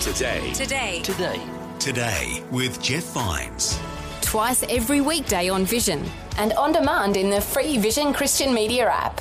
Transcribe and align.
Today. 0.00 0.50
Today. 0.54 1.02
Today. 1.02 1.40
Today 1.78 2.42
with 2.50 2.82
Jeff 2.82 3.04
Vines. 3.12 3.78
Twice 4.22 4.62
every 4.70 5.02
weekday 5.02 5.50
on 5.50 5.66
Vision 5.66 6.02
and 6.38 6.54
on 6.54 6.72
demand 6.72 7.18
in 7.18 7.28
the 7.28 7.38
free 7.38 7.76
Vision 7.76 8.14
Christian 8.14 8.54
Media 8.54 8.88
app. 8.88 9.20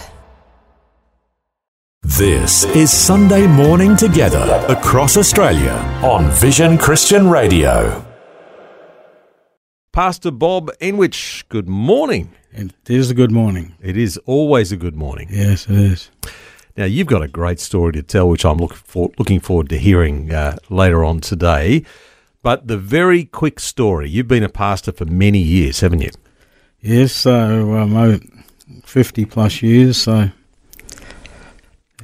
This 2.04 2.64
is 2.64 2.94
Sunday 2.94 3.46
Morning 3.46 3.98
Together 3.98 4.66
across 4.70 5.18
Australia 5.18 5.74
on 6.02 6.32
Vision 6.32 6.78
Christian 6.78 7.30
Radio. 7.30 8.06
Pastor 9.92 10.32
Bob 10.32 10.72
Engwicht, 10.80 11.44
good 11.50 11.68
morning. 11.68 12.32
It 12.54 12.72
is 12.88 13.12
a 13.12 13.14
good 13.14 13.32
morning. 13.32 13.76
It 13.82 13.98
is 13.98 14.18
always 14.26 14.72
a 14.72 14.78
good 14.78 14.96
morning. 14.96 15.28
Yes, 15.30 15.66
it 15.66 15.76
is. 15.76 16.10
Now, 16.80 16.86
you've 16.86 17.08
got 17.08 17.22
a 17.22 17.28
great 17.28 17.60
story 17.60 17.92
to 17.92 18.02
tell, 18.02 18.30
which 18.30 18.46
I'm 18.46 18.56
look 18.56 18.74
for, 18.74 19.12
looking 19.18 19.42
forward 19.42 19.68
to 19.68 19.78
hearing 19.78 20.34
uh, 20.34 20.56
later 20.70 21.04
on 21.04 21.20
today. 21.20 21.84
But 22.42 22.68
the 22.68 22.78
very 22.78 23.26
quick 23.26 23.60
story 23.60 24.10
you've 24.10 24.30
been 24.30 24.44
a 24.44 24.50
pastor 24.50 24.94
for 24.94 25.04
many 25.04 25.40
years, 25.40 25.82
haven't 25.82 26.00
you? 26.00 26.12
Yes, 26.80 27.12
so 27.12 27.76
um, 27.76 28.22
50 28.86 29.26
plus 29.26 29.62
years. 29.62 29.98
So, 29.98 30.32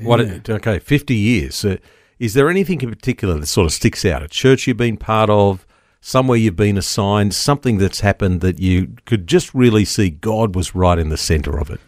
What? 0.01 0.49
Okay, 0.49 0.79
50 0.79 1.15
years. 1.15 1.63
Uh, 1.63 1.77
is 2.19 2.33
there 2.33 2.49
anything 2.49 2.81
in 2.81 2.89
particular 2.89 3.39
that 3.39 3.45
sort 3.45 3.67
of 3.67 3.71
sticks 3.71 4.03
out? 4.03 4.23
A 4.23 4.27
church 4.27 4.67
you've 4.67 4.75
been 4.75 4.97
part 4.97 5.29
of, 5.29 5.65
somewhere 6.01 6.37
you've 6.37 6.57
been 6.57 6.77
assigned, 6.77 7.33
something 7.33 7.77
that's 7.77 8.01
happened 8.01 8.41
that 8.41 8.59
you 8.59 8.97
could 9.05 9.25
just 9.25 9.53
really 9.53 9.85
see 9.85 10.09
God 10.09 10.53
was 10.53 10.75
right 10.75 10.99
in 10.99 11.07
the 11.07 11.15
centre 11.15 11.57
of 11.57 11.69
it? 11.69 11.79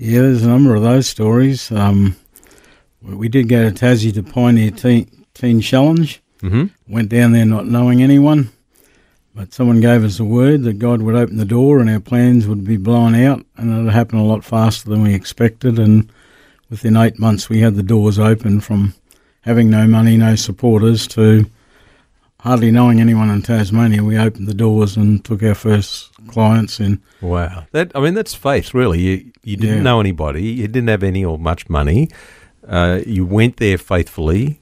Yeah, 0.00 0.22
there's 0.22 0.44
a 0.44 0.48
number 0.48 0.74
of 0.74 0.82
those 0.82 1.06
stories. 1.06 1.70
Um, 1.70 2.16
we 3.02 3.28
did 3.28 3.50
go 3.50 3.68
to 3.68 3.74
Tassie 3.74 4.14
to 4.14 4.22
Pioneer 4.22 4.70
Teen, 4.70 5.26
teen 5.34 5.60
Challenge. 5.60 6.22
Mm-hmm. 6.40 6.92
Went 6.92 7.10
down 7.10 7.32
there 7.32 7.44
not 7.44 7.66
knowing 7.66 8.02
anyone, 8.02 8.50
but 9.34 9.52
someone 9.52 9.80
gave 9.80 10.02
us 10.02 10.18
a 10.18 10.24
word 10.24 10.62
that 10.62 10.78
God 10.78 11.02
would 11.02 11.16
open 11.16 11.36
the 11.36 11.44
door 11.44 11.80
and 11.80 11.90
our 11.90 12.00
plans 12.00 12.48
would 12.48 12.64
be 12.64 12.78
blown 12.78 13.14
out, 13.14 13.44
and 13.58 13.86
it 13.86 13.92
happened 13.92 14.22
a 14.22 14.24
lot 14.24 14.42
faster 14.42 14.88
than 14.88 15.02
we 15.02 15.14
expected. 15.14 15.78
And 15.78 16.10
within 16.70 16.96
eight 16.96 17.18
months, 17.18 17.50
we 17.50 17.60
had 17.60 17.74
the 17.74 17.82
doors 17.82 18.18
open 18.18 18.60
from 18.60 18.94
having 19.42 19.68
no 19.68 19.86
money, 19.86 20.16
no 20.16 20.34
supporters, 20.34 21.06
to 21.08 21.44
hardly 22.40 22.70
knowing 22.70 23.00
anyone 23.00 23.30
in 23.30 23.42
Tasmania. 23.42 24.02
We 24.02 24.18
opened 24.18 24.48
the 24.48 24.54
doors 24.54 24.96
and 24.96 25.24
took 25.24 25.42
our 25.42 25.54
first 25.54 26.10
clients 26.28 26.80
in. 26.80 27.00
Wow. 27.20 27.66
That 27.72 27.92
I 27.94 28.00
mean, 28.00 28.14
that's 28.14 28.34
faith, 28.34 28.74
really. 28.74 29.00
You, 29.00 29.32
you 29.42 29.56
didn't 29.56 29.76
Yeah. 29.76 29.82
know 29.82 30.00
anybody, 30.00 30.42
you 30.44 30.68
didn't 30.68 30.88
have 30.88 31.02
any 31.02 31.24
or 31.24 31.38
much 31.38 31.68
money. 31.68 32.08
Uh, 32.66 33.00
you 33.06 33.24
went 33.26 33.56
there 33.56 33.78
faithfully, 33.78 34.60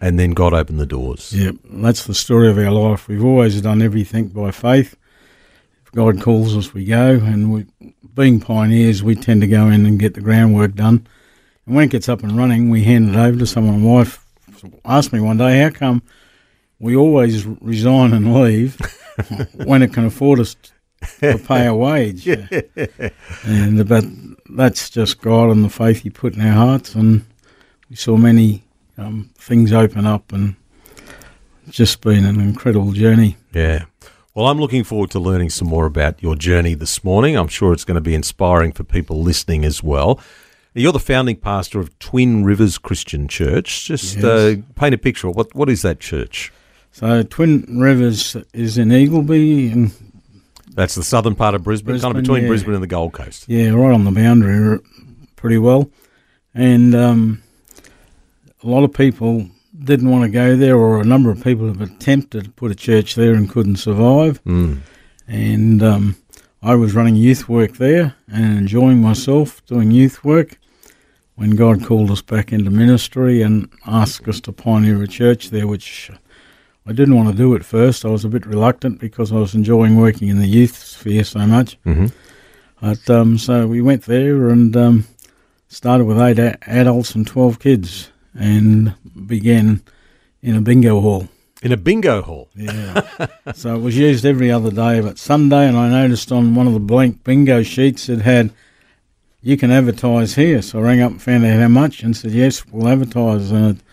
and 0.00 0.18
then 0.18 0.30
God 0.32 0.54
opened 0.54 0.80
the 0.80 0.86
doors. 0.86 1.32
Yeah, 1.34 1.50
that's 1.70 2.04
the 2.04 2.14
story 2.14 2.48
of 2.48 2.56
our 2.58 2.70
life. 2.70 3.08
We've 3.08 3.24
always 3.24 3.60
done 3.60 3.82
everything 3.82 4.28
by 4.28 4.50
faith. 4.50 4.96
If 5.84 5.92
God 5.92 6.20
calls 6.22 6.56
us, 6.56 6.72
we 6.72 6.84
go, 6.84 7.10
and 7.14 7.52
we, 7.52 7.66
being 8.14 8.40
pioneers, 8.40 9.02
we 9.02 9.14
tend 9.14 9.40
to 9.42 9.46
go 9.46 9.66
in 9.68 9.84
and 9.84 9.98
get 9.98 10.14
the 10.14 10.20
groundwork 10.20 10.74
done. 10.74 11.06
And 11.66 11.74
when 11.74 11.84
it 11.84 11.90
gets 11.90 12.08
up 12.08 12.22
and 12.22 12.36
running, 12.36 12.70
we 12.70 12.84
hand 12.84 13.10
it 13.10 13.16
over 13.16 13.38
to 13.38 13.46
someone. 13.46 13.80
My 13.82 13.86
wife 13.92 14.24
asked 14.84 15.12
me 15.12 15.20
one 15.20 15.36
day, 15.36 15.60
"How 15.62 15.70
come 15.70 16.02
we 16.78 16.96
always 16.96 17.46
resign 17.46 18.12
and 18.12 18.34
leave 18.34 18.78
when 19.64 19.82
it 19.82 19.92
can 19.92 20.04
afford 20.04 20.40
us 20.40 20.56
to 21.20 21.38
pay 21.38 21.66
a 21.66 21.74
wage?" 21.74 22.26
And 23.46 23.86
but 23.88 24.04
that's 24.50 24.90
just 24.90 25.20
God 25.20 25.50
and 25.50 25.64
the 25.64 25.68
faith 25.70 26.00
He 26.02 26.10
put 26.10 26.34
in 26.34 26.40
our 26.40 26.52
hearts, 26.52 26.94
and 26.94 27.24
we 27.90 27.96
saw 27.96 28.16
many 28.16 28.64
um, 28.98 29.30
things 29.38 29.72
open 29.72 30.06
up, 30.06 30.32
and 30.32 30.56
it's 31.66 31.76
just 31.76 32.00
been 32.00 32.24
an 32.24 32.40
incredible 32.40 32.92
journey. 32.92 33.36
Yeah. 33.52 33.84
Well, 34.34 34.48
I'm 34.48 34.58
looking 34.58 34.82
forward 34.82 35.10
to 35.12 35.20
learning 35.20 35.50
some 35.50 35.68
more 35.68 35.86
about 35.86 36.20
your 36.22 36.34
journey 36.34 36.74
this 36.74 37.04
morning. 37.04 37.36
I'm 37.36 37.46
sure 37.48 37.72
it's 37.72 37.84
going 37.84 37.94
to 37.94 38.00
be 38.00 38.14
inspiring 38.16 38.72
for 38.72 38.82
people 38.82 39.22
listening 39.22 39.64
as 39.64 39.80
well. 39.82 40.18
You're 40.74 40.92
the 40.92 40.98
founding 40.98 41.36
pastor 41.36 41.78
of 41.78 41.96
Twin 42.00 42.44
Rivers 42.44 42.76
Christian 42.78 43.28
Church. 43.28 43.86
Just 43.86 44.16
Yes. 44.16 44.24
uh, 44.24 44.56
paint 44.74 44.92
a 44.94 44.98
picture. 44.98 45.30
What 45.30 45.54
What 45.54 45.70
is 45.70 45.82
that 45.82 46.00
church? 46.00 46.52
So 46.94 47.24
Twin 47.24 47.80
Rivers 47.80 48.36
is 48.52 48.78
in 48.78 48.90
Eagleby, 48.90 49.72
and 49.72 49.92
That's 50.76 50.94
the 50.94 51.02
southern 51.02 51.34
part 51.34 51.56
of 51.56 51.64
Brisbane, 51.64 51.98
kind 51.98 52.16
of 52.16 52.22
between 52.22 52.42
yeah. 52.42 52.48
Brisbane 52.48 52.74
and 52.74 52.82
the 52.84 52.86
Gold 52.86 53.12
Coast. 53.12 53.48
yeah, 53.48 53.70
right 53.70 53.92
on 53.92 54.04
the 54.04 54.12
boundary, 54.12 54.78
pretty 55.34 55.58
well. 55.58 55.90
And 56.54 56.94
um, 56.94 57.42
a 58.62 58.68
lot 58.68 58.84
of 58.84 58.94
people 58.94 59.48
didn't 59.76 60.08
want 60.08 60.22
to 60.22 60.30
go 60.30 60.56
there, 60.56 60.76
or 60.76 61.00
a 61.00 61.04
number 61.04 61.30
of 61.30 61.42
people 61.42 61.66
have 61.66 61.80
attempted 61.80 62.44
to 62.44 62.50
put 62.50 62.70
a 62.70 62.76
church 62.76 63.16
there 63.16 63.34
and 63.34 63.50
couldn't 63.50 63.76
survive. 63.78 64.40
Mm. 64.44 64.78
And 65.26 65.82
um, 65.82 66.16
I 66.62 66.76
was 66.76 66.94
running 66.94 67.16
youth 67.16 67.48
work 67.48 67.72
there 67.78 68.14
and 68.32 68.56
enjoying 68.56 69.02
myself 69.02 69.66
doing 69.66 69.90
youth 69.90 70.22
work 70.22 70.60
when 71.34 71.56
God 71.56 71.84
called 71.84 72.12
us 72.12 72.22
back 72.22 72.52
into 72.52 72.70
ministry 72.70 73.42
and 73.42 73.68
asked 73.84 74.28
us 74.28 74.40
to 74.42 74.52
pioneer 74.52 75.02
a 75.02 75.08
church 75.08 75.50
there, 75.50 75.66
which 75.66 76.12
I 76.86 76.92
didn't 76.92 77.16
want 77.16 77.30
to 77.30 77.34
do 77.36 77.54
it 77.54 77.64
first. 77.64 78.04
I 78.04 78.08
was 78.08 78.24
a 78.24 78.28
bit 78.28 78.44
reluctant 78.46 79.00
because 79.00 79.32
I 79.32 79.36
was 79.36 79.54
enjoying 79.54 79.96
working 79.96 80.28
in 80.28 80.38
the 80.38 80.46
youth 80.46 80.76
sphere 80.76 81.24
so 81.24 81.46
much. 81.46 81.76
hmm 81.84 82.06
But 82.80 83.08
um, 83.08 83.38
so 83.38 83.66
we 83.66 83.80
went 83.80 84.04
there 84.04 84.48
and 84.50 84.76
um, 84.76 85.04
started 85.68 86.04
with 86.04 86.20
eight 86.20 86.38
a- 86.38 86.58
adults 86.68 87.14
and 87.14 87.26
12 87.26 87.58
kids 87.58 88.10
and 88.38 88.94
began 89.26 89.82
in 90.42 90.56
a 90.56 90.60
bingo 90.60 91.00
hall. 91.00 91.28
In 91.62 91.72
a 91.72 91.78
bingo 91.78 92.20
hall. 92.20 92.50
Yeah. 92.54 93.00
so 93.54 93.74
it 93.74 93.78
was 93.80 93.96
used 93.96 94.26
every 94.26 94.50
other 94.50 94.70
day, 94.70 95.00
but 95.00 95.18
Sunday, 95.18 95.66
and 95.66 95.78
I 95.78 95.88
noticed 95.88 96.30
on 96.30 96.54
one 96.54 96.66
of 96.66 96.74
the 96.74 96.80
blank 96.80 97.24
bingo 97.24 97.62
sheets 97.62 98.10
it 98.10 98.20
had, 98.20 98.52
you 99.40 99.56
can 99.56 99.70
advertise 99.70 100.34
here. 100.34 100.60
So 100.60 100.80
I 100.80 100.82
rang 100.82 101.00
up 101.00 101.12
and 101.12 101.22
found 101.22 101.46
out 101.46 101.58
how 101.60 101.68
much 101.68 102.02
and 102.02 102.14
said, 102.14 102.32
yes, 102.32 102.66
we'll 102.66 102.88
advertise. 102.88 103.50
And 103.50 103.76
it 103.78 103.83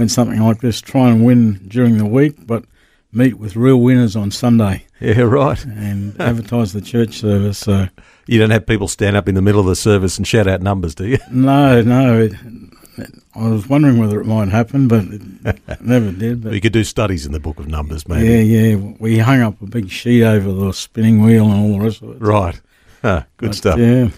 went 0.00 0.10
something 0.10 0.40
like 0.40 0.60
this 0.60 0.80
try 0.80 1.10
and 1.10 1.24
win 1.24 1.60
during 1.68 1.98
the 1.98 2.06
week, 2.06 2.46
but 2.46 2.64
meet 3.12 3.34
with 3.38 3.54
real 3.54 3.76
winners 3.80 4.16
on 4.16 4.30
Sunday 4.30 4.86
Yeah, 5.00 5.20
right. 5.22 5.62
and 5.64 6.18
advertise 6.20 6.72
the 6.72 6.80
church 6.80 7.18
service. 7.18 7.58
So 7.58 7.86
You 8.26 8.38
don't 8.38 8.50
have 8.50 8.64
people 8.66 8.88
stand 8.88 9.14
up 9.16 9.28
in 9.28 9.34
the 9.34 9.42
middle 9.42 9.60
of 9.60 9.66
the 9.66 9.76
service 9.76 10.16
and 10.16 10.26
shout 10.26 10.46
out 10.46 10.62
numbers, 10.62 10.94
do 10.94 11.06
you? 11.06 11.18
no, 11.30 11.82
no. 11.82 12.22
It, 12.22 12.32
I 13.34 13.48
was 13.48 13.68
wondering 13.68 13.98
whether 13.98 14.20
it 14.20 14.26
might 14.26 14.48
happen, 14.48 14.88
but 14.88 15.04
it 15.04 15.80
never 15.82 16.12
did. 16.12 16.42
But 16.42 16.52
you 16.54 16.60
could 16.60 16.72
do 16.72 16.84
studies 16.84 17.26
in 17.26 17.32
the 17.32 17.40
book 17.40 17.58
of 17.58 17.68
numbers, 17.68 18.08
maybe. 18.08 18.26
yeah, 18.26 18.60
yeah. 18.76 18.92
We 18.98 19.18
hung 19.18 19.40
up 19.42 19.60
a 19.62 19.66
big 19.66 19.90
sheet 19.90 20.22
over 20.24 20.50
the 20.52 20.72
spinning 20.72 21.22
wheel 21.22 21.44
and 21.50 21.60
all 21.74 21.78
the 21.78 21.84
rest 21.84 22.02
of 22.02 22.10
it. 22.10 22.20
Right. 22.22 22.58
Huh, 23.02 23.24
good 23.38 23.50
But, 23.50 23.54
stuff. 23.56 23.78
Yeah. 23.78 24.08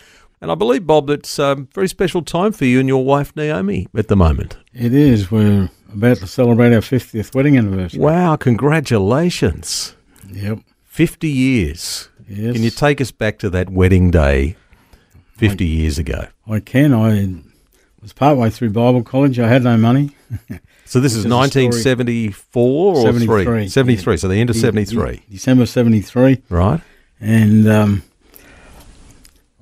And 0.43 0.51
I 0.51 0.57
believe, 0.57 0.89
Bob, 0.89 1.09
it's 1.09 1.39
a 1.39 1.53
um, 1.53 1.69
very 1.73 1.87
special 1.87 2.21
time 2.21 2.51
for 2.51 2.65
you 2.65 2.81
and 2.81 2.89
your 2.89 3.05
wife, 3.05 3.35
Naomi, 3.37 3.87
at 3.95 4.09
the 4.09 4.17
moment. 4.17 4.57
It 4.75 4.93
is. 4.93 5.31
We're 5.31 5.71
about 5.95 6.17
to 6.17 6.27
celebrate 6.27 6.75
our 6.75 6.81
50th 6.81 7.33
wedding 7.33 7.57
anniversary. 7.57 8.01
Wow, 8.01 8.35
congratulations. 8.35 9.95
Yep. 10.33 10.59
50 10.83 11.29
years. 11.29 12.09
Yes. 12.29 12.55
Can 12.55 12.65
you 12.65 12.71
take 12.71 13.01
us 13.01 13.13
back 13.13 13.39
to 13.39 13.51
that 13.51 13.71
wedding 13.71 14.11
day 14.11 14.57
50 15.37 15.65
years 15.65 15.99
ago? 15.99 16.27
I 16.49 16.59
can. 16.59 16.93
I 16.93 17.41
was 18.03 18.13
partway 18.13 18.51
through 18.51 18.71
Bible 18.71 19.05
college. 19.05 19.39
I 19.39 19.47
had 19.47 19.63
no 19.63 19.77
money. 19.77 20.11
So 20.85 21.01
this 21.01 21.13
is 21.13 21.25
is 21.25 21.31
1974 21.33 22.97
or 22.97 23.03
73, 23.03 23.45
3? 23.45 23.69
73, 23.69 24.13
yeah. 24.13 24.17
so 24.19 24.29
the 24.29 24.35
end 24.35 24.51
of 24.51 24.57
73. 24.57 25.23
December 25.31 25.65
73. 25.65 26.43
Right? 26.51 26.81
And 27.19 27.67
um, 27.67 28.03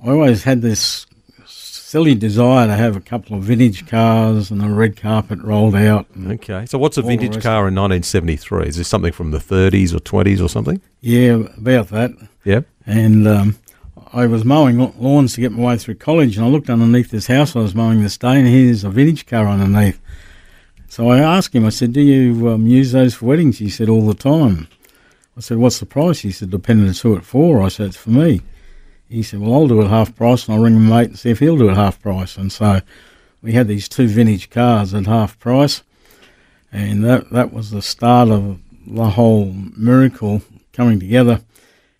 I 0.03 0.11
always 0.11 0.45
had 0.45 0.63
this 0.63 1.07
silly 1.47 2.15
desire 2.15 2.69
to 2.69 2.75
have 2.75 2.95
a 2.95 3.01
couple 3.01 3.37
of 3.37 3.43
vintage 3.43 3.87
cars 3.87 4.51
and 4.51 4.63
a 4.63 4.69
red 4.69 4.97
carpet 4.97 5.41
rolled 5.43 5.75
out. 5.75 6.07
Okay. 6.25 6.65
So 6.67 6.79
what's 6.79 6.97
a 6.97 7.03
vintage 7.03 7.43
car 7.43 7.67
in 7.67 7.75
1973? 7.75 8.67
Is 8.67 8.77
this 8.77 8.87
something 8.87 9.13
from 9.13 9.33
the 9.33 9.39
30s 9.39 9.93
or 9.93 9.99
20s 9.99 10.43
or 10.43 10.49
something? 10.49 10.81
yeah, 11.01 11.43
about 11.57 11.89
that. 11.89 12.13
Yep. 12.45 12.67
And 12.87 13.27
um, 13.27 13.59
I 14.13 14.27
was 14.27 14.45
mowing 14.45 14.79
lawns 14.99 15.35
to 15.35 15.41
get 15.41 15.53
my 15.53 15.65
way 15.65 15.79
through 15.79 15.97
college, 15.97 16.37
and 16.37 16.47
I 16.47 16.49
looked 16.49 16.71
underneath 16.71 17.11
this 17.11 17.27
house 17.27 17.55
I 17.55 17.61
was 17.61 17.75
mowing 17.75 18.03
this 18.03 18.17
day, 18.17 18.39
and 18.39 18.49
here's 18.49 18.85
a 18.85 18.91
vintage 18.91 19.27
car 19.27 19.47
underneath. 19.47 20.01
So 20.89 21.09
I 21.11 21.19
asked 21.19 21.55
him, 21.55 21.67
I 21.67 21.71
said, 21.71 21.93
Do 21.93 22.01
you 22.01 22.49
um, 22.51 22.67
use 22.67 22.93
those 22.93 23.15
for 23.15 23.27
weddings? 23.27 23.59
He 23.59 23.69
said, 23.69 23.89
All 23.89 24.07
the 24.07 24.15
time. 24.15 24.69
I 25.37 25.41
said, 25.41 25.59
What's 25.59 25.79
the 25.79 25.87
price? 25.87 26.21
He 26.21 26.33
said, 26.33 26.51
Depending 26.51 26.89
on 26.89 26.95
who 26.95 27.17
it's 27.17 27.27
for. 27.27 27.63
I 27.63 27.69
said, 27.69 27.87
It's 27.87 27.97
for 27.97 28.11
me. 28.11 28.43
He 29.11 29.25
said, 29.25 29.41
Well, 29.41 29.53
I'll 29.53 29.67
do 29.67 29.83
it 29.83 29.89
half 29.89 30.15
price, 30.15 30.47
and 30.47 30.55
I'll 30.55 30.63
ring 30.63 30.81
my 30.81 31.01
mate 31.01 31.09
and 31.11 31.19
see 31.19 31.31
if 31.31 31.41
he'll 31.41 31.59
do 31.59 31.69
it 31.69 31.75
half 31.75 32.01
price. 32.01 32.37
And 32.37 32.53
so 32.53 32.81
we 33.43 33.53
had 33.53 33.67
these 33.67 33.89
two 33.89 34.07
vintage 34.07 34.51
cars 34.51 34.95
at 34.95 35.07
half 35.07 35.39
price, 35.39 35.83
and 36.71 37.05
that, 37.05 37.31
that 37.31 37.53
was 37.53 37.71
the 37.71 37.83
start 37.83 38.29
of 38.29 38.61
the 38.87 39.11
whole 39.11 39.53
miracle 39.77 40.43
coming 40.73 41.01
together. 41.01 41.41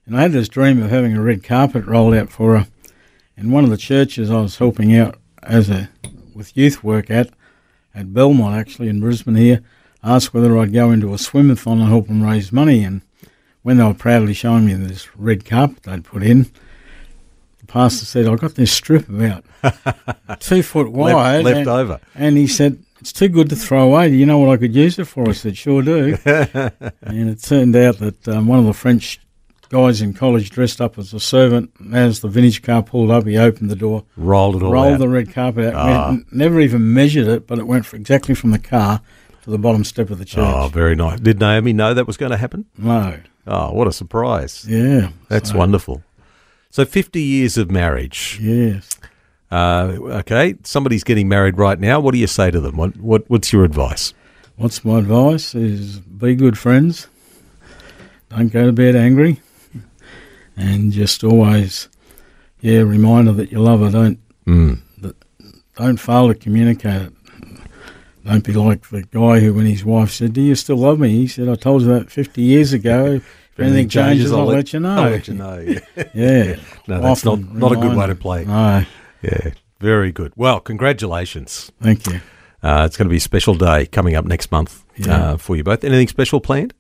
And 0.07 0.17
I 0.17 0.23
had 0.23 0.33
this 0.33 0.49
dream 0.49 0.81
of 0.83 0.91
having 0.91 1.17
a 1.17 1.21
red 1.21 1.43
carpet 1.43 1.85
rolled 1.85 2.15
out 2.15 2.31
for 2.31 2.57
her. 2.57 2.67
And 3.37 3.53
one 3.53 3.65
of 3.65 3.71
the 3.71 3.77
churches 3.77 4.31
I 4.31 4.41
was 4.41 4.59
helping 4.59 4.97
out 4.97 5.19
as 5.43 5.69
a 5.69 5.89
with 6.35 6.57
youth 6.57 6.85
work 6.85 7.11
at, 7.11 7.31
at 7.95 8.15
Belmont 8.15 8.55
actually 8.55 8.89
in 8.89 9.01
Brisbane 9.01 9.35
here, 9.35 9.63
asked 10.03 10.33
whether 10.33 10.57
I'd 10.57 10.73
go 10.73 10.91
into 10.91 11.13
a 11.13 11.17
swimathon 11.17 11.81
and 11.81 11.89
help 11.89 12.07
them 12.07 12.23
raise 12.23 12.53
money. 12.53 12.85
And 12.85 13.03
when 13.63 13.77
they 13.77 13.85
were 13.85 13.95
proudly 13.95 14.33
showing 14.33 14.67
me 14.67 14.75
this 14.75 15.15
red 15.17 15.45
carpet 15.45 15.83
they'd 15.83 16.05
put 16.05 16.23
in, 16.23 16.51
pastor 17.71 18.05
said, 18.05 18.27
I 18.27 18.35
got 18.37 18.55
this 18.55 18.73
strip 18.73 19.09
about 19.09 19.45
two 20.41 20.63
foot 20.63 20.91
wide. 20.93 21.45
left 21.45 21.59
and, 21.59 21.69
over. 21.69 22.01
And 22.15 22.37
he 22.37 22.47
said, 22.47 22.83
It's 23.01 23.13
too 23.13 23.29
good 23.29 23.49
to 23.51 23.57
throw 23.57 23.85
away. 23.85 24.11
Do 24.11 24.17
you 24.17 24.27
know 24.27 24.39
what 24.39 24.51
I 24.51 24.57
could 24.57 24.75
use 24.75 24.99
it 24.99 25.07
for? 25.07 25.29
I 25.29 25.33
said, 25.33 25.57
Sure 25.57 25.83
do. 25.83 26.17
and 26.25 27.31
it 27.31 27.43
turned 27.43 27.77
out 27.77 27.99
that 27.99 28.29
um, 28.29 28.47
one 28.47 28.59
of 28.59 28.65
the 28.67 28.73
French 28.75 29.21
guys 29.69 30.03
in 30.03 30.13
college 30.13 30.51
dressed 30.51 30.81
up 30.81 30.99
as 30.99 31.15
a 31.15 31.21
servant. 31.21 31.71
As 31.93 32.21
the 32.21 32.29
vintage 32.29 32.63
car 32.63 32.83
pulled 32.83 33.11
up, 33.11 33.25
he 33.27 33.39
opened 33.39 33.71
the 33.71 33.77
door, 33.77 34.05
Rolled 34.17 34.57
it 34.57 34.63
all 34.65 34.73
rolled 34.73 34.95
out. 34.95 34.99
the 34.99 35.09
red 35.09 35.33
carpet 35.33 35.73
out. 35.75 36.11
Went- 36.11 36.33
never 36.33 36.61
even 36.61 36.93
measured 36.93 37.29
it, 37.29 37.47
but 37.47 37.59
it 37.59 37.67
went 37.67 37.87
for 37.87 37.97
exactly 37.97 38.35
from 38.35 38.51
the 38.51 38.59
car 38.59 39.01
to 39.45 39.51
the 39.51 39.59
bottom 39.59 39.85
step 39.85 40.11
of 40.11 40.19
the 40.19 40.25
church. 40.25 40.45
oh, 40.45 40.69
very 40.69 40.97
nice. 40.97 41.21
Did 41.21 41.39
Naomi 41.39 41.73
know 41.73 41.95
that 41.95 42.07
was 42.07 42.17
going 42.17 42.33
to 42.33 42.37
happen? 42.37 42.67
No. 42.77 43.21
Oh, 43.47 43.73
what 43.73 43.87
a 43.87 43.93
surprise. 43.93 44.67
Yeah. 44.69 45.11
That's 45.29 45.51
so, 45.51 45.57
wonderful. 45.57 46.03
So 46.71 46.85
50 46.85 47.21
years 47.21 47.59
of 47.59 47.71
marriage. 47.71 48.39
Yes. 48.41 48.89
Uh, 49.51 49.97
okay, 50.21 50.55
somebody's 50.63 51.03
getting 51.03 51.29
married 51.29 51.59
right 51.59 51.79
now. 51.79 51.99
What 51.99 52.13
do 52.13 52.19
you 52.19 52.29
say 52.29 52.51
to 52.53 52.61
them? 52.61 52.77
What, 52.77 52.97
what 52.99 53.29
What's 53.29 53.53
your 53.53 53.65
advice? 53.65 54.15
What's 54.57 54.85
my 54.85 54.99
advice 54.99 55.55
is 55.55 55.99
be 55.99 56.35
good 56.37 56.57
friends. 56.59 57.09
Don't 58.29 58.49
go 58.53 58.67
to 58.67 58.73
bed 58.73 58.95
angry. 58.95 59.41
And 60.57 60.93
just 60.93 61.25
always, 61.25 61.89
yeah, 62.61 62.81
reminder 62.81 63.33
that 63.33 63.51
you 63.51 63.61
love 63.61 63.81
her. 63.81 63.91
Don't 63.91 64.19
Mm. 64.47 64.81
don't 65.77 65.97
fail 65.99 66.29
to 66.29 66.35
communicate 66.35 67.03
it. 67.03 67.13
Don't 68.25 68.45
be 68.45 68.53
like 68.53 68.89
the 68.91 69.03
guy 69.03 69.41
who, 69.41 69.55
when 69.55 69.67
his 69.67 69.85
wife 69.85 70.11
said, 70.11 70.33
"Do 70.35 70.43
you 70.43 70.55
still 70.55 70.77
love 70.77 70.99
me?" 71.01 71.09
He 71.11 71.27
said, 71.27 71.49
"I 71.49 71.55
told 71.55 71.83
you 71.83 71.89
that 71.89 72.11
50 72.11 72.43
years 72.43 72.73
ago. 72.73 73.21
Anything 73.61 73.89
changes, 73.89 74.33
I'll, 74.33 74.45
let, 74.47 74.73
you 74.73 74.81
know." 74.81 75.03
I'll 75.05 75.11
let 75.11 75.29
you 75.29 75.35
know. 75.35 75.59
Yeah. 75.59 75.81
Yeah. 76.15 76.57
No, 76.89 77.01
that's 77.01 77.25
not, 77.25 77.39
Often 77.39 77.59
not 77.59 77.73
a 77.73 77.77
good 77.77 77.97
way 77.97 78.07
to 78.07 78.15
play. 78.15 78.45
No, 78.45 78.85
Yeah, 79.23 79.51
very 79.81 80.13
good. 80.13 80.33
Well, 80.37 80.61
congratulations. 80.61 81.71
thank 81.83 82.07
you. 82.07 82.21
Uh, 82.63 82.85
it's 82.87 82.97
going 82.97 83.07
to 83.07 83.11
be 83.11 83.17
a 83.17 83.21
special 83.21 83.55
day 83.55 83.87
coming 83.87 84.15
up 84.17 84.25
next 84.25 84.51
month 84.53 84.85
Yeah. 84.97 85.15
uh, 85.33 85.37
for 85.37 85.57
you 85.57 85.65
both. 85.65 85.83
Anything 85.85 86.09
special 86.09 86.41
planned? 86.41 86.75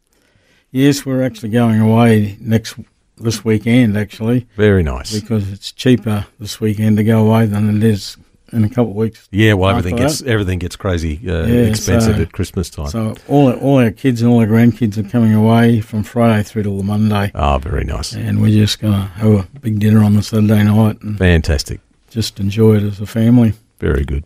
Yes, 0.71 1.05
we're 1.07 1.23
actually 1.23 1.49
going 1.51 1.81
away 1.81 2.37
next 2.41 2.77
this 3.17 3.45
weekend, 3.45 3.97
actually, 3.99 4.47
Very 4.57 4.83
nice. 4.83 5.19
because 5.19 5.51
it's 5.53 5.73
cheaper 5.73 6.27
this 6.39 6.61
weekend 6.61 6.97
to 6.97 7.05
go 7.05 7.27
away 7.27 7.45
than 7.47 7.77
it 7.77 7.83
is 7.85 8.17
in 8.53 8.65
a 8.65 8.69
couple 8.69 8.91
of 8.91 8.97
weeks. 8.97 9.29
Yeah, 9.31 9.55
well, 9.55 9.71
everything 9.71 9.97
gets 9.97 10.19
that. 10.21 10.29
everything 10.29 10.59
gets 10.59 10.77
crazy 10.77 11.19
uh, 11.29 11.47
Yeah, 11.47 11.61
expensive 11.63 12.17
so- 12.17 12.23
at 12.23 12.33
Christmas 12.33 12.71
time. 12.71 12.89
So 12.89 13.15
all 13.29 13.53
all 13.53 13.79
our 13.79 13.91
kids 13.91 14.23
and 14.23 14.31
all 14.31 14.41
our 14.41 14.47
grandkids 14.47 14.97
are 14.99 15.09
coming 15.09 15.33
away 15.35 15.81
from 15.81 16.03
Friday 16.03 16.43
through 16.43 16.65
to 16.65 16.77
the 16.77 16.83
Monday, 16.83 17.31
Ah, 17.35 17.59
very 17.59 17.85
nice. 17.85 18.13
and 18.13 18.41
we're 18.43 18.51
just 18.53 18.81
going 18.81 18.93
to 18.95 19.01
have 19.07 19.31
a 19.33 19.47
big 19.61 19.79
dinner 19.79 20.03
on 20.03 20.15
the 20.15 20.23
Sunday 20.23 20.63
night 20.65 21.01
and 21.03 21.19
Fantastic. 21.19 21.81
just 22.11 22.41
enjoy 22.41 22.77
it 22.77 22.83
as 22.83 23.01
a 23.01 23.07
family. 23.07 23.53
Very 23.79 24.05
good. 24.05 24.25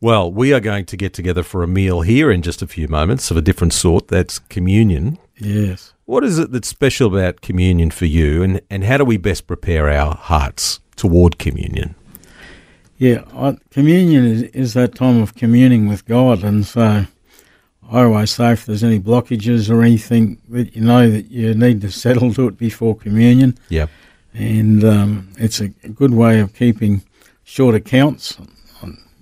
Well, 0.00 0.32
we 0.32 0.52
are 0.52 0.58
going 0.60 0.84
to 0.86 0.96
get 0.96 1.12
together 1.14 1.44
for 1.44 1.62
a 1.62 1.68
meal 1.68 2.00
here 2.00 2.30
in 2.32 2.42
just 2.42 2.60
a 2.60 2.66
few 2.66 2.88
moments 2.88 3.30
of 3.30 3.36
a 3.36 3.40
different 3.40 3.72
sort. 3.72 4.08
That's 4.08 4.40
communion. 4.40 5.16
Yes. 5.38 5.92
What 6.06 6.24
is 6.24 6.38
it 6.40 6.50
that's 6.50 6.66
special 6.68 7.06
about 7.16 7.40
communion 7.40 7.90
for 7.92 8.06
you, 8.06 8.42
and, 8.42 8.60
and 8.68 8.82
how 8.84 8.96
do 8.96 9.04
we 9.04 9.16
best 9.16 9.46
prepare 9.46 9.88
our 9.88 10.14
hearts 10.16 10.80
toward 10.96 11.38
communion? 11.38 11.94
Yeah, 13.02 13.24
I, 13.34 13.56
communion 13.70 14.24
is, 14.24 14.42
is 14.64 14.74
that 14.74 14.94
time 14.94 15.20
of 15.20 15.34
communing 15.34 15.88
with 15.88 16.04
God, 16.06 16.44
and 16.44 16.64
so 16.64 17.06
I 17.90 18.02
always 18.04 18.30
say 18.30 18.52
if 18.52 18.64
there's 18.64 18.84
any 18.84 19.00
blockages 19.00 19.68
or 19.68 19.82
anything 19.82 20.38
that 20.50 20.76
you 20.76 20.82
know 20.82 21.10
that 21.10 21.28
you 21.28 21.52
need 21.54 21.80
to 21.80 21.90
settle 22.04 22.32
to 22.34 22.46
it 22.46 22.56
before 22.56 22.94
communion, 22.94 23.58
Yeah. 23.68 23.86
and 24.34 24.84
um, 24.84 25.28
it's 25.36 25.60
a, 25.60 25.72
a 25.82 25.88
good 25.88 26.14
way 26.14 26.38
of 26.38 26.54
keeping 26.54 27.02
short 27.42 27.74
accounts. 27.74 28.38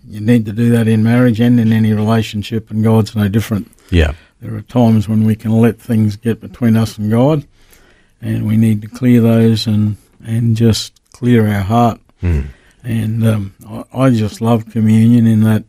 You 0.06 0.20
need 0.20 0.44
to 0.44 0.52
do 0.52 0.68
that 0.72 0.86
in 0.86 1.02
marriage 1.02 1.40
and 1.40 1.58
in 1.58 1.72
any 1.72 1.94
relationship, 1.94 2.70
and 2.70 2.84
God's 2.84 3.16
no 3.16 3.28
different. 3.28 3.70
Yeah. 3.90 4.12
There 4.42 4.54
are 4.56 4.62
times 4.62 5.08
when 5.08 5.24
we 5.24 5.36
can 5.36 5.52
let 5.52 5.78
things 5.80 6.16
get 6.16 6.38
between 6.40 6.76
us 6.76 6.98
and 6.98 7.10
God, 7.10 7.46
and 8.20 8.46
we 8.46 8.58
need 8.58 8.82
to 8.82 8.88
clear 8.88 9.22
those 9.22 9.66
and, 9.66 9.96
and 10.22 10.54
just 10.54 11.00
clear 11.12 11.48
our 11.48 11.62
heart. 11.62 11.98
Mm. 12.22 12.48
And 12.82 13.26
um, 13.26 13.54
I, 13.68 13.84
I 14.06 14.10
just 14.10 14.40
love 14.40 14.70
communion 14.70 15.26
in 15.26 15.42
that 15.42 15.64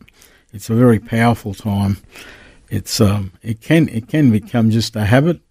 it's 0.54 0.70
a 0.70 0.76
very 0.76 1.00
powerful 1.00 1.54
time. 1.54 1.98
It's 2.70 3.02
um, 3.02 3.34
it 3.42 3.62
can 3.62 3.90
it 3.90 4.08
can 4.08 4.32
become 4.32 4.70
just 4.72 4.96
a 4.96 5.04
habit, 5.06 5.42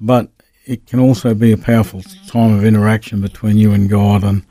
but 0.00 0.30
it 0.64 0.86
can 0.86 0.98
also 1.00 1.34
be 1.34 1.52
a 1.52 1.58
powerful 1.58 2.02
time 2.26 2.54
of 2.54 2.64
interaction 2.64 3.20
between 3.20 3.56
you 3.56 3.72
and 3.72 3.88
God 3.90 4.24
and 4.24 4.42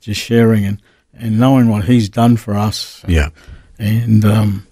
just 0.00 0.20
sharing 0.20 0.64
and, 0.64 0.80
and 1.14 1.40
knowing 1.40 1.68
what 1.68 1.86
He's 1.86 2.08
done 2.08 2.36
for 2.36 2.54
us 2.54 3.02
Yeah. 3.08 3.30
and 3.78 4.24
um, 4.24 4.66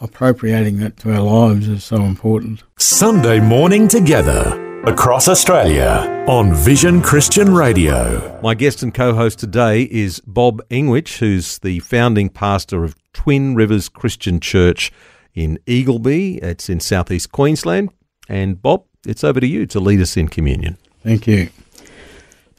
appropriating 0.00 0.78
that 0.80 0.96
to 0.98 1.12
our 1.14 1.20
lives 1.20 1.68
is 1.68 1.84
so 1.84 1.96
important. 2.02 2.62
Sunday 2.78 3.38
morning 3.38 3.86
together 3.86 4.65
across 4.86 5.26
Australia 5.26 6.24
on 6.28 6.54
Vision 6.54 7.02
Christian 7.02 7.52
Radio. 7.52 8.38
My 8.40 8.54
guest 8.54 8.84
and 8.84 8.94
co 8.94 9.14
host 9.14 9.40
today 9.40 9.82
is 9.82 10.20
Bob 10.20 10.62
Engwicht, 10.68 11.18
who's 11.18 11.58
the 11.58 11.80
founding 11.80 12.28
pastor 12.28 12.84
of 12.84 12.94
Twin 13.12 13.56
Rivers 13.56 13.88
Christian 13.88 14.38
Church 14.38 14.92
in 15.34 15.58
Eagleby. 15.66 16.40
It's 16.40 16.68
in 16.68 16.78
southeast 16.78 17.32
Queensland. 17.32 17.90
And 18.28 18.62
Bob, 18.62 18.84
it's 19.04 19.24
over 19.24 19.40
to 19.40 19.46
you 19.46 19.66
to 19.66 19.80
lead 19.80 20.00
us 20.00 20.16
in 20.16 20.28
communion. 20.28 20.78
Thank 21.02 21.26
you. 21.26 21.48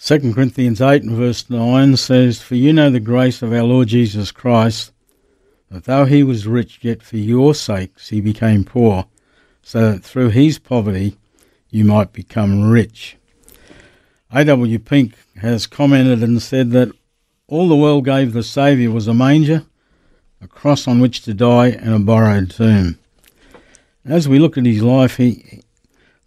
2 0.02 0.34
Corinthians 0.34 0.82
8 0.82 1.04
and 1.04 1.16
verse 1.16 1.50
9 1.50 1.96
says, 1.96 2.42
For 2.42 2.56
you 2.56 2.74
know 2.74 2.90
the 2.90 3.00
grace 3.00 3.42
of 3.42 3.54
our 3.54 3.64
Lord 3.64 3.88
Jesus 3.88 4.34
Christ, 4.34 4.92
that 5.72 5.86
though 5.86 6.04
he 6.04 6.24
was 6.24 6.46
rich, 6.46 6.80
yet 6.82 7.02
for 7.02 7.16
your 7.16 7.56
sakes 7.56 8.10
he 8.10 8.20
became 8.20 8.66
poor, 8.66 9.06
so 9.62 9.94
that 9.94 10.04
through 10.04 10.30
his 10.30 10.60
poverty 10.60 11.18
you 11.70 11.86
might 11.86 12.14
become 12.14 12.70
rich. 12.70 13.18
A.W. 14.32 14.80
Pink 14.80 15.14
has 15.38 15.68
commented 15.68 16.22
and 16.22 16.42
said 16.42 16.72
that 16.72 16.92
all 17.48 17.70
the 17.70 17.76
world 17.76 18.06
gave 18.06 18.34
the 18.34 18.44
Saviour 18.44 18.92
was 18.92 19.08
a 19.08 19.14
manger, 19.14 19.66
a 20.42 20.48
cross 20.48 20.88
on 20.88 21.00
which 21.00 21.22
to 21.22 21.34
die, 21.34 21.70
and 21.70 21.94
a 21.94 22.00
borrowed 22.00 22.52
tomb. 22.52 23.00
As 24.06 24.28
we 24.28 24.40
look 24.40 24.58
at 24.58 24.66
his 24.66 24.82
life, 24.82 25.18
he, 25.18 25.62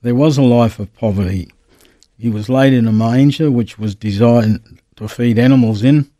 there 0.02 0.14
was 0.14 0.38
a 0.38 0.42
life 0.42 0.78
of 0.78 0.94
poverty. 0.94 1.50
He 2.18 2.30
was 2.30 2.48
laid 2.48 2.72
in 2.72 2.86
a 2.86 2.92
manger 2.92 3.50
which 3.50 3.78
was 3.78 3.94
designed 3.94 4.80
to 4.96 5.08
feed 5.08 5.38
animals 5.38 5.82
in. 5.82 6.10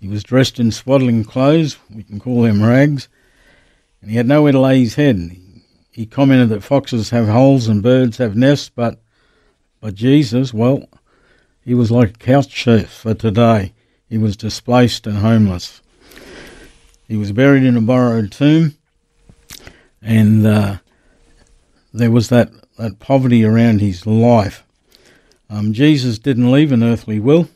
He 0.00 0.08
was 0.08 0.22
dressed 0.22 0.58
in 0.58 0.72
swaddling 0.72 1.24
clothes, 1.24 1.76
we 1.94 2.02
can 2.02 2.18
call 2.18 2.42
them 2.42 2.62
rags, 2.62 3.08
and 4.00 4.10
he 4.10 4.16
had 4.16 4.26
nowhere 4.26 4.52
to 4.52 4.60
lay 4.60 4.80
his 4.80 4.96
head. 4.96 5.36
He 5.92 6.06
commented 6.06 6.48
that 6.48 6.62
foxes 6.62 7.10
have 7.10 7.28
holes 7.28 7.68
and 7.68 7.82
birds 7.82 8.16
have 8.18 8.34
nests, 8.34 8.70
but 8.74 8.98
but 9.80 9.94
Jesus, 9.94 10.54
well, 10.54 10.88
he 11.64 11.74
was 11.74 11.90
like 11.90 12.10
a 12.10 12.18
couch 12.18 12.64
for 12.88 13.14
today. 13.14 13.72
He 14.08 14.16
was 14.16 14.36
displaced 14.36 15.06
and 15.06 15.18
homeless. 15.18 15.82
He 17.08 17.16
was 17.16 17.32
buried 17.32 17.64
in 17.64 17.76
a 17.76 17.80
borrowed 17.80 18.30
tomb, 18.30 18.76
and 20.00 20.46
uh, 20.46 20.76
there 21.92 22.10
was 22.10 22.28
that, 22.28 22.50
that 22.78 23.00
poverty 23.00 23.44
around 23.44 23.80
his 23.80 24.06
life. 24.06 24.64
Um, 25.50 25.72
Jesus 25.72 26.18
didn't 26.18 26.50
leave 26.50 26.72
an 26.72 26.82
earthly 26.82 27.20
will. 27.20 27.48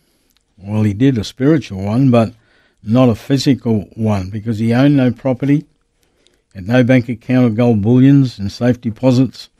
Well, 0.58 0.82
he 0.82 0.92
did 0.92 1.16
a 1.16 1.24
spiritual 1.24 1.82
one, 1.82 2.10
but 2.10 2.34
not 2.82 3.08
a 3.08 3.14
physical 3.14 3.82
one 3.94 4.30
because 4.30 4.58
he 4.58 4.74
owned 4.74 4.96
no 4.96 5.12
property, 5.12 5.64
had 6.56 6.66
no 6.66 6.82
bank 6.82 7.06
account 7.06 7.44
of 7.44 7.54
gold 7.54 7.82
bullions 7.82 8.38
and 8.38 8.50
safe 8.50 8.80
deposits. 8.80 9.50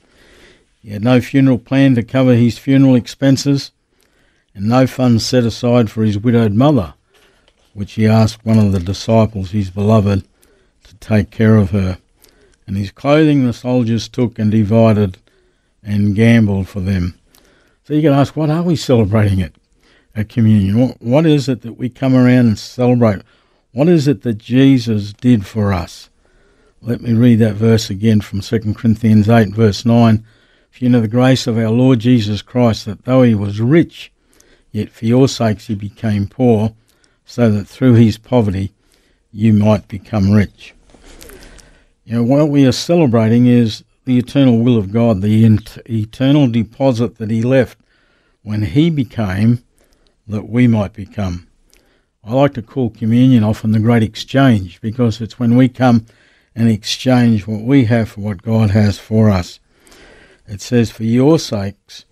He 0.80 0.92
had 0.92 1.04
no 1.04 1.20
funeral 1.20 1.58
plan 1.58 1.94
to 1.94 2.02
cover 2.02 2.34
his 2.34 2.56
funeral 2.56 2.94
expenses, 2.94 3.70
and 4.54 4.66
no 4.66 4.86
funds 4.86 5.26
set 5.26 5.44
aside 5.44 5.90
for 5.90 6.04
his 6.04 6.18
widowed 6.18 6.54
mother, 6.54 6.94
which 7.74 7.92
he 7.92 8.06
asked 8.06 8.46
one 8.46 8.58
of 8.58 8.72
the 8.72 8.80
disciples, 8.80 9.50
his 9.50 9.68
beloved, 9.68 10.26
to 10.84 10.94
take 10.94 11.30
care 11.30 11.56
of 11.56 11.72
her. 11.72 11.98
And 12.66 12.78
his 12.78 12.92
clothing 12.92 13.44
the 13.44 13.52
soldiers 13.52 14.08
took 14.08 14.38
and 14.38 14.50
divided 14.50 15.18
and 15.82 16.14
gambled 16.14 16.66
for 16.66 16.80
them. 16.80 17.18
So 17.84 17.92
you 17.92 18.00
can 18.00 18.14
ask, 18.14 18.34
what 18.36 18.48
are 18.48 18.62
we 18.62 18.74
celebrating 18.74 19.42
at, 19.42 19.52
at 20.14 20.30
communion? 20.30 20.80
What, 20.80 21.02
what 21.02 21.26
is 21.26 21.46
it 21.46 21.60
that 21.60 21.74
we 21.74 21.90
come 21.90 22.16
around 22.16 22.46
and 22.46 22.58
celebrate? 22.58 23.20
What 23.72 23.86
is 23.86 24.08
it 24.08 24.22
that 24.22 24.38
Jesus 24.38 25.12
did 25.12 25.44
for 25.44 25.74
us? 25.74 26.08
Let 26.86 27.00
me 27.00 27.14
read 27.14 27.40
that 27.40 27.56
verse 27.56 27.90
again 27.90 28.20
from 28.20 28.42
2 28.42 28.74
Corinthians 28.74 29.28
8, 29.28 29.48
verse 29.48 29.84
9. 29.84 30.24
If 30.70 30.80
you 30.80 30.88
know 30.88 31.00
the 31.00 31.08
grace 31.08 31.48
of 31.48 31.58
our 31.58 31.68
Lord 31.68 31.98
Jesus 31.98 32.42
Christ, 32.42 32.84
that 32.84 33.04
though 33.04 33.24
he 33.24 33.34
was 33.34 33.60
rich, 33.60 34.12
yet 34.70 34.90
for 34.90 35.04
your 35.04 35.26
sakes 35.26 35.66
he 35.66 35.74
became 35.74 36.28
poor, 36.28 36.76
so 37.24 37.50
that 37.50 37.66
through 37.66 37.94
his 37.94 38.18
poverty 38.18 38.72
you 39.32 39.52
might 39.52 39.88
become 39.88 40.30
rich. 40.30 40.74
You 42.04 42.18
know, 42.18 42.22
what 42.22 42.50
we 42.50 42.64
are 42.64 42.72
celebrating 42.72 43.46
is 43.46 43.82
the 44.04 44.16
eternal 44.16 44.60
will 44.60 44.78
of 44.78 44.92
God, 44.92 45.22
the 45.22 45.44
eternal 45.90 46.46
deposit 46.46 47.18
that 47.18 47.32
He 47.32 47.42
left 47.42 47.80
when 48.42 48.62
He 48.62 48.90
became 48.90 49.64
that 50.28 50.48
we 50.48 50.68
might 50.68 50.92
become. 50.92 51.48
I 52.22 52.32
like 52.32 52.54
to 52.54 52.62
call 52.62 52.90
communion 52.90 53.42
often 53.42 53.72
the 53.72 53.80
great 53.80 54.04
exchange 54.04 54.80
because 54.80 55.20
it's 55.20 55.40
when 55.40 55.56
we 55.56 55.68
come 55.68 56.06
and 56.56 56.70
exchange 56.70 57.46
what 57.46 57.60
we 57.60 57.84
have 57.84 58.08
for 58.08 58.22
what 58.22 58.42
God 58.42 58.70
has 58.70 58.98
for 58.98 59.28
us. 59.28 59.60
It 60.48 60.62
says, 60.62 60.90
For 60.90 61.04
your 61.04 61.38
sakes, 61.38 62.06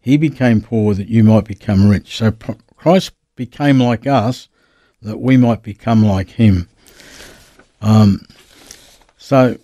He 0.00 0.18
became 0.18 0.60
poor 0.60 0.94
that 0.94 1.08
you 1.08 1.24
might 1.24 1.46
become 1.46 1.88
rich. 1.88 2.18
So 2.18 2.32
Christ 2.76 3.12
became 3.34 3.80
like 3.80 4.06
us 4.06 4.48
that 5.00 5.18
we 5.18 5.38
might 5.38 5.62
become 5.62 6.04
like 6.04 6.28
Him. 6.30 6.68
Um, 7.80 8.26
so, 9.16 9.56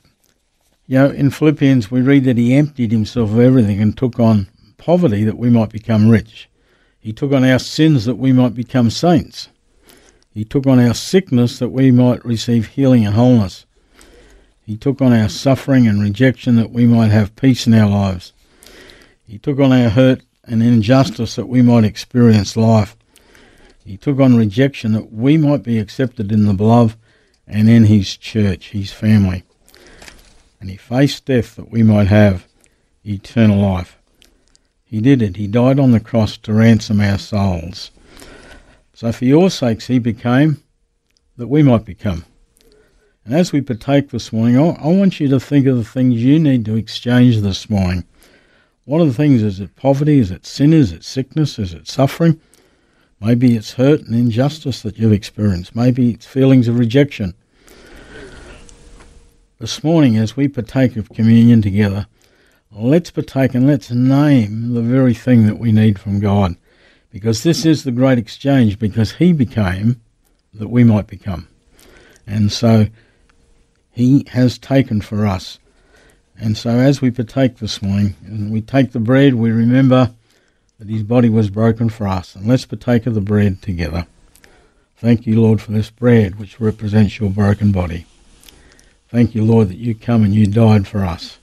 you 0.86 0.98
know, 0.98 1.10
in 1.10 1.30
Philippians, 1.30 1.90
we 1.90 2.00
read 2.00 2.24
that 2.24 2.38
He 2.38 2.54
emptied 2.54 2.90
Himself 2.90 3.30
of 3.30 3.38
everything 3.38 3.82
and 3.82 3.96
took 3.96 4.18
on 4.18 4.48
poverty 4.78 5.24
that 5.24 5.36
we 5.36 5.50
might 5.50 5.68
become 5.68 6.08
rich. 6.08 6.48
He 6.98 7.12
took 7.12 7.32
on 7.32 7.44
our 7.44 7.58
sins 7.58 8.06
that 8.06 8.16
we 8.16 8.32
might 8.32 8.54
become 8.54 8.88
saints. 8.88 9.50
He 10.38 10.44
took 10.44 10.68
on 10.68 10.78
our 10.78 10.94
sickness 10.94 11.58
that 11.58 11.70
we 11.70 11.90
might 11.90 12.24
receive 12.24 12.68
healing 12.68 13.04
and 13.04 13.16
wholeness. 13.16 13.66
He 14.64 14.76
took 14.76 15.02
on 15.02 15.12
our 15.12 15.28
suffering 15.28 15.88
and 15.88 16.00
rejection 16.00 16.54
that 16.54 16.70
we 16.70 16.86
might 16.86 17.10
have 17.10 17.34
peace 17.34 17.66
in 17.66 17.74
our 17.74 17.90
lives. 17.90 18.32
He 19.26 19.36
took 19.36 19.58
on 19.58 19.72
our 19.72 19.88
hurt 19.88 20.22
and 20.44 20.62
injustice 20.62 21.34
that 21.34 21.48
we 21.48 21.60
might 21.60 21.82
experience 21.82 22.56
life. 22.56 22.96
He 23.84 23.96
took 23.96 24.20
on 24.20 24.36
rejection 24.36 24.92
that 24.92 25.12
we 25.12 25.36
might 25.36 25.64
be 25.64 25.80
accepted 25.80 26.30
in 26.30 26.44
the 26.44 26.54
beloved 26.54 26.96
and 27.48 27.68
in 27.68 27.86
his 27.86 28.16
church, 28.16 28.70
his 28.70 28.92
family. 28.92 29.42
And 30.60 30.70
he 30.70 30.76
faced 30.76 31.24
death 31.24 31.56
that 31.56 31.72
we 31.72 31.82
might 31.82 32.06
have 32.06 32.46
eternal 33.04 33.58
life. 33.60 33.98
He 34.84 35.00
did 35.00 35.20
it. 35.20 35.34
He 35.34 35.48
died 35.48 35.80
on 35.80 35.90
the 35.90 35.98
cross 35.98 36.36
to 36.36 36.52
ransom 36.52 37.00
our 37.00 37.18
souls. 37.18 37.90
So 38.98 39.12
for 39.12 39.26
your 39.26 39.48
sakes, 39.48 39.86
he 39.86 40.00
became 40.00 40.60
that 41.36 41.46
we 41.46 41.62
might 41.62 41.84
become. 41.84 42.24
And 43.24 43.32
as 43.32 43.52
we 43.52 43.60
partake 43.60 44.10
this 44.10 44.32
morning, 44.32 44.58
I, 44.58 44.88
want 44.88 45.20
you 45.20 45.28
to 45.28 45.38
think 45.38 45.68
of 45.68 45.76
the 45.76 45.84
things 45.84 46.20
you 46.20 46.40
need 46.40 46.64
to 46.64 46.74
exchange 46.74 47.40
this 47.40 47.70
morning. 47.70 48.02
What 48.86 49.00
are 49.00 49.04
the 49.04 49.14
things? 49.14 49.40
Is 49.40 49.60
it 49.60 49.76
poverty? 49.76 50.18
Is 50.18 50.32
it 50.32 50.44
sin? 50.44 50.72
Is 50.72 50.90
it 50.90 51.04
sickness? 51.04 51.60
Is 51.60 51.74
it 51.74 51.86
suffering? 51.86 52.40
Maybe 53.20 53.54
it's 53.54 53.74
hurt 53.74 54.00
and 54.00 54.16
injustice 54.16 54.82
that 54.82 54.98
you've 54.98 55.12
experienced. 55.12 55.76
Maybe 55.76 56.10
it's 56.10 56.26
feelings 56.26 56.66
of 56.66 56.76
rejection. 56.76 57.34
This 59.60 59.84
morning, 59.84 60.16
as 60.16 60.36
we 60.36 60.48
partake 60.48 60.96
of 60.96 61.08
communion 61.10 61.62
together, 61.62 62.08
let's 62.72 63.12
partake 63.12 63.54
and 63.54 63.64
let's 63.64 63.92
name 63.92 64.74
the 64.74 64.82
very 64.82 65.14
thing 65.14 65.46
that 65.46 65.60
we 65.60 65.70
need 65.70 66.00
from 66.00 66.18
God. 66.18 66.56
Because 67.10 67.42
this 67.42 67.64
is 67.64 67.84
the 67.84 67.92
great 67.92 68.18
exchange, 68.18 68.78
because 68.78 69.12
He 69.12 69.32
became 69.32 70.00
that 70.54 70.68
we 70.68 70.84
might 70.84 71.06
become. 71.06 71.48
And 72.26 72.52
so 72.52 72.86
He 73.90 74.26
has 74.30 74.58
taken 74.58 75.00
for 75.00 75.26
us. 75.26 75.58
And 76.38 76.56
so 76.56 76.70
as 76.70 77.00
we 77.00 77.10
partake 77.10 77.58
this 77.58 77.82
morning, 77.82 78.14
and 78.24 78.52
we 78.52 78.60
take 78.60 78.92
the 78.92 79.00
bread, 79.00 79.34
we 79.34 79.50
remember 79.50 80.12
that 80.78 80.88
His 80.88 81.02
body 81.02 81.28
was 81.28 81.50
broken 81.50 81.88
for 81.88 82.06
us. 82.06 82.34
And 82.34 82.46
let's 82.46 82.66
partake 82.66 83.06
of 83.06 83.14
the 83.14 83.20
bread 83.20 83.62
together. 83.62 84.06
Thank 84.96 85.26
you, 85.26 85.40
Lord, 85.40 85.60
for 85.60 85.72
this 85.72 85.90
bread 85.90 86.38
which 86.38 86.60
represents 86.60 87.18
your 87.18 87.30
broken 87.30 87.72
body. 87.72 88.06
Thank 89.08 89.34
you, 89.34 89.44
Lord, 89.44 89.68
that 89.68 89.78
you 89.78 89.94
come 89.94 90.24
and 90.24 90.34
you 90.34 90.46
died 90.46 90.86
for 90.86 91.04
us. 91.04 91.38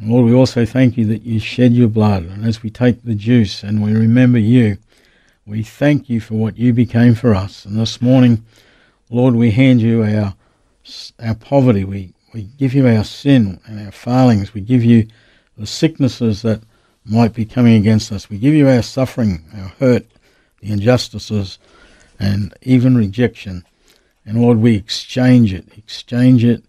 Lord, 0.00 0.26
we 0.26 0.34
also 0.34 0.64
thank 0.64 0.96
you 0.96 1.06
that 1.06 1.22
you 1.22 1.40
shed 1.40 1.72
your 1.72 1.88
blood. 1.88 2.24
And 2.24 2.44
as 2.44 2.62
we 2.62 2.70
take 2.70 3.02
the 3.02 3.16
juice 3.16 3.64
and 3.64 3.82
we 3.82 3.92
remember 3.92 4.38
you, 4.38 4.78
we 5.44 5.64
thank 5.64 6.08
you 6.08 6.20
for 6.20 6.34
what 6.34 6.56
you 6.56 6.72
became 6.72 7.16
for 7.16 7.34
us. 7.34 7.64
And 7.64 7.76
this 7.76 8.00
morning, 8.00 8.44
Lord, 9.10 9.34
we 9.34 9.50
hand 9.50 9.80
you 9.80 10.04
our, 10.04 10.34
our 11.18 11.34
poverty. 11.34 11.84
We, 11.84 12.12
we 12.32 12.42
give 12.42 12.74
you 12.74 12.86
our 12.86 13.02
sin 13.02 13.60
and 13.66 13.84
our 13.84 13.90
failings. 13.90 14.54
We 14.54 14.60
give 14.60 14.84
you 14.84 15.08
the 15.56 15.66
sicknesses 15.66 16.42
that 16.42 16.62
might 17.04 17.34
be 17.34 17.44
coming 17.44 17.74
against 17.74 18.12
us. 18.12 18.30
We 18.30 18.38
give 18.38 18.54
you 18.54 18.68
our 18.68 18.82
suffering, 18.82 19.42
our 19.52 19.68
hurt, 19.80 20.06
the 20.60 20.70
injustices, 20.70 21.58
and 22.20 22.54
even 22.62 22.96
rejection. 22.96 23.64
And 24.24 24.40
Lord, 24.40 24.58
we 24.58 24.76
exchange 24.76 25.52
it, 25.52 25.66
exchange 25.76 26.44
it 26.44 26.62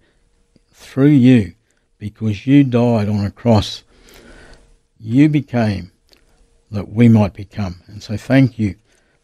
through 0.74 1.10
you 1.10 1.54
because 2.00 2.48
you 2.48 2.64
died 2.64 3.08
on 3.08 3.26
a 3.26 3.30
cross. 3.30 3.84
You 5.00 5.30
became 5.30 5.92
that 6.72 6.90
we 6.90 7.08
might 7.08 7.34
become. 7.34 7.82
And 7.88 8.02
so 8.02 8.18
thank 8.18 8.58
you 8.58 8.76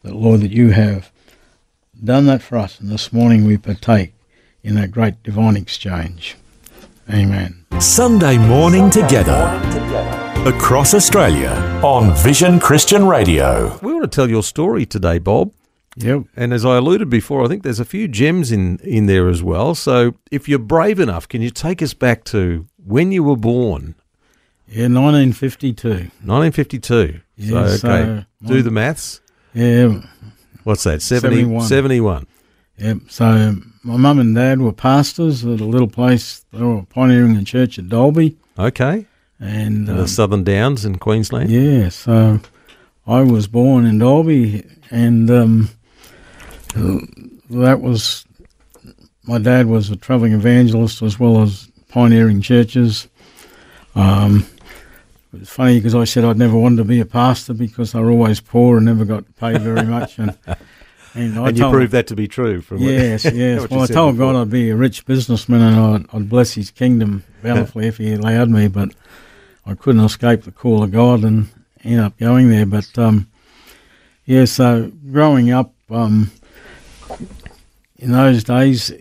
that, 0.04 0.16
Lord, 0.16 0.42
that 0.42 0.52
you 0.52 0.72
have 0.72 1.12
done 2.04 2.26
that 2.28 2.42
for 2.42 2.58
us. 2.58 2.80
And 2.80 2.90
this 2.90 3.12
morning 3.12 3.46
we 3.46 3.58
partake 3.58 4.14
in 4.64 4.76
that 4.76 4.92
great 4.92 5.24
divine 5.24 5.56
exchange. 5.56 6.36
Amen. 7.10 7.66
Sunday 7.80 8.38
morning 8.38 8.90
together 8.90 9.62
across 10.46 10.94
Australia 10.94 11.52
on 11.84 12.16
Vision 12.16 12.60
Christian 12.60 13.08
Radio. 13.08 13.80
We 13.82 13.94
want 13.94 14.12
to 14.12 14.16
tell 14.16 14.30
your 14.30 14.44
story 14.44 14.86
today, 14.86 15.20
Bob. 15.20 15.52
Yep. 15.98 16.24
And 16.36 16.54
as 16.54 16.66
I 16.66 16.78
alluded 16.78 17.10
before, 17.10 17.44
I 17.44 17.48
think 17.48 17.64
there's 17.64 17.80
a 17.80 17.86
few 17.86 18.08
gems 18.08 18.52
in, 18.52 18.78
in 18.80 19.06
there 19.06 19.30
as 19.30 19.42
well. 19.42 19.76
So 19.76 20.16
if 20.30 20.50
you're 20.50 20.60
brave 20.60 21.00
enough, 21.00 21.28
can 21.28 21.42
you 21.42 21.50
take 21.50 21.82
us 21.82 21.94
back 21.94 22.24
to 22.26 22.68
when 22.84 23.12
you 23.12 23.24
were 23.24 23.38
born? 23.38 23.96
Yeah, 24.68 24.88
1952. 24.88 25.90
1952. 25.90 27.22
Yeah, 27.38 27.68
so, 27.68 27.90
okay. 27.90 28.26
so 28.44 28.48
Do 28.48 28.62
the 28.62 28.72
maths. 28.72 29.22
Yeah. 29.54 30.02
What's 30.64 30.84
that? 30.84 31.02
70, 31.02 31.36
71. 31.36 31.68
71. 31.68 32.28
Yep. 32.78 32.98
So 33.08 33.56
my 33.84 33.98
mum 33.98 34.20
and 34.20 34.36
dad 34.36 34.60
were 34.60 34.74
pastors 34.74 35.46
at 35.46 35.62
a 35.62 35.66
little 35.66 35.88
place. 35.88 36.46
They 36.52 36.62
were 36.62 36.84
pioneering 36.84 37.36
the 37.36 37.44
church 37.44 37.80
at 37.80 37.88
Dalby. 37.88 38.38
Okay. 38.58 39.06
And 39.40 39.88
In 39.90 39.96
the 39.96 40.02
um, 40.02 40.08
Southern 40.08 40.44
Downs 40.44 40.86
in 40.86 40.98
Queensland. 40.98 41.52
Yeah, 41.52 41.90
so 41.90 42.40
I 43.06 43.22
was 43.22 43.48
born 43.48 43.86
in 43.86 44.00
Dalby, 44.00 44.66
and 44.90 45.30
um, 45.30 45.70
that 46.76 47.80
was 47.82 48.26
my 49.26 49.40
dad 49.40 49.68
was 49.68 49.90
a 49.90 49.96
travelling 49.96 50.34
evangelist 50.34 51.02
as 51.02 51.20
well 51.20 51.42
as 51.42 51.70
pioneering 51.90 52.42
churches. 52.42 53.08
Um, 53.96 54.46
it 55.34 55.40
was 55.40 55.50
funny 55.50 55.80
because 55.80 55.96
I 55.96 56.04
said 56.04 56.24
I'd 56.24 56.38
never 56.38 56.58
wanted 56.58 56.78
to 56.78 56.84
be 56.86 57.00
a 57.00 57.06
pastor 57.06 57.54
because 57.54 57.92
they 57.94 58.00
were 58.00 58.12
always 58.12 58.40
poor 58.40 58.78
and 58.78 58.86
never 58.86 59.06
got 59.06 59.24
paid 59.38 59.62
very 59.62 59.84
much, 59.88 60.20
and 60.20 60.38
and, 61.14 61.40
I 61.40 61.48
And 61.50 61.58
you 61.58 61.70
proved 61.70 61.94
that 61.94 62.08
to 62.08 62.16
be 62.16 62.28
true. 62.28 62.62
From 62.62 62.82
what- 62.82 62.92
Yes, 62.92 63.24
yes. 63.34 63.62
what 63.62 63.72
you 63.72 63.78
well, 63.78 63.86
I 63.86 63.88
told 63.88 64.16
before. 64.16 64.34
God 64.34 64.42
I'd 64.42 64.50
be 64.50 64.70
a 64.70 64.76
rich 64.76 65.06
businessman 65.06 65.62
and 65.62 65.80
I'd, 65.80 66.16
I'd 66.16 66.30
bless 66.30 66.54
His 66.54 66.72
kingdom 66.72 67.24
bountifully 67.42 67.88
if 67.88 67.98
He 67.98 68.14
allowed 68.14 68.50
me, 68.50 68.68
but 68.68 68.90
I 69.66 69.76
couldn't 69.76 70.04
escape 70.04 70.44
the 70.44 70.52
call 70.52 70.84
of 70.84 70.92
God 70.92 71.24
and 71.24 71.48
end 71.84 72.02
up 72.02 72.18
going 72.18 72.50
there. 72.50 72.66
But 72.66 72.98
um, 72.98 73.28
yeah, 74.26 74.44
so 74.46 74.92
growing 75.10 75.52
up 75.52 75.74
um, 75.90 76.32
in 77.98 78.12
those 78.12 78.44
days 78.44 78.92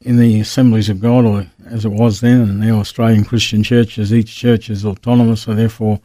in 0.00 0.16
the 0.18 0.40
Assemblies 0.40 0.88
of 0.88 1.00
God, 1.00 1.24
or 1.24 1.46
as 1.66 1.84
it 1.84 1.90
was 1.90 2.20
then, 2.20 2.40
and 2.42 2.60
now 2.60 2.78
Australian 2.78 3.24
Christian 3.24 3.62
churches, 3.62 4.12
each 4.14 4.36
church 4.36 4.70
is 4.70 4.84
autonomous, 4.84 5.42
so 5.42 5.54
therefore 5.54 6.00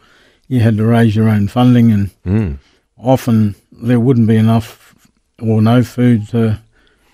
you 0.48 0.60
had 0.60 0.78
to 0.78 0.86
raise 0.86 1.16
your 1.16 1.30
own 1.30 1.48
funding, 1.48 1.92
and 1.92 2.10
Mm. 2.26 2.58
often 2.98 3.56
there 3.72 4.00
wouldn't 4.00 4.28
be 4.28 4.36
enough 4.38 4.96
or 5.40 5.62
no 5.62 5.84
food 5.84 6.28
to 6.30 6.60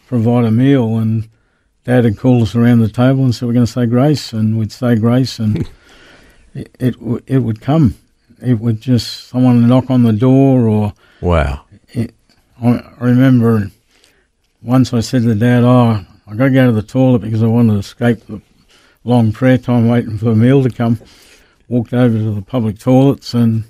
provide 0.07 0.45
a 0.45 0.51
meal. 0.51 0.97
And 0.97 1.27
Dad 1.83 2.03
would 2.03 2.17
call 2.17 2.41
us 2.43 2.55
around 2.55 2.79
the 2.79 2.89
table 2.89 3.23
and 3.23 3.33
say, 3.35 3.45
"We're 3.45 3.53
going 3.53 3.65
to 3.65 3.71
say 3.71 3.85
grace," 3.85 4.33
and 4.33 4.57
we'd 4.57 4.71
say 4.71 4.95
grace, 4.95 5.39
and 5.39 5.57
it 6.53 6.69
it, 6.79 6.95
it 7.27 7.39
would 7.39 7.61
come. 7.61 7.95
It 8.41 8.59
would 8.59 8.81
just 8.81 9.27
someone 9.27 9.67
knock 9.67 9.89
on 9.89 10.03
the 10.03 10.13
door, 10.13 10.67
or 10.67 10.93
Wow. 11.21 11.61
I 11.95 12.09
I 12.61 12.81
remember 12.99 13.71
once 14.61 14.93
I 14.93 14.99
said 15.01 15.23
to 15.23 15.35
Dad, 15.35 15.63
"Oh, 15.63 16.03
I 16.27 16.35
got 16.35 16.45
to 16.45 16.49
go 16.51 16.65
to 16.67 16.71
the 16.71 16.81
toilet 16.81 17.19
because 17.19 17.43
I 17.43 17.47
wanted 17.47 17.73
to 17.73 17.79
escape 17.79 18.25
the 18.27 18.41
long 19.03 19.31
prayer 19.31 19.57
time 19.57 19.87
waiting 19.87 20.17
for 20.17 20.25
the 20.25 20.35
meal 20.35 20.63
to 20.63 20.69
come." 20.69 20.99
Walked 21.69 21.93
over 21.93 22.17
to 22.17 22.31
the 22.33 22.41
public 22.41 22.79
toilets, 22.79 23.33
and 23.33 23.65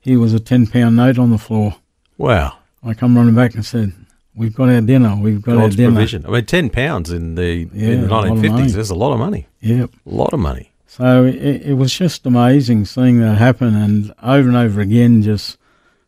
here 0.00 0.18
was 0.18 0.32
a 0.32 0.40
ten 0.40 0.66
pound 0.66 0.96
note 0.96 1.18
on 1.18 1.30
the 1.30 1.38
floor. 1.38 1.76
Wow. 2.16 2.56
I 2.82 2.94
come 2.94 3.14
running 3.16 3.34
back 3.34 3.54
and 3.54 3.64
said, 3.64 3.92
"We've 4.34 4.54
got 4.54 4.70
our 4.70 4.80
dinner. 4.80 5.16
We've 5.20 5.42
got 5.42 5.56
God's 5.56 5.74
our 5.74 5.76
dinner." 5.76 5.92
provision. 5.92 6.24
I 6.26 6.30
mean, 6.30 6.46
ten 6.46 6.70
pounds 6.70 7.10
in 7.10 7.34
the 7.34 7.68
Yeah, 7.74 7.88
in 7.88 8.00
the 8.02 8.06
a 8.06 8.08
lot 8.08 8.24
of 8.24 8.30
nineteen 8.30 8.52
money. 8.52 8.62
fifties. 8.62 8.74
That's 8.74 8.90
a 8.90 8.94
lot 8.94 9.12
of 9.12 9.18
money. 9.18 9.46
Yep. 9.60 9.90
A 10.06 10.10
lot 10.10 10.32
of 10.32 10.40
money. 10.40 10.70
So 10.86 11.24
it, 11.24 11.36
it 11.36 11.74
was 11.76 11.94
just 11.94 12.24
amazing 12.26 12.86
seeing 12.86 13.20
that 13.20 13.36
happen, 13.38 13.74
and 13.74 14.12
over 14.22 14.48
and 14.48 14.56
over 14.56 14.80
again, 14.80 15.22
just 15.22 15.58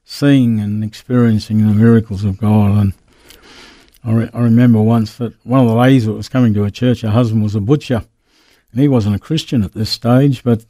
seeing 0.04 0.60
and 0.60 0.82
experiencing 0.82 1.66
the 1.66 1.74
miracles 1.74 2.24
of 2.24 2.38
God. 2.38 2.78
And 2.78 2.92
I, 4.04 4.12
re- 4.12 4.30
I 4.34 4.40
remember 4.40 4.80
once 4.82 5.16
that 5.16 5.34
one 5.44 5.60
of 5.60 5.68
the 5.68 5.74
ladies 5.74 6.06
that 6.06 6.12
was 6.12 6.28
coming 6.28 6.52
to 6.54 6.64
a 6.64 6.70
church, 6.70 7.00
her 7.00 7.10
husband 7.10 7.42
was 7.42 7.54
a 7.54 7.60
butcher, 7.60 8.04
and 8.70 8.80
he 8.80 8.88
wasn't 8.88 9.16
a 9.16 9.20
Christian 9.20 9.62
at 9.62 9.72
this 9.72 9.90
stage, 9.90 10.44
but 10.44 10.64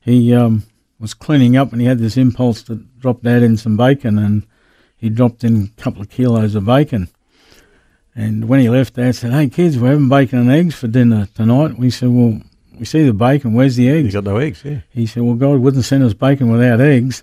he 0.00 0.34
um, 0.34 0.64
was 0.98 1.14
cleaning 1.14 1.56
up 1.56 1.72
and 1.72 1.80
he 1.80 1.86
had 1.86 1.98
this 1.98 2.16
impulse 2.16 2.62
to 2.64 2.76
drop 2.98 3.22
Dad 3.22 3.42
in 3.42 3.56
some 3.56 3.76
bacon, 3.76 4.18
and 4.18 4.46
he 4.96 5.08
dropped 5.08 5.44
in 5.44 5.72
a 5.78 5.80
couple 5.80 6.02
of 6.02 6.10
kilos 6.10 6.54
of 6.54 6.66
bacon. 6.66 7.08
And 8.14 8.48
when 8.48 8.60
he 8.60 8.68
left, 8.68 8.94
Dad 8.94 9.14
said, 9.14 9.32
"Hey 9.32 9.48
kids, 9.48 9.78
we're 9.78 9.90
having 9.90 10.08
bacon 10.08 10.40
and 10.40 10.50
eggs 10.50 10.74
for 10.74 10.88
dinner 10.88 11.28
tonight." 11.34 11.78
We 11.78 11.90
said, 11.90 12.08
"Well, 12.08 12.40
we 12.78 12.84
see 12.84 13.04
the 13.04 13.14
bacon. 13.14 13.54
Where's 13.54 13.76
the 13.76 13.88
eggs?" 13.88 14.06
You 14.06 14.20
got 14.20 14.24
no 14.24 14.38
eggs, 14.38 14.62
yeah. 14.64 14.80
He 14.90 15.06
said, 15.06 15.22
Well, 15.22 15.36
God 15.36 15.60
wouldn't 15.60 15.84
send 15.84 16.02
us 16.02 16.12
bacon 16.14 16.50
without 16.50 16.80
eggs. 16.80 17.22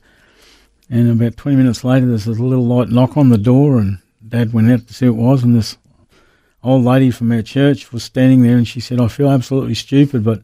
And 0.90 1.12
about 1.12 1.36
20 1.36 1.58
minutes 1.58 1.84
later, 1.84 2.06
there's 2.06 2.28
a 2.28 2.32
little 2.32 2.66
light 2.66 2.88
knock 2.90 3.18
on 3.18 3.30
the 3.30 3.38
door, 3.38 3.78
and 3.78 4.00
Dad 4.30 4.54
went 4.54 4.72
out 4.72 4.88
to 4.88 4.94
see 4.94 5.08
what 5.10 5.20
it 5.20 5.24
was. 5.26 5.44
And 5.44 5.56
this 5.56 5.78
old 6.64 6.84
lady 6.84 7.12
from 7.12 7.32
our 7.32 7.42
church 7.42 7.92
was 7.92 8.04
standing 8.04 8.42
there, 8.44 8.58
and 8.58 8.68
she 8.68 8.80
said, 8.80 9.00
I 9.00 9.08
feel 9.08 9.30
absolutely 9.30 9.76
stupid, 9.76 10.24
but 10.24 10.42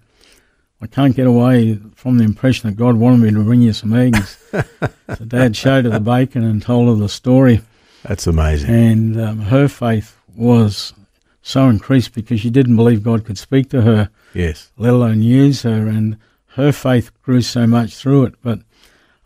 I 0.82 0.88
can't 0.88 1.16
get 1.16 1.28
away 1.28 1.80
from 1.96 2.18
the 2.18 2.24
impression 2.26 2.70
that 2.70 2.76
God 2.76 2.96
wanted 2.98 3.20
me 3.22 3.32
to 3.32 3.44
bring 3.44 3.62
you 3.62 3.74
some 3.74 3.94
eggs. 3.94 4.38
so 4.52 5.26
Dad 5.26 5.56
showed 5.56 5.86
her 5.86 5.92
the 5.92 6.00
bacon 6.00 6.44
and 6.44 6.62
told 6.62 6.90
her 6.90 7.02
the 7.02 7.10
story. 7.10 7.62
That's 8.04 8.28
amazing. 8.28 8.70
And 8.70 9.22
um, 9.22 9.40
her 9.40 9.68
faith 9.70 10.18
was 10.36 10.94
so 11.42 11.70
increased 11.70 12.14
because 12.14 12.40
she 12.42 12.50
didn't 12.50 12.76
believe 12.76 13.04
God 13.04 13.26
could 13.26 13.38
speak 13.38 13.70
to 13.70 13.82
her 13.82 14.10
Yes. 14.34 14.72
let 14.78 14.94
alone 14.94 15.22
use 15.22 15.62
her. 15.64 15.88
And 15.88 16.18
her 16.56 16.72
faith 16.72 17.12
grew 17.22 17.42
so 17.42 17.66
much 17.66 17.96
through 17.96 18.26
it. 18.26 18.36
But 18.42 18.60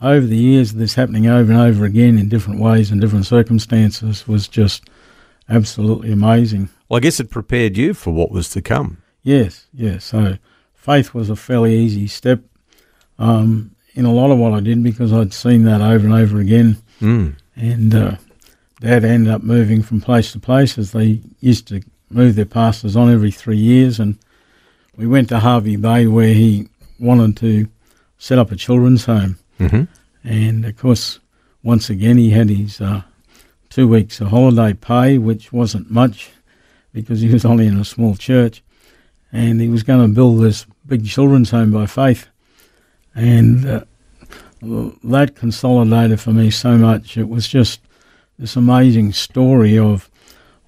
over 0.01 0.25
the 0.25 0.37
years, 0.37 0.73
this 0.73 0.95
happening 0.95 1.27
over 1.27 1.51
and 1.51 1.61
over 1.61 1.85
again 1.85 2.17
in 2.17 2.29
different 2.29 2.59
ways 2.59 2.91
and 2.91 3.01
different 3.01 3.25
circumstances 3.25 4.27
was 4.27 4.47
just 4.47 4.83
absolutely 5.49 6.11
amazing. 6.11 6.69
Well, 6.87 6.97
I 6.97 7.01
guess 7.01 7.19
it 7.19 7.29
prepared 7.29 7.77
you 7.77 7.93
for 7.93 8.11
what 8.11 8.31
was 8.31 8.49
to 8.51 8.61
come. 8.61 9.01
Yes, 9.23 9.67
yes. 9.73 10.05
So 10.05 10.37
faith 10.73 11.13
was 11.13 11.29
a 11.29 11.35
fairly 11.35 11.75
easy 11.75 12.07
step 12.07 12.41
um, 13.19 13.75
in 13.93 14.05
a 14.05 14.13
lot 14.13 14.31
of 14.31 14.37
what 14.37 14.53
I 14.53 14.59
did 14.59 14.83
because 14.83 15.11
I'd 15.11 15.33
seen 15.33 15.63
that 15.63 15.81
over 15.81 16.05
and 16.05 16.13
over 16.13 16.39
again. 16.39 16.77
Mm. 17.01 17.35
And 17.55 17.95
uh, 17.95 18.15
Dad 18.79 19.03
ended 19.03 19.33
up 19.33 19.43
moving 19.43 19.81
from 19.81 19.99
place 19.99 20.31
to 20.31 20.39
place 20.39 20.77
as 20.77 20.91
they 20.91 21.21
used 21.39 21.67
to 21.69 21.81
move 22.09 22.35
their 22.35 22.45
pastors 22.45 22.95
on 22.95 23.11
every 23.11 23.31
three 23.31 23.57
years. 23.57 23.99
And 23.99 24.17
we 24.95 25.07
went 25.07 25.29
to 25.29 25.39
Hervey 25.39 25.75
Bay 25.75 26.07
where 26.07 26.33
he 26.33 26.69
wanted 26.99 27.35
to 27.37 27.67
set 28.17 28.39
up 28.39 28.51
a 28.51 28.55
children's 28.55 29.05
home. 29.05 29.39
Mm-hmm. 29.59 29.83
And 30.23 30.65
of 30.65 30.77
course, 30.77 31.19
once 31.63 31.89
again, 31.89 32.17
he 32.17 32.31
had 32.31 32.49
his 32.49 32.81
uh, 32.81 33.01
two 33.69 33.87
weeks 33.87 34.19
of 34.21 34.27
holiday 34.27 34.73
pay, 34.73 35.17
which 35.17 35.51
wasn't 35.51 35.91
much 35.91 36.29
because 36.93 37.21
he 37.21 37.29
was 37.29 37.45
only 37.45 37.67
in 37.67 37.79
a 37.79 37.85
small 37.85 38.15
church. 38.15 38.63
And 39.31 39.59
he 39.59 39.69
was 39.69 39.83
going 39.83 40.01
to 40.01 40.13
build 40.13 40.41
this 40.41 40.65
big 40.85 41.05
children's 41.05 41.51
home 41.51 41.71
by 41.71 41.85
faith. 41.85 42.27
And 43.13 43.65
uh, 43.65 43.83
that 45.03 45.35
consolidated 45.35 46.19
for 46.19 46.31
me 46.31 46.51
so 46.51 46.77
much. 46.77 47.17
It 47.17 47.29
was 47.29 47.47
just 47.47 47.81
this 48.39 48.55
amazing 48.55 49.13
story 49.13 49.77
of 49.77 50.09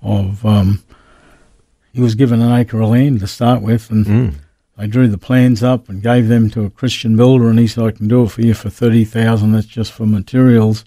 of 0.01 0.46
um, 0.46 0.81
he 1.91 2.01
was 2.01 2.15
given 2.15 2.41
an 2.41 2.51
acre 2.51 2.81
of 2.81 2.89
land 2.89 3.19
to 3.19 3.27
start 3.27 3.62
with, 3.62 3.89
and 3.89 4.05
Mm. 4.05 4.34
They 4.79 4.88
drew 4.88 5.09
the 5.09 5.17
plans 5.17 5.62
up 5.62 5.89
and 5.89 6.01
gave 6.01 6.29
them 6.29 6.50
to 6.51 6.63
a 6.63 6.69
Christian 6.69 7.17
builder, 7.17 7.50
and 7.50 7.59
he 7.59 7.67
said, 7.67 7.83
"I 7.83 7.91
can 7.91 8.07
do 8.07 8.24
it 8.24 8.31
for 8.31 8.41
you 8.41 8.53
for 8.53 8.69
thirty 8.69 9.03
thousand. 9.03 9.51
That's 9.51 9.67
just 9.67 9.91
for 9.91 10.05
materials." 10.05 10.86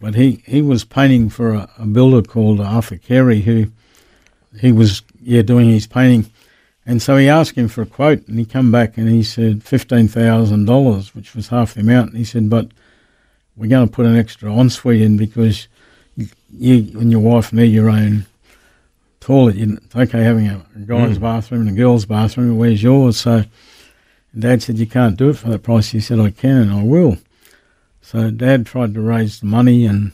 But 0.00 0.14
he, 0.14 0.42
he 0.46 0.62
was 0.62 0.84
painting 0.84 1.28
for 1.28 1.52
a, 1.52 1.70
a 1.78 1.84
builder 1.84 2.22
called 2.26 2.58
Arthur 2.58 2.96
Carey, 2.96 3.42
who 3.42 3.66
he 4.58 4.72
was 4.72 5.02
yeah 5.22 5.42
doing 5.42 5.68
his 5.68 5.86
painting, 5.86 6.32
and 6.86 7.02
so 7.02 7.18
he 7.18 7.28
asked 7.28 7.56
him 7.56 7.68
for 7.68 7.82
a 7.82 7.86
quote, 7.86 8.26
and 8.28 8.38
he 8.38 8.46
come 8.46 8.72
back 8.72 8.96
and 8.96 9.10
he 9.10 9.22
said 9.22 9.62
fifteen 9.62 10.08
thousand 10.08 10.64
dollars, 10.64 11.14
which 11.14 11.34
was 11.34 11.48
half 11.48 11.74
the 11.74 11.80
amount. 11.80 12.10
And 12.10 12.18
he 12.18 12.24
said, 12.24 12.48
"But 12.48 12.70
we're 13.56 13.68
going 13.68 13.86
to 13.86 13.92
put 13.94 14.06
an 14.06 14.16
extra 14.16 14.50
ensuite 14.50 15.02
in 15.02 15.18
because 15.18 15.68
you, 16.16 16.28
you 16.50 16.98
and 16.98 17.12
your 17.12 17.20
wife 17.20 17.52
need 17.52 17.74
your 17.74 17.90
own 17.90 18.24
toilet. 19.26 19.56
You- 19.56 19.78
It's 19.84 19.96
okay 19.96 20.22
having 20.22 20.46
a, 20.48 20.62
guy's 20.86 21.18
Mm. 21.18 21.20
bathroom 21.20 21.60
and 21.62 21.70
a 21.70 21.80
girl's 21.82 22.06
bathroom. 22.06 22.56
Where's 22.58 22.82
yours?" 22.82 23.16
So 23.18 23.44
Dad 24.38 24.62
said, 24.62 24.78
"You 24.78 24.86
can't 24.86 25.16
do 25.16 25.30
it 25.30 25.36
for 25.36 25.48
that 25.50 25.62
price." 25.62 25.90
He 25.90 26.00
said, 26.00 26.18
"I 26.20 26.30
can 26.30 26.56
and 26.58 26.72
I 26.72 26.82
will." 26.82 27.18
So 28.00 28.30
Dad 28.30 28.66
tried 28.66 28.94
to 28.94 29.00
raise 29.00 29.40
the 29.40 29.46
money, 29.46 29.84
and 29.84 30.12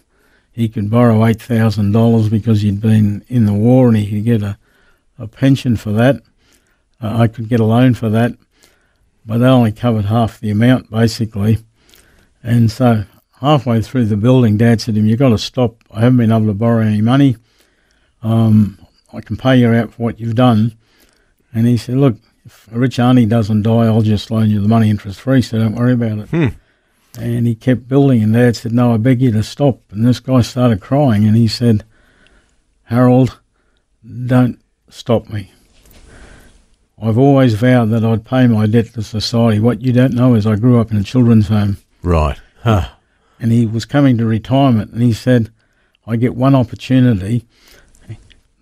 he 0.51 0.69
could 0.69 0.89
borrow 0.91 1.25
eight 1.27 1.43
thousand 1.43 1.93
dollars 1.93 2.29
because 2.29 2.63
he'd 2.63 2.81
been 2.81 3.23
in 3.29 3.45
the 3.47 3.53
war, 3.53 3.89
and 3.89 3.97
he 3.97 4.07
could 4.11 4.25
get 4.25 4.43
a, 4.43 4.57
a 5.19 5.27
pension 5.27 5.77
for 5.77 5.93
that. 5.93 6.23
Uh, 7.03 7.17
I 7.23 7.27
could 7.27 7.49
get 7.49 7.61
a 7.61 7.65
loan 7.65 7.95
for 7.95 8.09
that, 8.11 8.33
but 9.27 9.39
they 9.39 9.47
only 9.47 9.73
covered 9.73 10.07
half 10.07 10.41
the 10.41 10.51
amount 10.51 10.91
basically. 10.91 11.59
And 12.43 12.71
so 12.71 13.05
halfway 13.41 13.83
through 13.83 14.07
the 14.07 14.17
building, 14.17 14.57
Dad 14.57 14.81
said 14.81 14.95
to 14.95 15.01
him, 15.01 15.07
"You've 15.07 15.19
got 15.19 15.31
to 15.31 15.39
stop. 15.39 15.77
I 15.91 16.01
haven't 16.01 16.19
been 16.19 16.33
able 16.33 16.47
to 16.47 16.55
borrow 16.55 16.81
any 16.87 17.03
money. 17.03 17.37
Um, 18.23 18.79
I 19.13 19.21
can 19.21 19.37
pay 19.37 19.57
you 19.59 19.69
out 19.69 19.93
for 19.95 20.03
what 20.03 20.21
you've 20.21 20.35
done." 20.35 20.75
And 21.55 21.67
he 21.67 21.77
said, 21.77 21.97
"Look, 21.97 22.17
if 22.47 22.69
a 22.73 22.79
rich 22.79 22.99
auntie 22.99 23.27
doesn't 23.27 23.63
die, 23.63 23.87
I'll 23.87 24.03
just 24.03 24.31
loan 24.31 24.51
you 24.51 24.61
the 24.61 24.69
money 24.69 24.91
interest 24.91 25.21
free, 25.21 25.43
so 25.43 25.59
don't 25.59 25.75
worry 25.75 25.93
about 25.93 26.19
it." 26.19 26.29
Hmm. 26.31 26.47
And 27.19 27.47
he 27.47 27.55
kept 27.55 27.89
building, 27.89 28.23
and 28.23 28.33
Dad 28.33 28.57
said, 28.57 28.73
No, 28.73 28.95
I 28.95 28.97
beg 28.97 29.21
you 29.21 29.31
to 29.33 29.43
stop. 29.43 29.81
And 29.91 30.07
this 30.07 30.19
guy 30.19 30.41
started 30.41 30.81
crying, 30.81 31.27
and 31.27 31.37
he 31.37 31.47
said, 31.47 31.85
Harold, 32.85 33.39
don't 34.27 34.59
stop 34.89 35.29
me. 35.29 35.53
I've 37.01 37.19
always 37.19 37.55
vowed 37.55 37.91
that 37.91 38.05
I'd 38.05 38.25
pay 38.25 38.47
my 38.47 38.67
debt 38.67 38.95
to 38.95 39.03
society. 39.03 39.59
What 39.61 39.83
you 39.83 39.93
don't 39.93 40.15
know 40.15 40.35
is 40.35 40.47
I 40.47 40.57
grew 40.57 40.81
up 40.81 40.91
in 40.91 40.97
a 40.97 41.03
children's 41.03 41.49
home, 41.49 41.77
Right. 42.03 42.39
Huh. 42.63 42.89
and 43.41 43.53
he 43.53 43.67
was 43.67 43.85
coming 43.85 44.17
to 44.19 44.25
retirement, 44.25 44.93
and 44.93 45.03
he 45.03 45.13
said, 45.13 45.51
I 46.07 46.17
get 46.17 46.35
one 46.35 46.55
opportunity, 46.55 47.45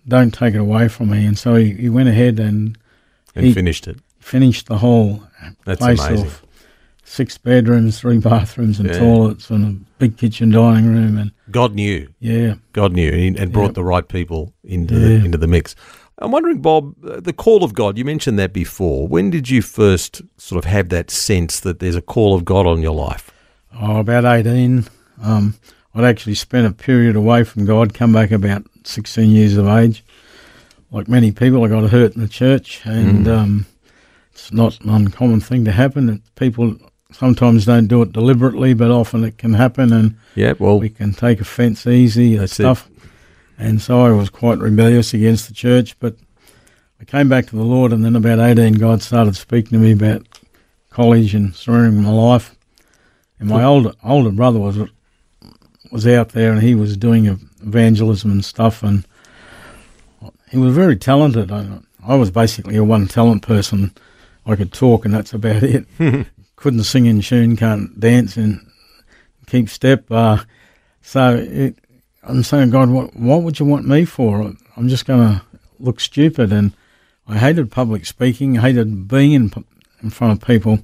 don't 0.07 0.33
take 0.33 0.53
it 0.55 0.59
away 0.59 0.87
from 0.87 1.09
me. 1.11 1.25
And 1.25 1.37
so 1.37 1.55
he, 1.55 1.73
he 1.73 1.89
went 1.89 2.09
ahead 2.09 2.39
and 2.39 2.77
And 3.35 3.45
He- 3.45 3.53
finished 3.53 3.87
it. 3.87 3.99
finished 4.19 4.67
the 4.67 4.77
whole 4.79 5.23
That's 5.65 5.79
place 5.79 5.99
amazing. 5.99 6.25
off. 6.27 6.43
Six 7.03 7.37
bedrooms, 7.37 7.99
three 7.99 8.19
bathrooms, 8.19 8.79
and 8.79 8.87
Yeah. 8.89 8.99
toilets, 8.99 9.49
and 9.49 9.65
a 9.65 9.79
big 9.99 10.15
kitchen 10.17 10.49
dining 10.51 10.85
room, 10.87 11.17
and 11.17 11.31
God 11.51 11.75
knew. 11.75 12.07
yeah, 12.19 12.53
God 12.73 12.93
knew 12.93 13.11
and, 13.11 13.37
and 13.37 13.51
brought 13.51 13.71
Yeah. 13.71 13.71
the 13.73 13.83
right 13.83 14.07
people 14.07 14.53
into 14.63 14.93
Yeah. 14.95 14.99
the, 15.19 15.25
into 15.25 15.37
the 15.37 15.47
mix. 15.47 15.75
I'm 16.19 16.31
wondering, 16.31 16.61
Bob, 16.61 16.93
uh, 17.03 17.19
the 17.19 17.33
call 17.33 17.63
of 17.63 17.73
God. 17.73 17.97
You 17.97 18.05
mentioned 18.05 18.37
that 18.39 18.53
before. 18.53 19.07
When 19.07 19.29
did 19.31 19.49
you 19.49 19.61
first 19.61 20.21
sort 20.37 20.63
of 20.63 20.69
have 20.71 20.89
that 20.89 21.09
sense 21.11 21.59
that 21.61 21.79
there's 21.79 21.95
a 21.95 22.01
call 22.01 22.35
of 22.35 22.45
God 22.45 22.65
on 22.67 22.81
your 22.81 22.93
life? 22.95 23.31
oh, 23.81 23.97
about 23.97 24.23
18. 24.25 24.85
Um, 25.23 25.55
I'd 25.95 26.03
actually 26.03 26.35
spent 26.35 26.67
a 26.67 26.71
period 26.71 27.15
away 27.15 27.43
from 27.43 27.65
God, 27.65 27.93
come 27.93 28.13
back 28.13 28.31
about 28.31 28.65
16 28.83 29.29
years 29.31 29.57
of 29.57 29.67
age. 29.67 30.03
Like 30.91 31.07
many 31.07 31.31
people, 31.31 31.63
I 31.63 31.67
got 31.69 31.89
hurt 31.89 32.15
in 32.15 32.21
the 32.21 32.27
church, 32.27 32.81
and 32.85 33.25
Mm. 33.25 33.37
um, 33.37 33.65
it's 34.33 34.51
not 34.51 34.79
an 34.81 34.89
uncommon 34.89 35.39
thing 35.39 35.63
to 35.65 35.71
happen. 35.71 36.21
People 36.35 36.75
sometimes 37.13 37.65
don't 37.65 37.87
do 37.87 38.01
it 38.01 38.11
deliberately, 38.11 38.73
but 38.73 38.91
often 38.91 39.23
it 39.23 39.37
can 39.37 39.53
happen, 39.53 39.93
and 39.93 40.15
Yeah. 40.35 40.53
Well, 40.59 40.79
we 40.79 40.89
can 40.89 41.13
take 41.13 41.39
offence 41.41 41.87
easy 41.87 42.33
and 42.33 42.41
That's 42.43 42.53
it. 42.53 42.63
stuff. 42.63 42.89
And 43.57 43.81
so 43.81 44.01
I 44.01 44.11
was 44.11 44.29
quite 44.29 44.59
rebellious 44.59 45.13
against 45.13 45.47
the 45.47 45.53
church, 45.53 45.95
but 45.99 46.15
I 46.99 47.05
came 47.05 47.29
back 47.29 47.45
to 47.47 47.55
the 47.55 47.63
Lord, 47.63 47.93
and 47.93 48.03
then 48.03 48.15
about 48.15 48.39
18, 48.39 48.73
God 48.73 49.01
started 49.01 49.35
speaking 49.35 49.71
to 49.71 49.83
me 49.83 49.91
about 49.91 50.27
college 50.89 51.33
and 51.35 51.55
surrendering 51.55 52.03
my 52.03 52.09
life. 52.11 52.55
And 53.39 53.47
my 53.49 53.63
older 53.63 53.91
older 54.03 54.31
brother 54.31 54.59
was 54.59 54.77
was 55.91 56.05
out 56.07 56.29
there, 56.29 56.51
and 56.51 56.61
he 56.61 56.75
was 56.75 56.95
doing 56.97 57.27
evangelism 57.63 58.31
and 58.31 58.45
stuff, 58.45 58.83
and 58.83 59.05
he 60.49 60.57
was 60.57 60.73
very 60.73 60.95
talented. 60.95 61.51
I, 61.51 61.79
I 62.05 62.15
was 62.15 62.31
basically 62.31 62.75
a 62.75 62.83
one 62.83 63.07
talent 63.07 63.41
person. 63.43 63.93
I 64.45 64.55
could 64.55 64.73
talk, 64.73 65.05
and 65.05 65.13
that's 65.13 65.33
about 65.33 65.63
it. 65.63 65.85
Couldn't 66.55 66.83
sing 66.83 67.05
in 67.05 67.21
tune, 67.21 67.55
can't 67.55 67.99
dance, 67.99 68.37
and 68.37 68.59
keep 69.47 69.69
step. 69.69 70.11
Uh, 70.11 70.43
so 71.01 71.35
it, 71.35 71.77
I'm 72.23 72.43
saying, 72.43 72.69
God, 72.71 72.89
what, 72.89 73.15
what 73.15 73.43
would 73.43 73.59
you 73.59 73.65
want 73.65 73.87
me 73.87 74.05
for? 74.05 74.53
I'm 74.77 74.87
just 74.87 75.05
going 75.05 75.19
to 75.19 75.41
look 75.79 75.99
stupid. 75.99 76.51
And 76.51 76.73
I 77.27 77.37
hated 77.37 77.71
public 77.71 78.05
speaking, 78.05 78.55
hated 78.55 79.07
being 79.07 79.31
in, 79.33 79.65
in 80.03 80.09
front 80.09 80.39
of 80.39 80.47
people, 80.47 80.79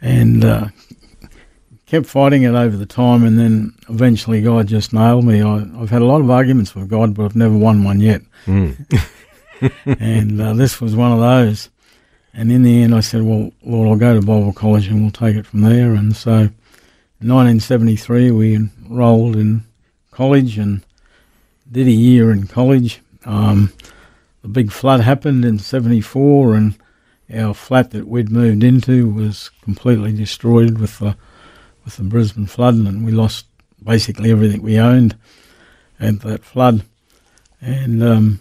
and 0.00 0.44
uh, 0.44 0.68
kept 1.88 2.06
fighting 2.06 2.42
it 2.42 2.54
over 2.54 2.76
the 2.76 2.86
time. 2.86 3.24
And 3.24 3.38
then 3.38 3.74
eventually, 3.88 4.42
God 4.42 4.68
just 4.68 4.92
nailed 4.92 5.24
me. 5.24 5.42
I, 5.42 5.66
I've 5.80 5.90
had 5.90 6.02
a 6.02 6.06
lot 6.06 6.20
of 6.20 6.30
arguments 6.30 6.74
with 6.74 6.88
God, 6.88 7.14
but 7.14 7.24
I've 7.24 7.36
never 7.36 7.56
won 7.56 7.84
one 7.84 8.00
yet. 8.00 8.22
mm. 8.46 8.76
and 9.98 10.40
uh, 10.40 10.52
this 10.52 10.80
was 10.80 10.94
one 10.94 11.12
of 11.12 11.18
those. 11.18 11.70
And 12.32 12.52
in 12.52 12.62
the 12.62 12.82
end, 12.82 12.94
I 12.94 13.00
said, 13.00 13.22
"Well, 13.22 13.50
Lord, 13.64 13.88
I'll 13.88 13.96
go 13.96 14.14
to 14.14 14.24
Bible 14.24 14.52
college 14.52 14.86
and 14.86 15.02
we'll 15.02 15.10
take 15.10 15.34
it 15.34 15.46
from 15.46 15.62
there." 15.62 15.94
And 15.94 16.14
so, 16.14 16.32
in 16.32 17.28
1973, 17.28 18.30
we 18.30 18.54
enrolled 18.54 19.34
in 19.34 19.64
college, 20.12 20.58
and 20.58 20.84
did 21.70 21.88
a 21.88 21.92
year 21.92 22.30
in 22.30 22.46
college. 22.46 23.00
Um, 23.24 23.72
the 24.42 24.48
big 24.48 24.70
flood 24.70 25.00
happened 25.00 25.44
in 25.44 25.58
'74, 25.58 26.54
and 26.54 26.78
our 27.34 27.54
flat 27.54 27.90
that 27.90 28.06
we'd 28.06 28.30
moved 28.30 28.62
into 28.62 29.08
was 29.08 29.50
completely 29.62 30.12
destroyed 30.12 30.78
with 30.78 31.00
the 31.00 31.16
with 31.88 31.96
the 31.96 32.04
Brisbane 32.04 32.44
flood, 32.44 32.74
and 32.74 33.02
we 33.02 33.12
lost 33.12 33.46
basically 33.82 34.30
everything 34.30 34.60
we 34.60 34.78
owned 34.78 35.16
at 35.98 36.20
that 36.20 36.44
flood. 36.44 36.82
And 37.62 38.02
um, 38.02 38.40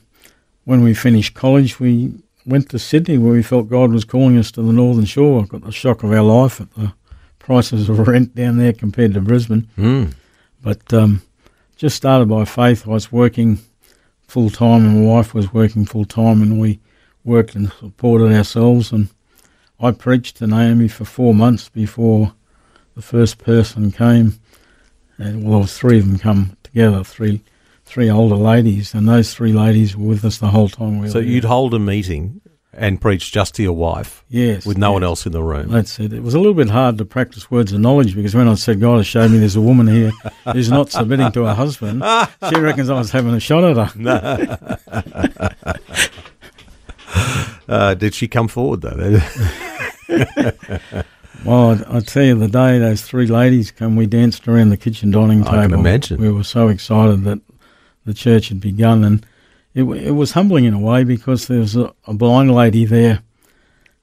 when 0.66 0.84
we 0.84 0.94
finished 0.94 1.34
college, 1.34 1.80
we 1.80 2.12
went 2.46 2.70
to 2.72 2.80
Sydney, 2.80 3.18
where 3.18 3.32
we 3.32 3.42
felt 3.42 3.70
God 3.70 3.94
was 3.94 4.04
calling 4.04 4.38
us 4.38 4.52
to 4.52 4.62
the 4.62 4.74
Northern 4.74 5.06
Shore. 5.06 5.46
Got 5.46 5.64
the 5.64 5.72
shock 5.72 6.04
of 6.04 6.12
our 6.12 6.24
life 6.24 6.60
at 6.60 6.74
the 6.74 6.92
prices 7.40 7.88
of 7.88 8.06
rent 8.06 8.36
down 8.36 8.58
there 8.58 8.74
compared 8.74 9.14
to 9.14 9.22
Brisbane. 9.22 9.70
Mm. 9.78 10.14
But 10.62 10.94
um, 10.94 11.22
just 11.78 11.96
started 11.96 12.28
by 12.28 12.44
faith. 12.44 12.86
I 12.86 12.92
was 12.92 13.14
working 13.14 13.60
full 14.28 14.50
time, 14.50 14.86
and 14.86 15.06
my 15.06 15.14
wife 15.14 15.34
was 15.34 15.54
working 15.54 15.86
full 15.86 16.04
time, 16.04 16.42
and 16.42 16.60
we 16.60 16.82
worked 17.24 17.56
and 17.56 17.72
supported 17.80 18.34
ourselves. 18.34 18.92
And 18.92 19.08
I 19.80 19.92
preached 19.92 20.36
to 20.38 20.48
Naomi 20.48 20.90
for 20.90 21.06
four 21.06 21.34
months 21.34 21.70
before 21.70 22.34
the 22.98 23.04
first 23.04 23.38
person 23.38 23.92
came. 23.92 24.34
And 25.20 25.44
well, 25.44 25.52
there 25.52 25.60
was 25.60 25.78
three 25.78 26.00
of 26.00 26.08
them 26.08 26.18
come 26.20 26.58
together, 26.64 27.04
three 27.04 27.44
three 27.86 28.10
older 28.10 28.36
ladies, 28.36 28.94
and 28.94 29.08
those 29.08 29.34
three 29.34 29.54
ladies 29.54 29.96
were 29.96 30.10
with 30.10 30.26
us 30.26 30.40
the 30.40 30.48
whole 30.48 30.68
time. 30.68 31.00
We 31.00 31.10
So 31.10 31.20
you'd 31.20 31.46
hold 31.46 31.74
a 31.74 31.80
meeting 31.80 32.42
and 32.74 33.00
preach 33.00 33.32
just 33.32 33.56
to 33.56 33.64
your 33.64 33.74
wife 33.74 34.24
yes, 34.30 34.66
with 34.66 34.78
no 34.78 34.90
yes. 34.90 34.94
one 34.94 35.04
else 35.04 35.26
in 35.26 35.32
the 35.32 35.42
room. 35.42 35.70
That's 35.70 36.00
it. 36.00 36.12
It 36.12 36.22
was 36.22 36.34
a 36.34 36.40
little 36.40 36.54
bit 36.54 36.70
hard 36.70 36.98
to 36.98 37.06
practice 37.06 37.50
words 37.50 37.72
of 37.72 37.80
knowledge 37.80 38.16
because 38.16 38.36
when 38.36 38.48
I 38.48 38.56
said, 38.56 38.80
God 38.82 38.98
has 38.98 39.08
showed 39.08 39.32
me 39.32 39.38
there's 39.38 39.56
a 39.56 39.62
woman 39.62 39.88
here 39.88 40.12
who's 40.52 40.70
not 40.70 40.92
submitting 40.92 41.32
to 41.32 41.46
her 41.46 41.54
husband, 41.54 42.04
she 42.50 42.56
reckons 42.60 42.90
I 42.90 42.98
was 42.98 43.12
having 43.12 43.34
a 43.34 43.40
shot 43.40 43.64
at 43.64 43.78
her. 43.78 45.00
Uh, 47.68 47.94
did 47.96 48.14
she 48.14 48.30
come 48.30 48.48
forward 48.48 48.80
though? 48.82 49.20
Well, 51.46 51.72
I, 51.72 51.98
I 51.98 52.00
tell 52.02 52.24
you, 52.24 52.36
the 52.36 52.48
day 52.48 52.80
those 52.80 53.02
three 53.02 53.28
ladies 53.28 53.72
come, 53.72 53.96
we 53.96 54.06
danced 54.06 54.48
around 54.48 54.70
the 54.70 54.78
kitchen 54.78 55.12
dining 55.12 55.44
table. 55.44 55.60
I 55.60 55.64
can 55.64 55.74
imagine. 55.74 56.20
We 56.20 56.32
were 56.32 56.44
so 56.44 56.68
excited 56.68 57.24
that 57.24 57.40
the 58.06 58.14
church 58.14 58.50
had 58.50 58.60
begun, 58.60 59.04
and 59.04 59.26
it, 59.74 59.84
it 59.84 60.12
was 60.12 60.32
humbling 60.32 60.66
in 60.66 60.74
a 60.74 60.80
way 60.80 61.04
because 61.04 61.48
there 61.48 61.60
was 61.60 61.76
a, 61.76 61.94
a 62.06 62.14
blind 62.14 62.54
lady 62.54 62.86
there, 62.86 63.22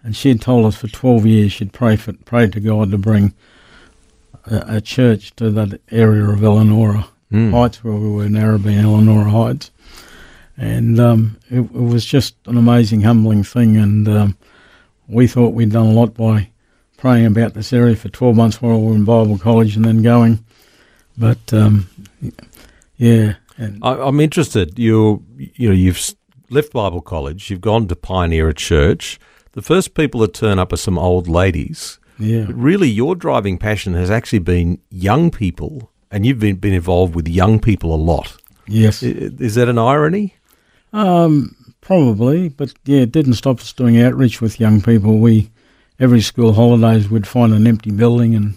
and 0.03 0.17
she 0.17 0.29
had 0.29 0.41
told 0.41 0.67
us 0.67 0.77
for 0.77 0.89
12 0.89 1.27
years 1.27 1.53
she'd 1.53 1.73
pray 1.73 1.97
for, 1.97 2.13
prayed 2.13 2.53
to 2.53 2.61
God 2.61 2.91
to 2.91 2.99
bring 2.99 3.35
a, 4.47 4.77
a 4.77 4.81
church 4.81 5.35
to 5.37 5.51
that 5.51 5.81
area 5.91 6.25
of 6.25 6.41
Elanora 6.41 7.07
Mm. 7.35 7.51
Heights 7.51 7.83
where 7.83 7.95
we 7.95 8.11
were 8.11 8.27
in 8.27 8.33
Narrabeen, 8.33 8.85
Elanora 8.85 9.29
Heights. 9.29 9.73
And 10.57 11.01
um, 11.01 11.37
it, 11.51 11.61
it 11.61 11.73
was 11.73 12.05
just 12.05 12.37
an 12.47 12.57
amazing, 12.57 13.01
humbling 13.01 13.43
thing. 13.43 13.77
And 13.77 14.07
um, 14.09 14.39
we 15.09 15.27
thought 15.27 15.53
we'd 15.53 15.73
done 15.73 15.87
a 15.87 15.93
lot 15.93 16.15
by 16.15 16.51
praying 16.97 17.27
about 17.27 17.55
this 17.55 17.73
area 17.73 17.97
for 17.97 18.09
12 18.09 18.37
months 18.37 18.63
while 18.63 18.81
we 18.81 18.87
were 18.89 18.95
in 18.95 19.05
Bible 19.05 19.39
college 19.39 19.77
and 19.77 19.85
then 19.85 20.03
going. 20.03 20.45
But 21.17 21.53
um, 21.53 21.89
yeah. 22.97 23.35
And 23.57 23.81
I, 23.83 23.93
I'm 23.95 24.21
interested. 24.21 24.79
You, 24.79 25.25
you 25.37 25.69
know, 25.69 25.75
you've 25.75 26.01
left 26.51 26.73
Bible 26.73 27.01
college. 27.01 27.51
You've 27.51 27.61
gone 27.61 27.87
to 27.89 27.97
pioneer 27.97 28.49
a 28.49 28.55
church. 28.55 29.19
The 29.53 29.63
first 29.63 29.95
people 29.95 30.21
that 30.21 30.35
turn 30.35 30.59
up 30.59 30.73
are 30.73 30.77
some 30.77 30.99
old 30.99 31.29
ladies. 31.29 31.99
yeah. 32.19 32.45
But 32.47 32.57
really, 32.57 32.89
your 32.89 33.15
driving 33.15 33.59
passion 33.59 33.95
has 33.95 34.11
actually 34.11 34.41
been 34.41 34.79
young 34.91 35.31
people, 35.31 35.91
and 36.11 36.27
you've 36.27 36.41
been, 36.41 36.57
been 36.57 36.75
involved 36.75 37.15
with 37.15 37.29
young 37.29 37.61
people 37.61 37.95
a 37.95 37.97
lot. 37.97 38.37
Yes. 38.67 39.03
I- 39.05 39.31
Is 39.39 39.55
that 39.55 39.69
an 39.69 39.79
irony? 39.79 40.35
Um, 40.93 41.55
probably, 41.81 42.49
but 42.49 42.73
yeah, 42.85 43.01
it 43.03 43.13
didn't 43.13 43.35
stop 43.35 43.61
us 43.61 43.73
doing 43.73 44.01
outreach 44.01 44.41
with 44.41 44.59
young 44.61 44.81
people. 44.81 45.19
We 45.19 45.51
every 46.01 46.21
school 46.21 46.53
holidays 46.55 47.09
we'd 47.09 47.27
find 47.27 47.53
an 47.53 47.67
empty 47.67 47.91
building 47.91 48.35
and 48.35 48.55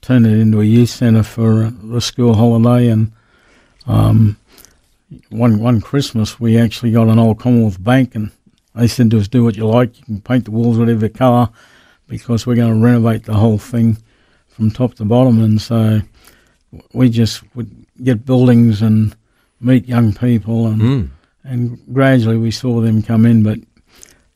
turn 0.00 0.24
it 0.26 0.38
into 0.38 0.60
a 0.60 0.64
youth 0.64 0.90
centre 0.90 1.22
for 1.22 1.64
a, 1.64 1.96
a 1.96 2.00
school 2.00 2.34
holiday. 2.34 2.88
And 2.88 3.12
um, 3.86 4.36
one 5.30 5.58
one 5.60 5.80
Christmas 5.80 6.40
we 6.40 6.58
actually 6.58 6.90
got 6.92 7.08
an 7.08 7.18
old 7.18 7.38
Commonwealth 7.38 7.82
Bank, 7.82 8.14
and 8.14 8.30
they 8.74 8.86
said 8.88 9.10
to 9.10 9.18
us, 9.18 9.28
"Do 9.28 9.44
what 9.44 9.56
you 9.56 9.66
like. 9.66 9.98
You 9.98 10.04
can 10.04 10.20
paint 10.20 10.44
the 10.46 10.50
walls 10.50 10.78
whatever 10.78 11.08
colour, 11.08 11.48
because 12.08 12.46
we're 12.46 12.56
going 12.56 12.72
to 12.74 12.84
renovate 12.84 13.24
the 13.24 13.34
whole 13.34 13.58
thing 13.58 13.98
from 14.48 14.70
top 14.70 14.94
to 14.94 15.04
bottom." 15.04 15.42
And 15.42 15.60
so 15.60 16.00
we 16.92 17.08
just 17.08 17.42
would 17.54 17.70
get 18.02 18.24
buildings 18.26 18.82
and 18.82 19.14
meet 19.60 19.86
young 19.88 20.12
people 20.12 20.66
and 20.66 20.82
Mm. 20.82 21.08
and 21.44 21.78
gradually 21.94 22.36
we 22.36 22.50
saw 22.50 22.80
them 22.80 23.02
come 23.02 23.24
in. 23.26 23.42
But 23.42 23.60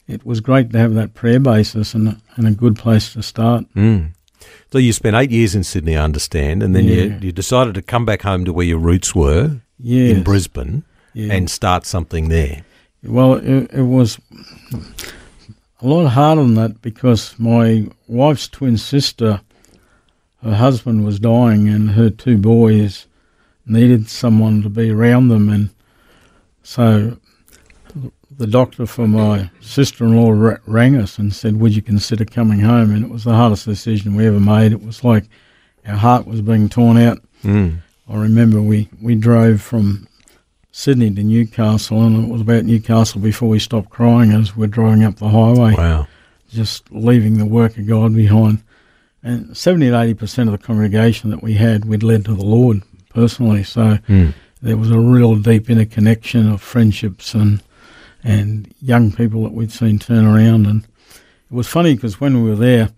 it 0.09 0.25
was 0.27 0.40
great 0.40 0.73
to 0.73 0.79
have 0.79 0.94
that 0.94 1.14
prayer 1.14 1.38
basis 1.38 1.94
and 1.94 2.09
a, 2.09 2.16
and 2.37 2.47
a 2.49 2.51
good 2.51 2.77
place 2.77 3.12
to 3.12 3.23
start. 3.23 3.64
Mm. 3.75 4.11
So 4.73 4.79
you 4.79 4.92
spent 4.92 5.14
eight 5.16 5.31
years 5.31 5.55
in 5.55 5.62
Sydney, 5.64 5.97
I 5.97 6.03
understand, 6.05 6.62
and 6.62 6.75
then 6.75 6.85
you, 6.87 7.03
Yeah. 7.03 7.18
you 7.21 7.33
decided 7.33 7.75
to 7.75 7.83
come 7.83 8.05
back 8.05 8.23
home 8.23 8.44
to 8.44 8.53
where 8.53 8.66
your 8.66 8.79
roots 8.79 9.14
were 9.14 9.61
Yeah, 9.79 10.09
in 10.14 10.23
Brisbane 10.23 10.85
yeah. 11.14 11.33
and 11.35 11.51
start 11.51 11.85
something 11.87 12.29
there. 12.29 12.64
well, 13.03 13.35
it, 13.35 13.71
it 13.73 13.83
was 13.83 14.18
a 15.81 15.87
lot 15.87 16.09
harder 16.09 16.42
than 16.42 16.55
that 16.55 16.83
because 16.83 17.38
my 17.38 17.87
wife's 18.09 18.49
twin 18.49 18.77
sister, 18.77 19.40
her 20.42 20.55
husband 20.55 21.05
was 21.05 21.18
dying, 21.21 21.68
and 21.68 21.90
her 21.90 22.11
two 22.11 22.37
boys 22.38 23.07
needed 23.66 24.09
someone 24.09 24.62
to 24.62 24.68
be 24.68 24.90
around 24.90 25.29
them, 25.29 25.49
and 25.51 25.71
so 26.62 27.16
the 28.38 28.46
doctor 28.46 28.87
for 28.87 29.07
my 29.09 29.51
sister-in-law 29.61 30.31
ra- 30.31 30.57
rang 30.66 30.96
us 30.96 31.18
and 31.18 31.33
said, 31.35 31.61
"Would 31.61 31.74
you 31.77 31.83
consider 31.83 32.24
coming 32.24 32.61
home?" 32.61 32.90
And 32.92 33.05
it 33.05 33.11
was 33.11 33.24
the 33.24 33.35
hardest 33.35 33.66
decision 33.66 34.14
we 34.14 34.27
ever 34.27 34.40
made. 34.40 34.72
It 34.72 34.83
was 34.85 35.05
like 35.05 35.24
our 35.87 35.96
heart 35.96 36.27
was 36.27 36.40
being 36.40 36.68
torn 36.68 36.96
out. 36.96 37.20
Mm. 37.44 37.79
I 38.09 38.16
remember 38.16 38.62
we, 38.62 38.88
we 39.03 39.14
drove 39.14 39.61
from 39.61 40.07
Sydney 40.72 41.11
to 41.14 41.22
Newcastle, 41.22 42.03
and 42.03 42.24
it 42.24 42.31
was 42.33 42.40
about 42.40 42.64
Newcastle 42.64 43.20
before 43.20 43.48
we 43.48 43.59
stopped 43.59 43.90
crying 43.90 44.33
as 44.33 44.57
we're 44.57 44.66
driving 44.66 45.05
up 45.05 45.16
the 45.16 45.29
highway, 45.29 45.74
Wow. 45.77 46.07
just 46.51 46.90
leaving 46.92 47.38
the 47.38 47.44
work 47.46 47.77
of 47.77 47.87
God 47.87 48.14
behind. 48.14 48.62
And 49.22 49.57
70 49.57 49.90
to 49.90 49.96
80% 49.96 50.46
of 50.46 50.53
the 50.53 50.59
congregation 50.59 51.31
that 51.31 51.42
we 51.42 51.55
had, 51.55 51.85
we'd 51.85 52.03
led 52.05 52.24
to 52.27 52.35
the 52.35 52.44
Lord 52.44 52.83
personally. 53.12 53.62
So 53.64 53.98
Mm. 54.09 54.33
there 54.62 54.77
was 54.77 54.90
a 54.90 54.98
real 55.01 55.35
deep 55.37 55.68
interconnection 55.68 56.48
of 56.51 56.62
friendships 56.62 57.35
and 57.35 57.61
and 58.24 58.72
young 58.81 59.12
people 59.12 59.42
that 59.44 59.52
we'd 59.52 59.72
seen 59.72 59.98
turn 59.98 60.24
around. 60.24 60.66
And 60.66 60.85
it 60.85 61.54
was 61.54 61.68
funny 61.68 61.94
because 61.94 62.20
when 62.20 62.42
we 62.42 62.50
were 62.50 62.57
there, 62.57 62.90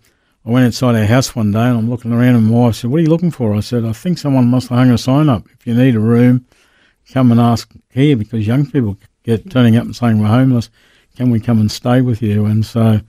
I 0.44 0.50
went 0.50 0.66
inside 0.66 0.94
our 0.96 1.04
house 1.04 1.37
one 1.37 1.52
day 1.52 1.61
and 1.61 1.76
I'm 1.78 1.90
looking 1.90 2.12
around 2.12 2.35
and 2.37 2.46
my 2.46 2.56
wife 2.56 2.76
said, 2.76 2.90
"What 2.90 2.98
are 2.98 3.02
you 3.02 3.11
looking 3.11 3.30
for?" 3.30 3.54
I 3.54 3.61
said, 3.61 3.85
"I 3.85 3.92
think 3.92 4.18
someone 4.18 4.48
must 4.48 4.68
have 4.68 4.78
hung 4.78 4.90
a 4.90 4.98
sign 4.98 5.28
up. 5.28 5.46
If 5.59 5.66
you 5.66 5.74
need 5.74 5.94
a 5.94 6.00
room, 6.00 6.46
come 7.12 7.30
and 7.30 7.40
ask 7.40 7.70
here 7.90 8.16
because 8.16 8.46
young 8.46 8.64
people 8.70 8.96
get 9.24 9.50
turning 9.50 9.76
up 9.76 9.85
and 9.85 9.94
saying 9.94 10.18
we're 10.18 10.28
homeless. 10.28 10.70
Can 11.16 11.30
we 11.30 11.40
come 11.40 11.61
and 11.61 11.70
stay 11.70 12.00
with 12.00 12.22
you?" 12.22 12.46
And 12.46 12.64
so, 12.64 13.00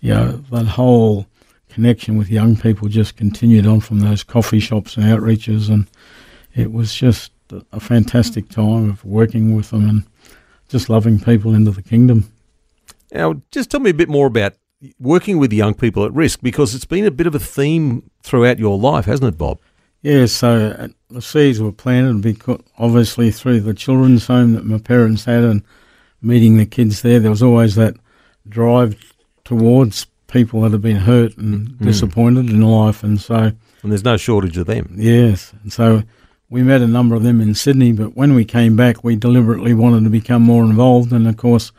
you 0.00 0.12
know, 0.12 0.44
that 0.50 0.66
whole 0.66 1.26
connection 1.70 2.18
with 2.18 2.28
young 2.28 2.56
people 2.56 2.88
just 2.88 3.16
continued 3.16 3.66
on 3.66 3.80
from 3.80 4.00
those 4.00 4.22
coffee 4.22 4.60
shops 4.60 4.96
and 4.96 5.06
outreaches 5.06 5.70
and 5.70 5.86
it 6.54 6.72
was 6.72 6.92
just 6.92 7.30
a- 7.52 7.62
a 7.72 7.80
fantastic 7.80 8.48
time 8.48 8.90
of 8.90 9.04
working 9.04 9.54
with 9.54 9.70
them 9.70 9.88
and 9.88 10.02
just 10.70 10.88
loving 10.88 11.18
people 11.20 11.54
into 11.54 11.70
the 11.72 11.82
kingdom. 11.82 12.32
Now, 13.12 13.42
just 13.50 13.70
tell 13.70 13.80
me 13.80 13.90
a 13.90 13.94
bit 13.94 14.08
more 14.08 14.26
about 14.26 14.54
working 14.98 15.38
with 15.38 15.52
young 15.52 15.74
people 15.74 16.04
at 16.04 16.12
risk 16.12 16.40
because 16.40 16.74
it's 16.74 16.84
been 16.84 17.04
a 17.04 17.10
bit 17.10 17.26
of 17.26 17.34
a 17.34 17.40
theme 17.40 18.08
throughout 18.22 18.58
your 18.58 18.78
life, 18.78 19.04
hasn't 19.04 19.34
it, 19.34 19.36
Bob? 19.36 19.58
Yeah, 20.02 20.26
so 20.26 20.74
uh, 20.78 20.88
the 21.10 21.20
seeds 21.20 21.60
were 21.60 21.72
planted 21.72 22.22
because 22.22 22.62
obviously 22.78 23.30
through 23.30 23.60
the 23.60 23.74
children's 23.74 24.26
home 24.26 24.54
that 24.54 24.64
my 24.64 24.78
parents 24.78 25.24
had 25.26 25.42
and 25.42 25.62
meeting 26.22 26.56
the 26.56 26.64
kids 26.64 27.02
there, 27.02 27.20
there 27.20 27.30
was 27.30 27.42
always 27.42 27.74
that 27.74 27.96
drive 28.48 28.96
towards 29.44 30.06
people 30.28 30.62
that 30.62 30.72
have 30.72 30.80
been 30.80 30.96
hurt 30.96 31.36
and 31.36 31.78
disappointed 31.80 32.48
in 32.48 32.62
life, 32.62 33.02
and 33.02 33.20
so 33.20 33.52
And 33.82 33.90
there's 33.90 34.04
no 34.04 34.16
shortage 34.16 34.56
of 34.56 34.66
them. 34.66 34.94
Yes, 34.96 35.52
and 35.62 35.72
so 35.72 36.02
we 36.50 36.64
met 36.64 36.82
a 36.82 36.86
number 36.86 37.14
of 37.14 37.22
them 37.22 37.40
in 37.40 37.54
Sydney, 37.54 37.92
but 37.92 38.16
when 38.16 38.34
we 38.34 38.44
came 38.44 38.74
back, 38.74 39.04
we 39.04 39.14
deliberately 39.14 39.72
wanted 39.72 40.02
to 40.02 40.10
become 40.10 40.42
more 40.42 40.64
involved, 40.64 41.12
and 41.12 41.28
of 41.28 41.36
course, 41.36 41.70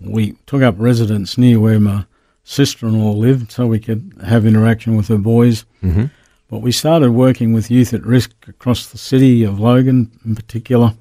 we 0.00 0.32
took 0.46 0.62
up 0.62 0.74
residence 0.76 1.38
near 1.38 1.60
where 1.60 1.78
my 1.78 2.04
sister-in-law 2.42 3.12
lived, 3.12 3.52
so 3.52 3.66
we 3.66 3.78
could 3.78 4.12
have 4.26 4.44
interaction 4.44 4.96
with 4.96 5.08
her 5.08 5.16
boys. 5.16 5.64
Mm-hmm. 5.82 6.06
But 6.50 6.58
we 6.58 6.72
started 6.72 7.12
working 7.12 7.52
with 7.52 7.70
youth 7.70 7.94
at 7.94 8.04
risk 8.04 8.32
across 8.48 8.88
the 8.88 8.98
city 8.98 9.44
of 9.44 9.60
Logan, 9.60 10.10
in 10.24 10.34
particular, 10.34 10.94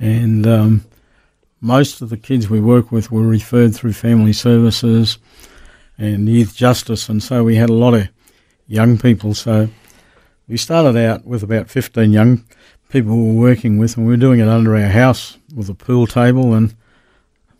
and 0.00 0.46
um, 0.46 0.84
most 1.60 2.02
of 2.02 2.10
the 2.10 2.16
kids 2.16 2.50
we 2.50 2.60
work 2.60 2.90
with 2.90 3.10
were 3.10 3.26
referred 3.26 3.74
through 3.74 3.92
family 3.92 4.32
services 4.32 5.18
and 5.96 6.28
youth 6.28 6.54
justice, 6.54 7.08
and 7.08 7.22
so 7.22 7.44
we 7.44 7.54
had 7.54 7.70
a 7.70 7.74
lot 7.74 7.94
of 7.94 8.08
young 8.66 8.98
people. 8.98 9.34
So 9.34 9.68
we 10.48 10.56
started 10.56 10.96
out 10.96 11.24
with 11.26 11.42
about 11.42 11.68
15 11.68 12.10
young 12.10 12.44
people 12.88 13.16
we 13.16 13.34
were 13.34 13.40
working 13.40 13.78
with, 13.78 13.96
and 13.96 14.06
we 14.06 14.12
were 14.12 14.16
doing 14.16 14.40
it 14.40 14.48
under 14.48 14.74
our 14.74 14.88
house 14.88 15.36
with 15.54 15.68
a 15.68 15.74
pool 15.74 16.06
table. 16.06 16.54
And 16.54 16.74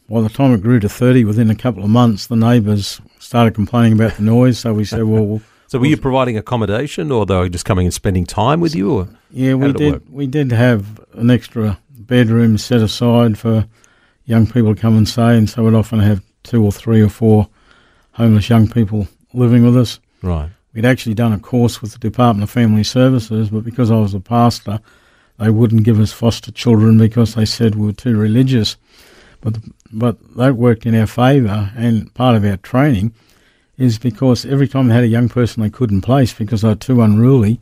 by 0.08 0.22
the 0.22 0.28
time 0.28 0.54
it 0.54 0.62
grew 0.62 0.80
to 0.80 0.88
30, 0.88 1.24
within 1.24 1.50
a 1.50 1.54
couple 1.54 1.84
of 1.84 1.90
months, 1.90 2.26
the 2.26 2.36
neighbours 2.36 3.00
started 3.18 3.54
complaining 3.54 3.92
about 3.92 4.14
the 4.14 4.22
noise. 4.22 4.58
So 4.58 4.72
we 4.72 4.84
said, 4.84 5.04
well, 5.04 5.24
we'll 5.24 5.42
So 5.68 5.78
were 5.78 5.84
you 5.84 5.98
providing 5.98 6.38
accommodation, 6.38 7.12
or 7.12 7.26
they 7.26 7.36
were 7.36 7.50
just 7.50 7.66
coming 7.66 7.84
and 7.84 7.92
spending 7.92 8.24
time 8.24 8.60
with 8.60 8.74
you? 8.74 8.90
Or 8.90 9.08
yeah, 9.30 9.52
we 9.52 9.70
did 9.74 9.92
work? 9.92 10.02
We 10.08 10.26
did 10.26 10.50
have 10.50 10.98
an 11.12 11.30
extra 11.30 11.78
bedroom 11.90 12.56
set 12.56 12.80
aside 12.80 13.38
for 13.38 13.66
young 14.24 14.46
people 14.46 14.74
to 14.74 14.80
come 14.80 14.96
and 14.96 15.06
stay, 15.06 15.36
and 15.36 15.48
so 15.48 15.62
we'd 15.64 15.74
often 15.74 15.98
have 16.00 16.22
two 16.42 16.64
or 16.64 16.72
three 16.72 17.02
or 17.02 17.10
four 17.10 17.48
homeless 18.12 18.48
young 18.48 18.66
people 18.66 19.08
living 19.34 19.62
with 19.62 19.76
us. 19.76 20.00
right? 20.22 20.48
We'd 20.78 20.84
actually 20.84 21.14
done 21.14 21.32
a 21.32 21.40
course 21.40 21.82
with 21.82 21.90
the 21.90 21.98
Department 21.98 22.44
of 22.44 22.50
Family 22.50 22.84
Services, 22.84 23.50
but 23.50 23.64
because 23.64 23.90
I 23.90 23.98
was 23.98 24.14
a 24.14 24.20
pastor, 24.20 24.78
they 25.36 25.50
wouldn't 25.50 25.82
give 25.82 25.98
us 25.98 26.12
foster 26.12 26.52
children 26.52 26.98
because 26.98 27.34
they 27.34 27.46
said 27.46 27.74
we 27.74 27.86
were 27.86 27.92
too 27.92 28.16
religious. 28.16 28.76
But 29.40 29.58
but 29.92 30.36
that 30.36 30.54
worked 30.54 30.86
in 30.86 30.94
our 30.94 31.08
favour, 31.08 31.72
and 31.74 32.14
part 32.14 32.36
of 32.36 32.44
our 32.44 32.58
training 32.58 33.12
is 33.76 33.98
because 33.98 34.46
every 34.46 34.68
time 34.68 34.86
they 34.86 34.94
had 34.94 35.02
a 35.02 35.08
young 35.08 35.28
person 35.28 35.64
they 35.64 35.68
couldn't 35.68 36.02
place 36.02 36.32
because 36.32 36.62
they 36.62 36.68
were 36.68 36.76
too 36.76 37.02
unruly, 37.02 37.60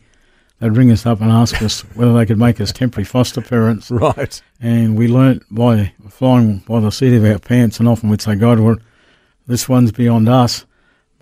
they'd 0.61 0.77
ring 0.77 0.91
us 0.91 1.07
up 1.07 1.23
and 1.23 1.31
ask 1.31 1.63
us 1.63 1.81
whether 1.95 2.13
they 2.13 2.27
could 2.27 2.39
make 2.39 2.61
us 2.61 2.71
temporary 2.71 3.07
foster 3.07 3.41
parents. 3.41 3.91
Right. 3.91 4.43
And 4.61 4.95
we 4.95 5.09
learnt 5.09 5.43
by 5.51 5.95
flying 6.11 6.59
by 6.69 6.81
the 6.81 6.91
seat 6.91 7.17
of 7.17 7.25
our 7.25 7.39
pants, 7.39 7.79
and 7.79 7.89
often 7.89 8.11
we'd 8.11 8.21
say, 8.21 8.35
God, 8.35 8.61
well, 8.61 8.77
this 9.47 9.71
one's 9.71 9.91
beyond 9.91 10.29
us. 10.29 10.67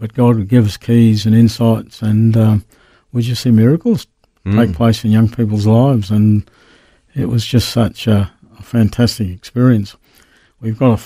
But 0.05 0.13
God 0.13 0.37
would 0.37 0.49
give 0.49 0.67
us 0.67 0.77
keys 0.77 1.25
and 1.25 1.35
insights, 1.35 2.03
and 2.03 2.37
um, 2.37 2.65
we 3.13 3.23
just 3.23 3.43
see 3.43 3.51
miracles 3.51 4.07
take 4.45 4.75
place 4.75 5.03
in 5.03 5.11
young 5.11 5.31
people's 5.31 5.67
lives. 5.67 6.11
And 6.11 6.47
it 7.15 7.31
was 7.31 7.47
just 7.47 7.71
such 7.71 8.07
a, 8.07 8.31
a 8.59 8.63
fantastic 8.63 9.31
experience. 9.31 9.97
We've 10.61 10.79
got 10.79 11.01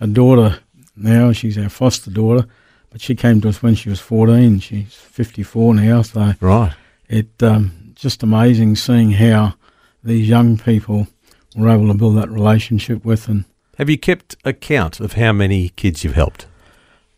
a 0.00 0.06
daughter 0.06 0.60
now, 0.96 1.32
she's 1.32 1.58
our 1.58 1.68
foster 1.68 2.10
daughter, 2.10 2.46
but 2.88 3.02
she 3.02 3.14
came 3.14 3.42
to 3.42 3.50
us 3.50 3.62
when 3.62 3.74
she 3.74 3.90
was 3.90 4.00
14. 4.00 4.60
She's 4.60 4.94
54 4.94 5.74
now, 5.74 6.00
so 6.00 6.32
Right. 6.40 6.72
it 7.10 7.28
um, 7.42 7.92
just 7.94 8.22
amazing 8.22 8.76
seeing 8.76 9.10
how 9.10 9.56
these 10.02 10.26
young 10.26 10.56
people 10.56 11.06
were 11.54 11.68
able 11.68 11.88
to 11.88 11.94
build 11.98 12.16
that 12.16 12.30
relationship 12.30 13.04
with. 13.04 13.28
And 13.28 13.44
Have 13.76 13.90
you 13.90 13.98
kept 13.98 14.36
account 14.42 15.00
of 15.00 15.12
how 15.12 15.34
many 15.34 15.68
kids 15.68 16.02
you've 16.02 16.14
helped? 16.14 16.46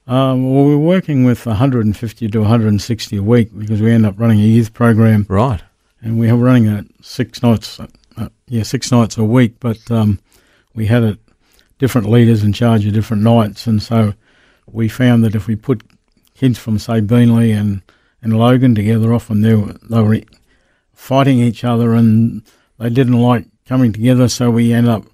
Um, 0.06 0.52
well, 0.54 0.64
we're 0.64 0.76
working 0.76 1.24
with 1.24 1.46
150 1.46 2.28
to 2.28 2.40
160 2.40 3.16
a 3.16 3.22
week 3.22 3.56
because 3.58 3.80
we 3.80 3.90
end 3.90 4.04
up 4.04 4.18
running 4.18 4.38
a 4.40 4.44
youth 4.44 4.74
program, 4.74 5.24
Right. 5.28 5.62
and 6.02 6.18
we 6.18 6.28
are 6.28 6.36
running 6.36 6.66
it 6.66 6.86
six 7.00 7.42
nights, 7.42 7.80
uh, 7.80 8.28
yeah, 8.46 8.64
six 8.64 8.92
nights 8.92 9.16
a 9.16 9.24
week. 9.24 9.54
But 9.60 9.90
um, 9.90 10.18
we 10.74 10.86
had 10.86 11.04
it 11.04 11.18
different 11.78 12.10
leaders 12.10 12.44
in 12.44 12.52
charge 12.52 12.84
of 12.86 12.92
different 12.92 13.22
nights, 13.22 13.66
and 13.66 13.82
so 13.82 14.12
we 14.70 14.88
found 14.88 15.24
that 15.24 15.34
if 15.34 15.46
we 15.46 15.56
put 15.56 15.82
kids 16.34 16.58
from 16.58 16.78
say 16.78 17.00
Beenleigh 17.00 17.58
and 17.58 17.80
and 18.20 18.38
Logan 18.38 18.74
together, 18.74 19.12
often 19.14 19.40
they 19.42 19.54
were, 19.54 19.74
they 19.88 20.00
were 20.02 20.20
fighting 20.92 21.40
each 21.40 21.62
other 21.64 21.92
and 21.94 22.42
they 22.78 22.88
didn't 22.88 23.20
like 23.20 23.44
coming 23.66 23.92
together. 23.92 24.28
So 24.28 24.50
we 24.50 24.72
end 24.72 24.88
up 24.88 25.04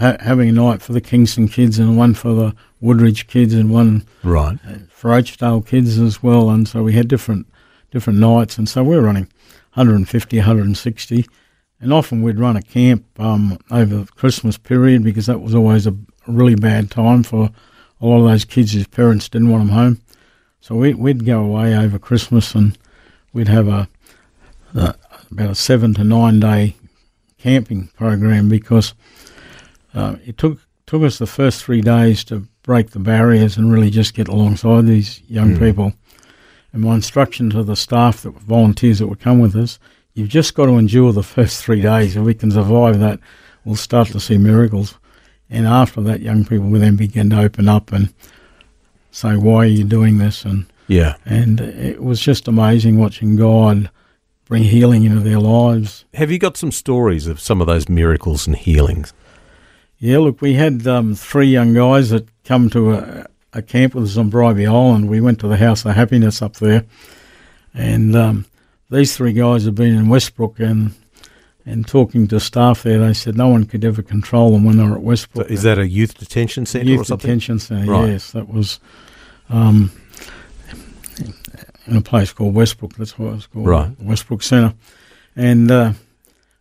ha- 0.00 0.16
having 0.20 0.48
a 0.48 0.52
night 0.52 0.82
for 0.82 0.92
the 0.92 1.00
Kingston 1.00 1.46
kids 1.48 1.78
and 1.78 1.96
one 1.96 2.14
for 2.14 2.34
the 2.34 2.54
Woodridge 2.80 3.26
kids 3.28 3.54
and 3.54 3.70
one 3.70 4.04
Right. 4.24 4.58
for 4.90 5.12
Oakdale 5.12 5.60
kids 5.62 5.98
as 5.98 6.22
well. 6.22 6.50
And 6.50 6.66
so 6.66 6.82
we 6.82 6.94
had 6.94 7.06
different 7.08 7.46
different 7.92 8.18
nights, 8.18 8.56
and 8.58 8.68
so 8.68 8.82
we 8.82 8.96
we're 8.96 9.02
running 9.02 9.28
150, 9.74 10.36
160. 10.38 11.26
And 11.82 11.92
often 11.92 12.22
we'd 12.22 12.38
run 12.38 12.56
a 12.56 12.62
camp 12.62 13.04
um, 13.18 13.58
over 13.70 13.96
the 13.96 14.06
Christmas 14.12 14.58
period 14.58 15.02
because 15.02 15.26
that 15.26 15.40
was 15.40 15.54
always 15.54 15.86
a 15.86 15.96
really 16.26 16.54
bad 16.54 16.90
time 16.90 17.22
for 17.22 17.50
a 18.00 18.06
lot 18.06 18.20
of 18.20 18.28
those 18.30 18.44
kids 18.44 18.72
whose 18.72 18.86
parents 18.86 19.28
didn't 19.28 19.48
want 19.50 19.62
them 19.66 19.74
home. 19.74 20.00
So 20.60 20.74
we, 20.74 20.92
we'd 20.92 21.24
go 21.24 21.40
away 21.40 21.74
over 21.74 21.98
Christmas 21.98 22.54
and 22.54 22.76
we'd 23.32 23.48
have 23.48 23.66
a, 23.66 23.88
a 24.74 24.94
about 25.30 25.50
a 25.50 25.54
seven 25.54 25.94
to 25.94 26.04
nine 26.04 26.38
day 26.40 26.76
camping 27.38 27.88
program 27.96 28.48
because 28.50 28.92
uh, 29.94 30.16
it 30.24 30.38
took 30.38 30.58
took 30.86 31.02
us 31.02 31.18
the 31.18 31.26
first 31.26 31.62
three 31.64 31.80
days 31.80 32.24
to 32.24 32.46
break 32.62 32.90
the 32.90 32.98
barriers 32.98 33.56
and 33.56 33.72
really 33.72 33.90
just 33.90 34.14
get 34.14 34.28
alongside 34.28 34.86
these 34.86 35.22
young 35.28 35.56
people. 35.58 35.92
And 36.72 36.82
my 36.82 36.94
instruction 36.94 37.48
to 37.50 37.62
the 37.62 37.76
staff 37.76 38.22
that 38.22 38.32
volunteers 38.40 38.98
that 38.98 39.06
would 39.06 39.20
come 39.20 39.38
with 39.40 39.54
us, 39.56 39.78
you've 40.14 40.28
just 40.28 40.54
got 40.54 40.66
to 40.66 40.78
endure 40.78 41.12
the 41.12 41.22
first 41.22 41.62
three 41.64 41.80
days. 41.80 42.16
If 42.16 42.24
we 42.24 42.34
can 42.34 42.50
survive 42.50 42.98
that, 43.00 43.20
we'll 43.64 43.76
start 43.76 44.08
to 44.08 44.20
see 44.20 44.36
miracles. 44.38 44.98
And 45.48 45.66
after 45.66 46.00
that, 46.02 46.20
young 46.20 46.44
people 46.44 46.68
will 46.68 46.80
then 46.80 46.96
begin 46.96 47.30
to 47.30 47.40
open 47.40 47.68
up 47.68 47.92
and 47.92 48.12
say, 49.10 49.36
"Why 49.36 49.56
are 49.56 49.66
you 49.66 49.84
doing 49.84 50.18
this?" 50.18 50.44
and 50.44 50.66
Yeah. 50.88 51.14
and 51.24 51.60
it 51.60 52.02
was 52.02 52.20
just 52.20 52.48
amazing 52.48 52.98
watching 52.98 53.36
God 53.36 53.90
bring 54.46 54.64
healing 54.64 55.04
into 55.04 55.20
their 55.20 55.38
lives. 55.38 56.04
Have 56.14 56.30
you 56.32 56.38
got 56.38 56.56
some 56.56 56.72
stories 56.72 57.28
of 57.28 57.40
some 57.40 57.60
of 57.60 57.68
those 57.68 57.88
miracles 57.88 58.48
and 58.48 58.56
healings? 58.56 59.12
Yeah, 60.00 60.18
look, 60.18 60.40
we 60.40 60.54
had 60.54 60.86
um, 60.86 61.14
three 61.14 61.46
young 61.48 61.74
guys 61.74 62.08
that 62.10 62.26
come 62.44 62.70
to 62.70 62.92
a, 62.94 63.26
a 63.52 63.60
camp 63.62 63.94
with 63.94 64.04
us 64.04 64.16
on 64.16 64.30
Bribie 64.30 64.66
Island. 64.66 65.10
We 65.10 65.20
went 65.20 65.38
to 65.40 65.48
the 65.48 65.58
House 65.58 65.84
of 65.84 65.94
Happiness 65.94 66.40
up 66.40 66.54
there, 66.56 66.86
and 67.74 68.16
um, 68.16 68.46
these 68.90 69.14
three 69.14 69.34
guys 69.34 69.64
have 69.66 69.74
been 69.74 69.94
in 69.94 70.08
Westbrook 70.08 70.58
and 70.58 70.92
and 71.66 71.86
talking 71.86 72.26
to 72.28 72.40
staff 72.40 72.82
there. 72.82 72.98
They 72.98 73.12
said 73.12 73.36
no 73.36 73.48
one 73.48 73.64
could 73.66 73.84
ever 73.84 74.00
control 74.02 74.52
them 74.52 74.64
when 74.64 74.78
they 74.78 74.84
were 74.84 74.92
at 74.92 74.96
So 74.96 75.00
Westbrook. 75.02 75.50
is 75.50 75.62
that 75.64 75.78
a 75.78 75.86
youth 75.86 76.16
detention 76.16 76.64
centre 76.64 76.88
or 76.88 76.94
Youth 76.94 77.06
detention 77.08 77.58
centre? 77.58 77.90
Right. 77.90 78.08
Yes, 78.08 78.32
that 78.32 78.48
was 78.48 78.80
um, 79.50 79.92
in 81.86 81.96
a 81.98 82.00
place 82.00 82.32
called 82.32 82.54
Westbrook. 82.54 82.94
That's 82.94 83.18
what 83.18 83.26
it 83.28 83.34
was 83.34 83.46
called, 83.46 83.66
Right. 83.66 83.90
Westbrook 84.00 84.42
Centre. 84.42 84.74
And 85.36 85.70
uh, 85.70 85.92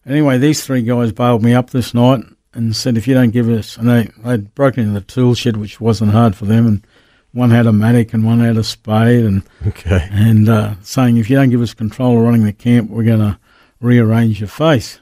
anyway, 0.05 0.37
these 0.37 0.65
three 0.65 0.81
guys 0.81 1.13
bailed 1.13 1.43
me 1.43 1.53
up 1.53 1.69
this 1.69 1.93
night 1.93 2.23
and 2.53 2.75
said, 2.75 2.97
if 2.97 3.07
you 3.07 3.13
don't 3.13 3.31
give 3.31 3.47
us, 3.49 3.77
and 3.77 3.87
they 3.89 4.09
they'd 4.23 4.53
broken 4.55 4.83
into 4.83 4.99
the 4.99 5.05
tool 5.05 5.35
shed, 5.35 5.57
which 5.57 5.79
wasn't 5.79 6.11
hard 6.11 6.35
for 6.35 6.45
them, 6.45 6.65
and 6.65 6.87
one 7.31 7.51
had 7.51 7.67
a 7.67 7.71
mattock 7.71 8.13
and 8.13 8.25
one 8.25 8.39
had 8.39 8.57
a 8.57 8.63
spade, 8.63 9.23
and 9.25 9.43
Okay. 9.67 10.07
and 10.11 10.49
uh, 10.49 10.73
saying 10.81 11.17
if 11.17 11.29
you 11.29 11.35
don't 11.35 11.49
give 11.51 11.61
us 11.61 11.73
control 11.73 12.17
of 12.17 12.23
running 12.23 12.43
the 12.45 12.53
camp, 12.53 12.89
we're 12.89 13.03
going 13.03 13.19
to 13.19 13.37
rearrange 13.79 14.39
your 14.41 14.49
face. 14.49 14.99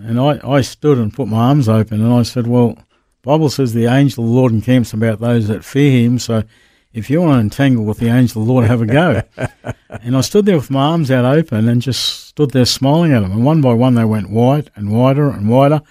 And 0.00 0.20
I, 0.20 0.38
I 0.44 0.60
stood 0.60 0.96
and 0.98 1.12
put 1.12 1.26
my 1.28 1.38
arms 1.48 1.68
open, 1.68 2.00
and 2.04 2.12
I 2.12 2.22
said, 2.22 2.46
well, 2.46 2.78
Bible 3.22 3.50
says 3.50 3.72
the 3.74 3.86
angel 3.86 4.22
of 4.24 4.30
the 4.30 4.36
Lord 4.36 4.52
encamps 4.52 4.92
about 4.92 5.18
those 5.18 5.48
that 5.48 5.64
fear 5.64 6.02
him, 6.04 6.20
so 6.20 6.44
if 6.92 7.10
you 7.10 7.20
want 7.20 7.34
to 7.36 7.40
entangle 7.40 7.84
with 7.84 7.98
the 7.98 8.06
angel 8.08 8.40
of 8.42 8.46
the 8.46 8.52
Lord, 8.52 8.66
have 8.66 8.80
a 8.80 8.86
go. 8.86 9.22
and 9.90 10.16
I 10.16 10.20
stood 10.20 10.46
there 10.46 10.56
with 10.56 10.70
my 10.70 10.82
arms 10.90 11.10
out 11.10 11.24
open 11.24 11.68
and 11.68 11.82
just 11.82 12.26
stood 12.28 12.52
there 12.52 12.64
smiling 12.64 13.12
at 13.12 13.20
them. 13.20 13.32
And 13.32 13.44
one 13.44 13.60
by 13.60 13.74
one, 13.74 13.94
they 13.94 14.04
went 14.04 14.30
white 14.30 14.70
and 14.76 14.90
whiter 14.92 15.28
and 15.28 15.48
wider. 15.50 15.82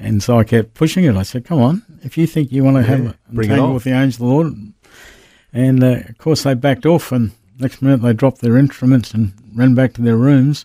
And 0.00 0.22
so 0.22 0.38
I 0.38 0.44
kept 0.44 0.72
pushing 0.74 1.04
it. 1.04 1.14
I 1.14 1.22
said, 1.22 1.44
come 1.44 1.60
on, 1.60 1.82
if 2.02 2.16
you 2.16 2.26
think 2.26 2.50
you 2.50 2.64
want 2.64 2.78
to 2.78 2.82
have 2.82 3.06
a 3.06 3.14
it 3.40 3.74
with 3.74 3.84
the 3.84 3.90
angel 3.92 4.06
of 4.26 4.28
the 4.28 4.34
Lord. 4.34 4.72
And 5.52 5.84
uh, 5.84 6.00
of 6.08 6.18
course, 6.18 6.42
they 6.42 6.54
backed 6.54 6.86
off, 6.86 7.12
and 7.12 7.32
next 7.58 7.82
minute 7.82 7.98
they 7.98 8.14
dropped 8.14 8.40
their 8.40 8.56
instruments 8.56 9.12
and 9.12 9.34
ran 9.54 9.74
back 9.74 9.92
to 9.94 10.02
their 10.02 10.16
rooms. 10.16 10.64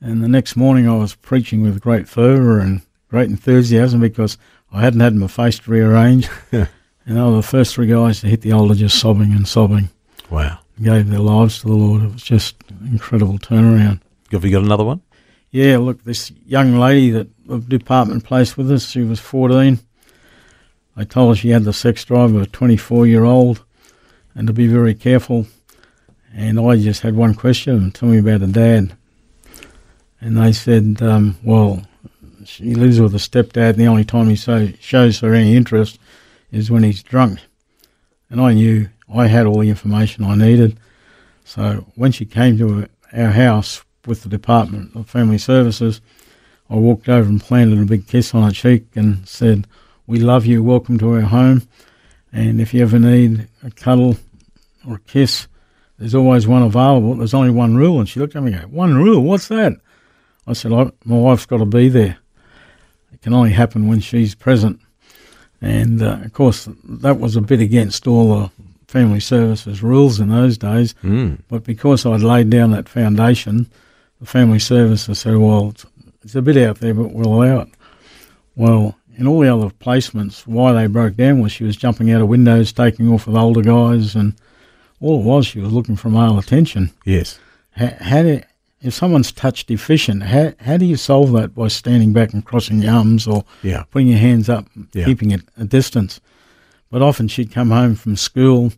And 0.00 0.22
the 0.22 0.28
next 0.28 0.56
morning, 0.56 0.88
I 0.88 0.96
was 0.96 1.14
preaching 1.14 1.62
with 1.62 1.80
great 1.80 2.08
fervour 2.08 2.58
and 2.58 2.80
great 3.08 3.28
enthusiasm 3.28 4.00
because 4.00 4.38
I 4.72 4.80
hadn't 4.80 5.00
had 5.00 5.14
my 5.14 5.26
face 5.26 5.66
rearranged. 5.68 6.30
and 6.52 6.68
they 7.06 7.20
were 7.20 7.36
the 7.36 7.42
first 7.42 7.74
three 7.74 7.86
guys 7.88 8.20
to 8.20 8.26
hit 8.26 8.40
the 8.40 8.52
altar 8.52 8.74
just 8.74 8.98
sobbing 8.98 9.32
and 9.32 9.46
sobbing, 9.46 9.90
Wow. 10.30 10.60
gave 10.80 11.08
their 11.10 11.20
lives 11.20 11.60
to 11.60 11.68
the 11.68 11.74
Lord. 11.74 12.02
It 12.04 12.12
was 12.12 12.22
just 12.22 12.56
an 12.70 12.88
incredible 12.90 13.38
turnaround. 13.38 14.00
Have 14.32 14.44
you 14.44 14.50
got 14.50 14.64
another 14.64 14.84
one? 14.84 15.00
Yeah, 15.50 15.78
look, 15.78 16.04
this 16.04 16.30
young 16.44 16.78
lady 16.78 17.10
that 17.10 17.28
the 17.46 17.58
department 17.58 18.24
placed 18.24 18.56
with 18.56 18.70
us, 18.70 18.90
she 18.90 19.02
was 19.02 19.20
14. 19.20 19.78
I 20.96 21.04
told 21.04 21.36
her 21.36 21.40
she 21.40 21.50
had 21.50 21.64
the 21.64 21.72
sex 21.72 22.04
drive 22.04 22.34
of 22.34 22.42
a 22.42 22.46
24 22.46 23.06
year 23.06 23.24
old 23.24 23.64
and 24.34 24.46
to 24.46 24.52
be 24.52 24.66
very 24.66 24.94
careful. 24.94 25.46
And 26.34 26.60
I 26.60 26.76
just 26.76 27.02
had 27.02 27.16
one 27.16 27.34
question 27.34 27.90
tell 27.90 28.08
me 28.08 28.18
about 28.18 28.42
her 28.42 28.46
dad. 28.46 28.96
And 30.20 30.36
they 30.36 30.52
said, 30.52 31.00
um, 31.00 31.36
well, 31.42 31.82
she 32.44 32.74
lives 32.74 33.00
with 33.00 33.14
a 33.14 33.18
stepdad, 33.18 33.70
and 33.70 33.78
the 33.78 33.86
only 33.86 34.04
time 34.04 34.28
he 34.28 34.36
so, 34.36 34.68
shows 34.80 35.20
her 35.20 35.34
any 35.34 35.56
interest 35.56 35.98
is 36.52 36.70
when 36.70 36.82
he's 36.82 37.02
drunk. 37.02 37.40
And 38.30 38.40
I 38.40 38.52
knew 38.54 38.88
I 39.12 39.26
had 39.26 39.46
all 39.46 39.60
the 39.60 39.68
information 39.68 40.24
I 40.24 40.34
needed. 40.34 40.78
So 41.44 41.86
when 41.94 42.12
she 42.12 42.24
came 42.24 42.58
to 42.58 42.88
our 43.12 43.30
house 43.30 43.84
with 44.06 44.22
the 44.22 44.28
Department 44.28 44.94
of 44.94 45.08
Family 45.08 45.38
Services, 45.38 46.00
I 46.70 46.76
walked 46.76 47.08
over 47.08 47.28
and 47.28 47.40
planted 47.40 47.80
a 47.80 47.84
big 47.84 48.06
kiss 48.06 48.34
on 48.34 48.42
her 48.42 48.50
cheek 48.50 48.84
and 48.94 49.26
said, 49.28 49.66
We 50.06 50.18
love 50.18 50.46
you, 50.46 50.62
welcome 50.62 50.98
to 50.98 51.14
our 51.14 51.20
home. 51.22 51.62
And 52.32 52.60
if 52.60 52.74
you 52.74 52.82
ever 52.82 52.98
need 52.98 53.48
a 53.64 53.70
cuddle 53.70 54.16
or 54.86 54.96
a 54.96 55.00
kiss, 55.00 55.46
there's 55.98 56.14
always 56.14 56.46
one 56.46 56.62
available. 56.62 57.14
There's 57.14 57.34
only 57.34 57.50
one 57.50 57.76
rule. 57.76 57.98
And 57.98 58.08
she 58.08 58.20
looked 58.20 58.36
at 58.36 58.42
me 58.42 58.52
and 58.52 58.62
go, 58.62 58.68
One 58.68 58.96
rule? 58.96 59.22
What's 59.22 59.48
that? 59.48 59.74
I 60.46 60.52
said, 60.52 60.70
my 60.70 60.92
wife's 61.04 61.46
got 61.46 61.58
to 61.58 61.66
be 61.66 61.88
there. 61.88 62.18
It 63.12 63.22
can 63.22 63.34
only 63.34 63.50
happen 63.50 63.88
when 63.88 64.00
she's 64.00 64.34
present. 64.34 64.80
And 65.60 66.02
uh, 66.02 66.18
of 66.24 66.32
course, 66.32 66.68
that 66.84 67.18
was 67.18 67.34
a 67.34 67.40
bit 67.40 67.60
against 67.60 68.06
all 68.06 68.38
the 68.38 68.50
family 68.86 69.20
services 69.20 69.82
rules 69.82 70.20
in 70.20 70.28
those 70.28 70.56
days. 70.56 70.94
Mm. 71.02 71.40
But 71.48 71.64
because 71.64 72.06
I'd 72.06 72.20
laid 72.20 72.50
down 72.50 72.70
that 72.70 72.88
foundation, 72.88 73.68
the 74.20 74.26
family 74.26 74.58
services 74.58 75.18
said, 75.18 75.36
well, 75.36 75.70
it's, 75.70 75.86
it's 76.22 76.34
a 76.34 76.42
bit 76.42 76.56
out 76.56 76.80
there, 76.80 76.94
but 76.94 77.12
we'll 77.12 77.32
allow 77.34 77.60
it. 77.60 77.68
Well, 78.54 78.96
in 79.16 79.26
all 79.26 79.40
the 79.40 79.52
other 79.54 79.68
placements, 79.70 80.46
why 80.46 80.72
they 80.72 80.86
broke 80.86 81.16
down 81.16 81.40
was 81.40 81.52
she 81.52 81.64
was 81.64 81.76
jumping 81.76 82.10
out 82.10 82.20
of 82.22 82.28
windows, 82.28 82.72
taking 82.72 83.08
off 83.12 83.26
with 83.26 83.36
older 83.36 83.62
guys, 83.62 84.14
and 84.14 84.34
all 85.00 85.20
it 85.20 85.24
was, 85.24 85.46
she 85.46 85.60
was 85.60 85.72
looking 85.72 85.96
for 85.96 86.08
male 86.08 86.38
attention. 86.38 86.90
Yes. 87.04 87.38
How, 87.72 87.92
how 88.00 88.22
do, 88.22 88.40
if 88.80 88.94
someone's 88.94 89.32
touch 89.32 89.66
deficient, 89.66 90.22
how, 90.22 90.52
how 90.60 90.76
do 90.76 90.86
you 90.86 90.96
solve 90.96 91.32
that 91.32 91.54
by 91.54 91.68
standing 91.68 92.12
back 92.12 92.32
and 92.32 92.44
crossing 92.44 92.80
your 92.80 92.94
arms 92.94 93.26
or 93.26 93.44
Yeah. 93.62 93.84
putting 93.90 94.08
your 94.08 94.18
hands 94.18 94.48
up, 94.48 94.66
Yeah. 94.92 95.04
keeping 95.04 95.30
it 95.30 95.42
a 95.58 95.64
distance? 95.64 96.20
But 96.90 97.02
often 97.02 97.28
she'd 97.28 97.52
come 97.52 97.70
home 97.70 97.94
from 97.94 98.16
school 98.16 98.72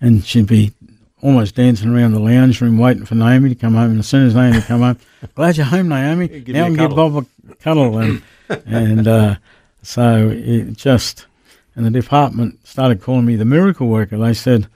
and 0.00 0.24
she'd 0.24 0.46
be 0.46 0.72
almost 1.22 1.54
dancing 1.54 1.94
around 1.94 2.12
the 2.12 2.20
lounge 2.20 2.60
room 2.60 2.78
waiting 2.78 3.04
for 3.04 3.14
Naomi 3.14 3.50
to 3.50 3.54
come 3.54 3.74
home. 3.74 3.90
And 3.90 4.00
as 4.00 4.08
soon 4.08 4.26
as 4.26 4.34
Naomi 4.34 4.60
come 4.62 4.80
home, 4.80 4.98
glad 5.34 5.56
you're 5.56 5.66
home, 5.66 5.88
Naomi. 5.88 6.28
give 6.28 6.54
now 6.54 6.64
I 6.64 6.68
can 6.68 6.76
give. 6.76 6.96
Bob 6.96 7.26
a 7.48 7.54
cuddle. 7.56 7.98
And, 7.98 8.22
and 8.66 9.06
uh, 9.06 9.36
so 9.82 10.30
it 10.30 10.72
just, 10.76 11.26
and 11.74 11.84
the 11.84 11.90
department 11.90 12.66
started 12.66 13.00
calling 13.00 13.26
me 13.26 13.36
the 13.36 13.44
miracle 13.44 13.88
worker. 13.88 14.18
They 14.18 14.34
said, 14.34 14.68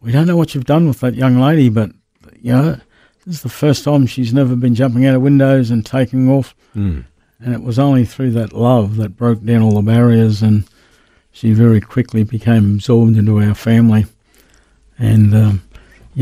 we 0.00 0.12
don't 0.12 0.26
know 0.26 0.36
what 0.36 0.54
you've 0.54 0.64
done 0.64 0.86
with 0.86 1.00
that 1.00 1.14
young 1.14 1.38
lady, 1.38 1.68
but, 1.68 1.90
you 2.40 2.52
know, 2.52 2.80
this 3.24 3.36
is 3.36 3.42
the 3.42 3.48
first 3.48 3.84
time 3.84 4.06
she's 4.06 4.32
never 4.32 4.54
been 4.54 4.74
jumping 4.74 5.06
out 5.06 5.14
of 5.14 5.22
windows 5.22 5.70
and 5.70 5.84
taking 5.84 6.28
off. 6.28 6.54
Mm. 6.76 7.04
And 7.40 7.54
it 7.54 7.62
was 7.62 7.78
only 7.78 8.04
through 8.04 8.30
that 8.32 8.52
love 8.52 8.96
that 8.96 9.16
broke 9.16 9.42
down 9.44 9.62
all 9.62 9.74
the 9.74 9.82
barriers, 9.82 10.42
and 10.42 10.64
she 11.32 11.52
very 11.52 11.80
quickly 11.80 12.24
became 12.24 12.76
absorbed 12.76 13.16
into 13.16 13.40
our 13.40 13.54
family. 13.54 14.06
And, 14.98 15.34
um, 15.34 15.62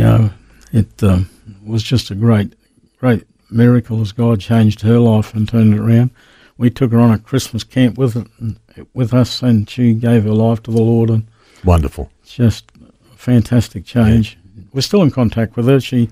know, 0.02 0.30
it 0.72 1.02
um, 1.02 1.28
was 1.64 1.82
just 1.82 2.10
a 2.10 2.14
great, 2.14 2.54
great 2.98 3.24
miracle 3.50 4.00
as 4.00 4.12
God 4.12 4.40
changed 4.40 4.80
her 4.82 4.98
life 4.98 5.34
and 5.34 5.48
turned 5.48 5.74
it 5.74 5.80
around. 5.80 6.10
We 6.58 6.70
took 6.70 6.92
her 6.92 7.00
on 7.00 7.10
a 7.12 7.18
Christmas 7.18 7.64
camp 7.64 7.96
with 7.98 8.16
it, 8.16 8.86
with 8.94 9.12
us, 9.14 9.42
and 9.42 9.68
she 9.68 9.94
gave 9.94 10.24
her 10.24 10.30
life 10.32 10.62
to 10.64 10.70
the 10.70 10.82
Lord, 10.82 11.10
and 11.10 11.26
Wonderful. 11.64 12.10
just 12.26 12.70
a 13.12 13.16
fantastic 13.16 13.84
change. 13.84 14.38
We're 14.72 14.80
still 14.82 15.02
in 15.02 15.10
contact 15.10 15.56
with 15.56 15.66
her. 15.66 15.80
She 15.80 16.10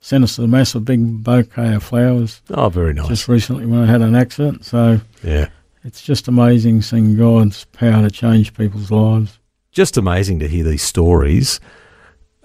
sent 0.00 0.24
us 0.24 0.38
a 0.38 0.46
massive 0.46 0.84
big 0.84 1.22
bouquet 1.22 1.74
of 1.74 1.82
flowers 1.82 2.40
Oh, 2.50 2.68
very 2.68 2.94
nice. 2.94 3.08
just 3.08 3.28
recently 3.28 3.66
when 3.66 3.80
I 3.80 3.86
had 3.86 4.00
an 4.00 4.14
accident. 4.14 4.64
So 4.64 5.00
yeah. 5.22 5.48
it's 5.84 6.02
just 6.02 6.26
amazing 6.28 6.82
seeing 6.82 7.16
God's 7.16 7.64
power 7.66 8.02
to 8.02 8.10
change 8.10 8.54
people's 8.54 8.90
lives. 8.90 9.38
Just 9.72 9.96
amazing 9.96 10.38
to 10.40 10.48
hear 10.48 10.64
these 10.64 10.82
stories. 10.82 11.60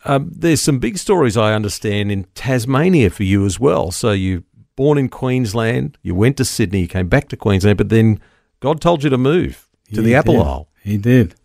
Um, 0.06 0.30
there's 0.32 0.62
some 0.62 0.80
big 0.80 0.98
stories 0.98 1.36
I 1.36 1.54
understand 1.54 2.12
in 2.12 2.26
Tasmania 2.36 3.10
for 3.10 3.24
you 3.24 3.46
as 3.46 3.60
well. 3.60 3.92
So 3.92 4.12
you 4.12 4.44
born 4.76 4.98
in 4.98 5.10
Queensland, 5.10 5.98
you 6.02 6.14
went 6.14 6.38
to 6.38 6.46
Sydney, 6.46 6.82
you 6.82 6.88
came 6.88 7.08
back 7.08 7.28
to 7.30 7.38
Queensland, 7.38 7.78
but 7.78 7.90
then 7.90 8.20
God 8.60 8.82
told 8.82 9.04
you 9.04 9.10
to 9.10 9.18
move 9.18 9.68
to 9.94 10.02
He 10.02 10.08
the 10.08 10.16
Apple 10.16 10.34
did. 10.36 10.42
Isle. 10.42 10.68
He 10.84 10.98
did. 10.98 11.36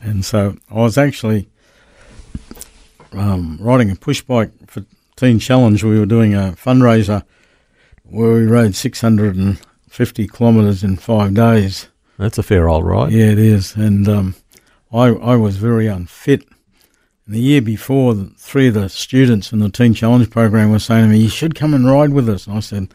And 0.00 0.24
so 0.24 0.56
I 0.70 0.74
was 0.74 0.98
actually 0.98 1.48
um, 3.12 3.58
riding 3.60 3.90
a 3.90 3.96
push 3.96 4.22
bike 4.22 4.50
for 4.66 4.84
Teen 5.16 5.38
Challenge. 5.38 5.82
We 5.82 5.98
were 5.98 6.06
doing 6.06 6.34
a 6.34 6.54
fundraiser 6.56 7.22
where 8.04 8.32
we 8.32 8.46
rode 8.46 8.74
650 8.74 10.28
kilometres 10.28 10.82
in 10.82 10.96
five 10.96 11.34
days. 11.34 11.88
That's 12.18 12.38
a 12.38 12.42
fair 12.42 12.68
old 12.68 12.84
ride. 12.84 13.12
Yeah, 13.12 13.26
it 13.30 13.38
is. 13.38 13.74
And 13.74 14.08
um, 14.08 14.34
I, 14.92 15.08
I 15.08 15.36
was 15.36 15.56
very 15.56 15.86
unfit. 15.86 16.44
The 17.30 17.38
year 17.38 17.62
before, 17.62 18.16
three 18.36 18.66
of 18.66 18.74
the 18.74 18.88
students 18.88 19.52
in 19.52 19.60
the 19.60 19.70
Teen 19.70 19.94
Challenge 19.94 20.28
program 20.28 20.72
were 20.72 20.80
saying 20.80 21.04
to 21.04 21.08
me, 21.08 21.20
You 21.20 21.28
should 21.28 21.54
come 21.54 21.74
and 21.74 21.86
ride 21.86 22.12
with 22.12 22.28
us. 22.28 22.48
And 22.48 22.56
I 22.56 22.58
said, 22.58 22.92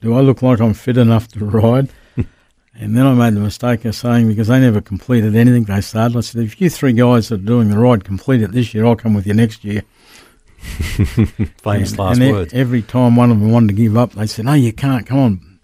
Do 0.00 0.14
I 0.14 0.22
look 0.22 0.40
like 0.40 0.58
I'm 0.58 0.72
fit 0.72 0.96
enough 0.96 1.28
to 1.32 1.44
ride? 1.44 1.90
and 2.16 2.96
then 2.96 3.04
I 3.04 3.12
made 3.12 3.34
the 3.34 3.40
mistake 3.40 3.84
of 3.84 3.94
saying, 3.94 4.26
because 4.26 4.48
they 4.48 4.58
never 4.58 4.80
completed 4.80 5.36
anything 5.36 5.64
they 5.64 5.82
started, 5.82 6.16
I 6.16 6.20
said, 6.20 6.44
If 6.44 6.58
you 6.62 6.70
three 6.70 6.94
guys 6.94 7.28
that 7.28 7.42
are 7.42 7.44
doing 7.44 7.68
the 7.68 7.78
ride 7.78 8.04
complete 8.04 8.40
it 8.40 8.52
this 8.52 8.72
year, 8.72 8.86
I'll 8.86 8.96
come 8.96 9.12
with 9.12 9.26
you 9.26 9.34
next 9.34 9.62
year. 9.66 9.82
Famous 10.58 11.90
and, 11.90 11.98
last 11.98 12.20
and 12.20 12.32
words. 12.32 12.54
every 12.54 12.80
time 12.80 13.16
one 13.16 13.30
of 13.30 13.38
them 13.38 13.52
wanted 13.52 13.68
to 13.68 13.74
give 13.74 13.98
up, 13.98 14.12
they 14.12 14.26
said, 14.26 14.46
"No, 14.46 14.54
you 14.54 14.72
can't. 14.72 15.06
Come 15.06 15.18
on. 15.18 15.58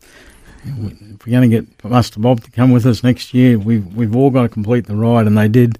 If 0.63 1.25
we're 1.25 1.33
going 1.33 1.51
to 1.51 1.61
get 1.63 1.85
Master 1.85 2.21
Bob 2.21 2.45
to 2.45 2.51
come 2.51 2.71
with 2.71 2.85
us 2.85 3.03
next 3.03 3.33
year, 3.33 3.59
we've 3.59 3.87
we've 3.97 4.15
all 4.15 4.29
got 4.29 4.43
to 4.43 4.49
complete 4.51 4.89
the 4.89 4.95
ride." 4.95 5.27
And 5.27 5.39
they 5.39 5.49
did. 5.49 5.79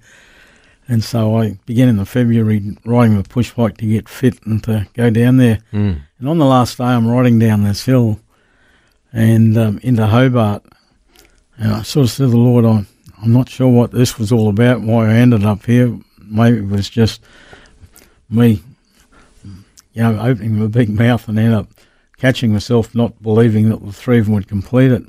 And 0.87 1.03
so 1.03 1.37
I 1.37 1.57
began 1.65 1.89
in 1.89 1.97
the 1.97 2.05
February 2.05 2.77
riding 2.85 3.17
the 3.17 3.27
push 3.27 3.51
bike 3.51 3.77
to 3.77 3.87
get 3.87 4.07
fit 4.07 4.45
and 4.45 4.63
to 4.65 4.87
go 4.93 5.09
down 5.09 5.37
there. 5.37 5.59
Mm. 5.73 6.01
And 6.19 6.29
on 6.29 6.37
the 6.37 6.45
last 6.45 6.77
day, 6.77 6.83
I'm 6.83 7.07
riding 7.07 7.39
down 7.39 7.63
this 7.63 7.85
hill 7.85 8.19
and 9.11 9.57
um, 9.57 9.79
into 9.81 10.05
Hobart. 10.05 10.63
And 11.57 11.73
I 11.73 11.81
sort 11.81 12.05
of 12.05 12.11
said 12.11 12.25
to 12.25 12.29
the 12.29 12.37
Lord, 12.37 12.65
I'm, 12.65 12.87
I'm 13.21 13.33
not 13.33 13.49
sure 13.49 13.67
what 13.69 13.91
this 13.91 14.19
was 14.19 14.31
all 14.31 14.49
about, 14.49 14.81
why 14.81 15.09
I 15.09 15.13
ended 15.13 15.43
up 15.43 15.65
here. 15.65 15.97
Maybe 16.21 16.57
it 16.57 16.67
was 16.67 16.89
just 16.89 17.21
me, 18.29 18.61
you 19.43 20.03
know, 20.03 20.19
opening 20.19 20.59
my 20.59 20.67
big 20.67 20.89
mouth 20.89 21.27
and 21.27 21.39
end 21.39 21.53
up 21.53 21.67
catching 22.17 22.53
myself 22.53 22.93
not 22.93 23.21
believing 23.21 23.69
that 23.69 23.83
the 23.83 23.91
three 23.91 24.19
of 24.19 24.25
them 24.25 24.35
would 24.35 24.47
complete 24.47 24.91
it. 24.91 25.03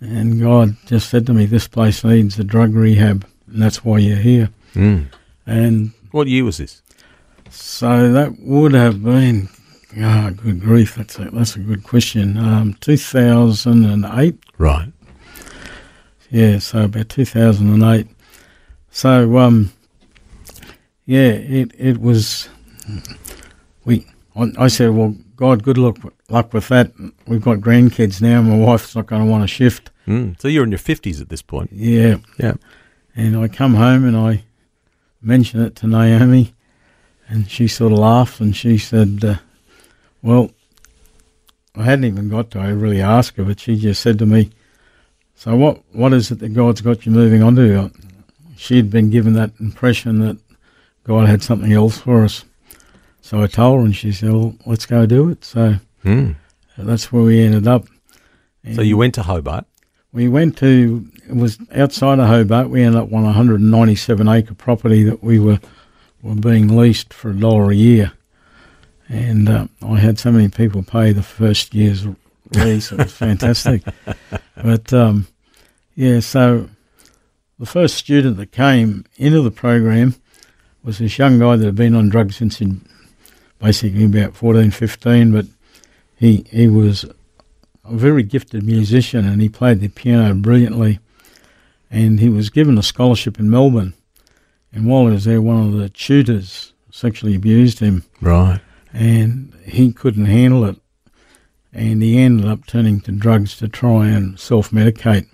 And 0.00 0.40
God 0.40 0.76
just 0.86 1.08
said 1.08 1.26
to 1.26 1.32
me, 1.32 1.46
this 1.46 1.66
place 1.66 2.04
needs 2.04 2.38
a 2.38 2.44
drug 2.44 2.74
rehab, 2.74 3.26
and 3.46 3.62
that's 3.62 3.84
why 3.84 3.98
you're 3.98 4.16
here. 4.16 4.50
Mm. 4.74 5.06
And 5.46 5.92
What 6.10 6.26
year 6.28 6.44
was 6.44 6.58
this? 6.58 6.80
so 7.50 8.10
that 8.12 8.38
would 8.40 8.72
have 8.72 9.02
been, 9.04 9.48
ah, 10.00 10.30
good 10.34 10.60
grief, 10.60 10.96
that's 10.96 11.18
a, 11.18 11.30
that's 11.30 11.54
a 11.56 11.60
good 11.60 11.84
question. 11.84 12.36
Um, 12.36 12.74
2008, 12.80 14.36
Right. 14.58 14.88
yeah, 16.30 16.58
so 16.58 16.84
about 16.84 17.08
2008. 17.10 18.08
So, 18.90 19.38
um, 19.38 19.70
yeah, 21.06 21.28
it, 21.30 21.72
it 21.78 21.98
was, 22.00 22.48
we, 23.84 24.06
I, 24.34 24.50
I 24.58 24.68
said, 24.68 24.90
well, 24.90 25.14
God, 25.36 25.62
good 25.62 25.78
luck, 25.78 25.98
luck 26.28 26.52
with 26.54 26.68
that. 26.68 26.92
We've 27.26 27.42
got 27.42 27.58
grandkids 27.58 28.20
now, 28.22 28.40
my 28.42 28.56
wife's 28.56 28.96
not 28.96 29.06
going 29.06 29.24
to 29.24 29.30
want 29.30 29.42
to 29.44 29.48
shift. 29.48 29.90
Mm. 30.08 30.40
So 30.40 30.48
you're 30.48 30.64
in 30.64 30.70
your 30.70 30.78
50s 30.78 31.20
at 31.20 31.28
this 31.28 31.42
point. 31.42 31.70
Yeah. 31.72 32.16
Yeah. 32.38 32.54
And 33.16 33.36
I 33.36 33.48
come 33.48 33.74
home 33.74 34.04
and 34.04 34.16
I 34.16 34.42
mention 35.24 35.60
it 35.62 35.74
to 35.76 35.86
Naomi, 35.86 36.54
and 37.28 37.50
she 37.50 37.66
sort 37.68 37.92
of 37.92 37.98
laughed 37.98 38.40
and 38.40 38.54
she 38.54 38.78
said, 38.78 39.24
uh, 39.24 39.36
Well, 40.22 40.50
I 41.74 41.84
hadn't 41.84 42.04
even 42.04 42.28
got 42.28 42.50
to 42.52 42.60
really 42.60 43.00
ask 43.00 43.34
her, 43.36 43.44
but 43.44 43.60
she 43.60 43.76
just 43.76 44.00
said 44.02 44.18
to 44.18 44.26
me, 44.26 44.50
So 45.34 45.56
what, 45.56 45.82
what 45.92 46.12
is 46.12 46.30
it 46.30 46.38
that 46.40 46.50
God's 46.54 46.80
got 46.82 47.06
you 47.06 47.12
moving 47.12 47.42
on 47.42 47.56
to? 47.56 47.90
She'd 48.56 48.90
been 48.90 49.10
given 49.10 49.32
that 49.34 49.50
impression 49.58 50.20
that 50.20 50.38
God 51.04 51.28
had 51.28 51.42
something 51.42 51.72
else 51.72 51.98
for 51.98 52.24
us. 52.24 52.44
So 53.20 53.42
I 53.42 53.46
told 53.46 53.80
her, 53.80 53.84
and 53.86 53.96
she 53.96 54.12
said, 54.12 54.30
Well, 54.30 54.54
let's 54.66 54.86
go 54.86 55.06
do 55.06 55.30
it. 55.30 55.44
So 55.44 55.76
Mm. 56.04 56.36
that's 56.76 57.10
where 57.10 57.22
we 57.22 57.40
ended 57.42 57.66
up. 57.66 57.86
So 58.74 58.82
you 58.82 58.96
went 58.98 59.14
to 59.14 59.22
Hobart. 59.22 59.64
We 60.12 60.28
went 60.28 60.56
to 60.58 61.06
was 61.28 61.58
outside 61.74 62.18
of 62.18 62.26
Hobart. 62.26 62.68
We 62.68 62.82
ended 62.82 63.00
up 63.00 63.12
on 63.12 63.22
a 63.22 63.26
197 63.26 64.28
acre 64.28 64.54
property 64.54 65.02
that 65.04 65.22
we 65.22 65.38
were 65.38 65.60
were 66.22 66.34
being 66.34 66.74
leased 66.74 67.12
for 67.12 67.30
a 67.30 67.34
dollar 67.34 67.70
a 67.70 67.74
year, 67.74 68.12
and 69.08 69.48
uh, 69.48 69.66
I 69.82 69.98
had 69.98 70.18
so 70.18 70.32
many 70.32 70.48
people 70.48 70.82
pay 70.82 71.12
the 71.12 71.22
first 71.22 71.74
year's 71.74 72.06
lease. 72.52 72.92
It 72.92 72.98
was 72.98 73.12
fantastic. 73.16 73.82
But 74.56 74.92
um, 74.92 75.26
yeah, 75.94 76.20
so 76.20 76.68
the 77.58 77.66
first 77.66 77.96
student 77.96 78.36
that 78.38 78.52
came 78.52 79.04
into 79.16 79.42
the 79.42 79.50
program 79.50 80.14
was 80.82 80.98
this 80.98 81.18
young 81.18 81.38
guy 81.38 81.56
that 81.56 81.64
had 81.64 81.76
been 81.76 81.94
on 81.94 82.08
drugs 82.08 82.36
since 82.36 82.58
he 82.58 82.72
basically 83.58 84.04
about 84.04 84.34
14, 84.34 84.70
15, 84.70 85.32
but 85.32 85.46
he 86.16 86.44
he 86.50 86.68
was 86.68 87.04
a 87.84 87.94
very 87.96 88.22
gifted 88.22 88.64
musician 88.64 89.26
and 89.26 89.40
he 89.40 89.48
played 89.48 89.80
the 89.80 89.88
piano 89.88 90.34
brilliantly. 90.34 90.98
And 91.94 92.18
he 92.20 92.28
was 92.28 92.50
given 92.50 92.76
a 92.78 92.82
scholarship 92.82 93.38
in 93.38 93.48
Melbourne. 93.50 93.94
And 94.72 94.86
while 94.86 95.06
he 95.06 95.12
was 95.12 95.24
there, 95.24 95.40
one 95.40 95.64
of 95.66 95.72
the 95.74 95.88
tutors 95.88 96.72
sexually 96.90 97.34
abused 97.36 97.78
him 97.78 98.04
Right. 98.20 98.60
and 98.92 99.52
he 99.64 99.92
couldn't 99.92 100.26
handle 100.26 100.64
it. 100.64 100.76
And 101.72 102.02
he 102.02 102.18
ended 102.18 102.46
up 102.46 102.66
turning 102.66 103.00
to 103.02 103.12
drugs 103.12 103.56
to 103.58 103.68
try 103.68 104.08
and 104.08 104.38
self 104.38 104.70
medicate. 104.70 105.26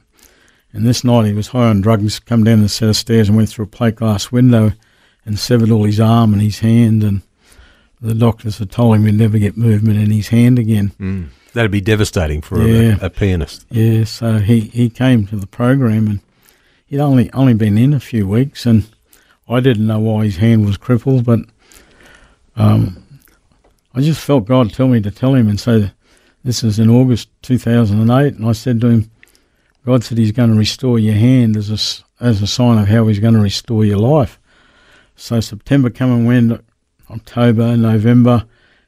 And 0.72 0.86
this 0.86 1.02
night 1.04 1.26
he 1.26 1.32
was 1.32 1.48
high 1.48 1.68
on 1.68 1.80
drugs, 1.80 2.18
come 2.18 2.44
down 2.44 2.62
the 2.62 2.68
set 2.68 2.88
of 2.88 2.96
stairs 2.96 3.28
and 3.28 3.36
went 3.36 3.48
through 3.48 3.64
a 3.64 3.68
plate 3.68 3.96
glass 3.96 4.30
window 4.30 4.72
and 5.26 5.38
severed 5.38 5.70
all 5.70 5.84
his 5.84 6.00
arm 6.00 6.32
and 6.32 6.40
his 6.42 6.60
hand. 6.60 7.02
And 7.02 7.22
the 8.00 8.14
doctors 8.14 8.58
had 8.58 8.70
told 8.70 8.96
him 8.96 9.04
he'd 9.06 9.14
never 9.16 9.38
get 9.38 9.56
movement 9.56 9.98
in 9.98 10.10
his 10.10 10.28
hand 10.28 10.58
again. 10.58 10.92
Mm. 11.00 11.28
That'd 11.54 11.70
be 11.70 11.80
devastating 11.80 12.40
for 12.42 12.62
Yeah. 12.66 12.98
a, 13.00 13.06
a 13.06 13.10
pianist. 13.10 13.66
Yeah, 13.70 14.04
so 14.04 14.38
he, 14.38 14.60
he 14.60 14.88
came 14.90 15.26
to 15.26 15.36
the 15.36 15.46
program 15.48 16.06
and 16.06 16.20
he'd 16.90 17.00
only 17.00 17.32
only 17.32 17.54
been 17.54 17.78
in 17.78 17.94
a 17.94 18.00
few 18.00 18.28
weeks, 18.28 18.66
and 18.66 18.86
I 19.48 19.60
didn't 19.60 19.86
know 19.86 20.00
why 20.00 20.24
his 20.24 20.36
hand 20.36 20.66
was 20.66 20.76
crippled, 20.76 21.24
but 21.24 21.40
um, 22.56 23.02
I 23.94 24.02
just 24.02 24.20
felt 24.20 24.44
God 24.44 24.72
tell 24.72 24.88
me 24.88 25.00
to 25.00 25.10
tell 25.10 25.34
him, 25.34 25.48
and 25.48 25.58
so 25.58 25.88
this 26.44 26.62
is 26.62 26.78
in 26.78 26.90
August 26.90 27.28
2008, 27.42 28.34
and 28.34 28.46
I 28.46 28.52
said 28.52 28.80
to 28.82 28.88
him, 28.88 29.10
God 29.86 30.04
said 30.04 30.18
He's 30.18 30.32
going 30.32 30.50
to 30.50 30.58
restore 30.58 30.98
your 30.98 31.14
hand 31.14 31.56
as 31.56 31.70
a 31.70 32.24
as 32.24 32.42
a 32.42 32.46
sign 32.46 32.78
of 32.78 32.88
how 32.88 33.06
He's 33.06 33.18
going 33.18 33.34
to 33.34 33.40
restore 33.40 33.84
your 33.84 33.98
life. 33.98 34.38
So 35.16 35.40
September 35.40 35.88
come 35.88 36.12
and 36.12 36.26
went, 36.26 36.64
October, 37.10 37.76
November, 37.76 38.44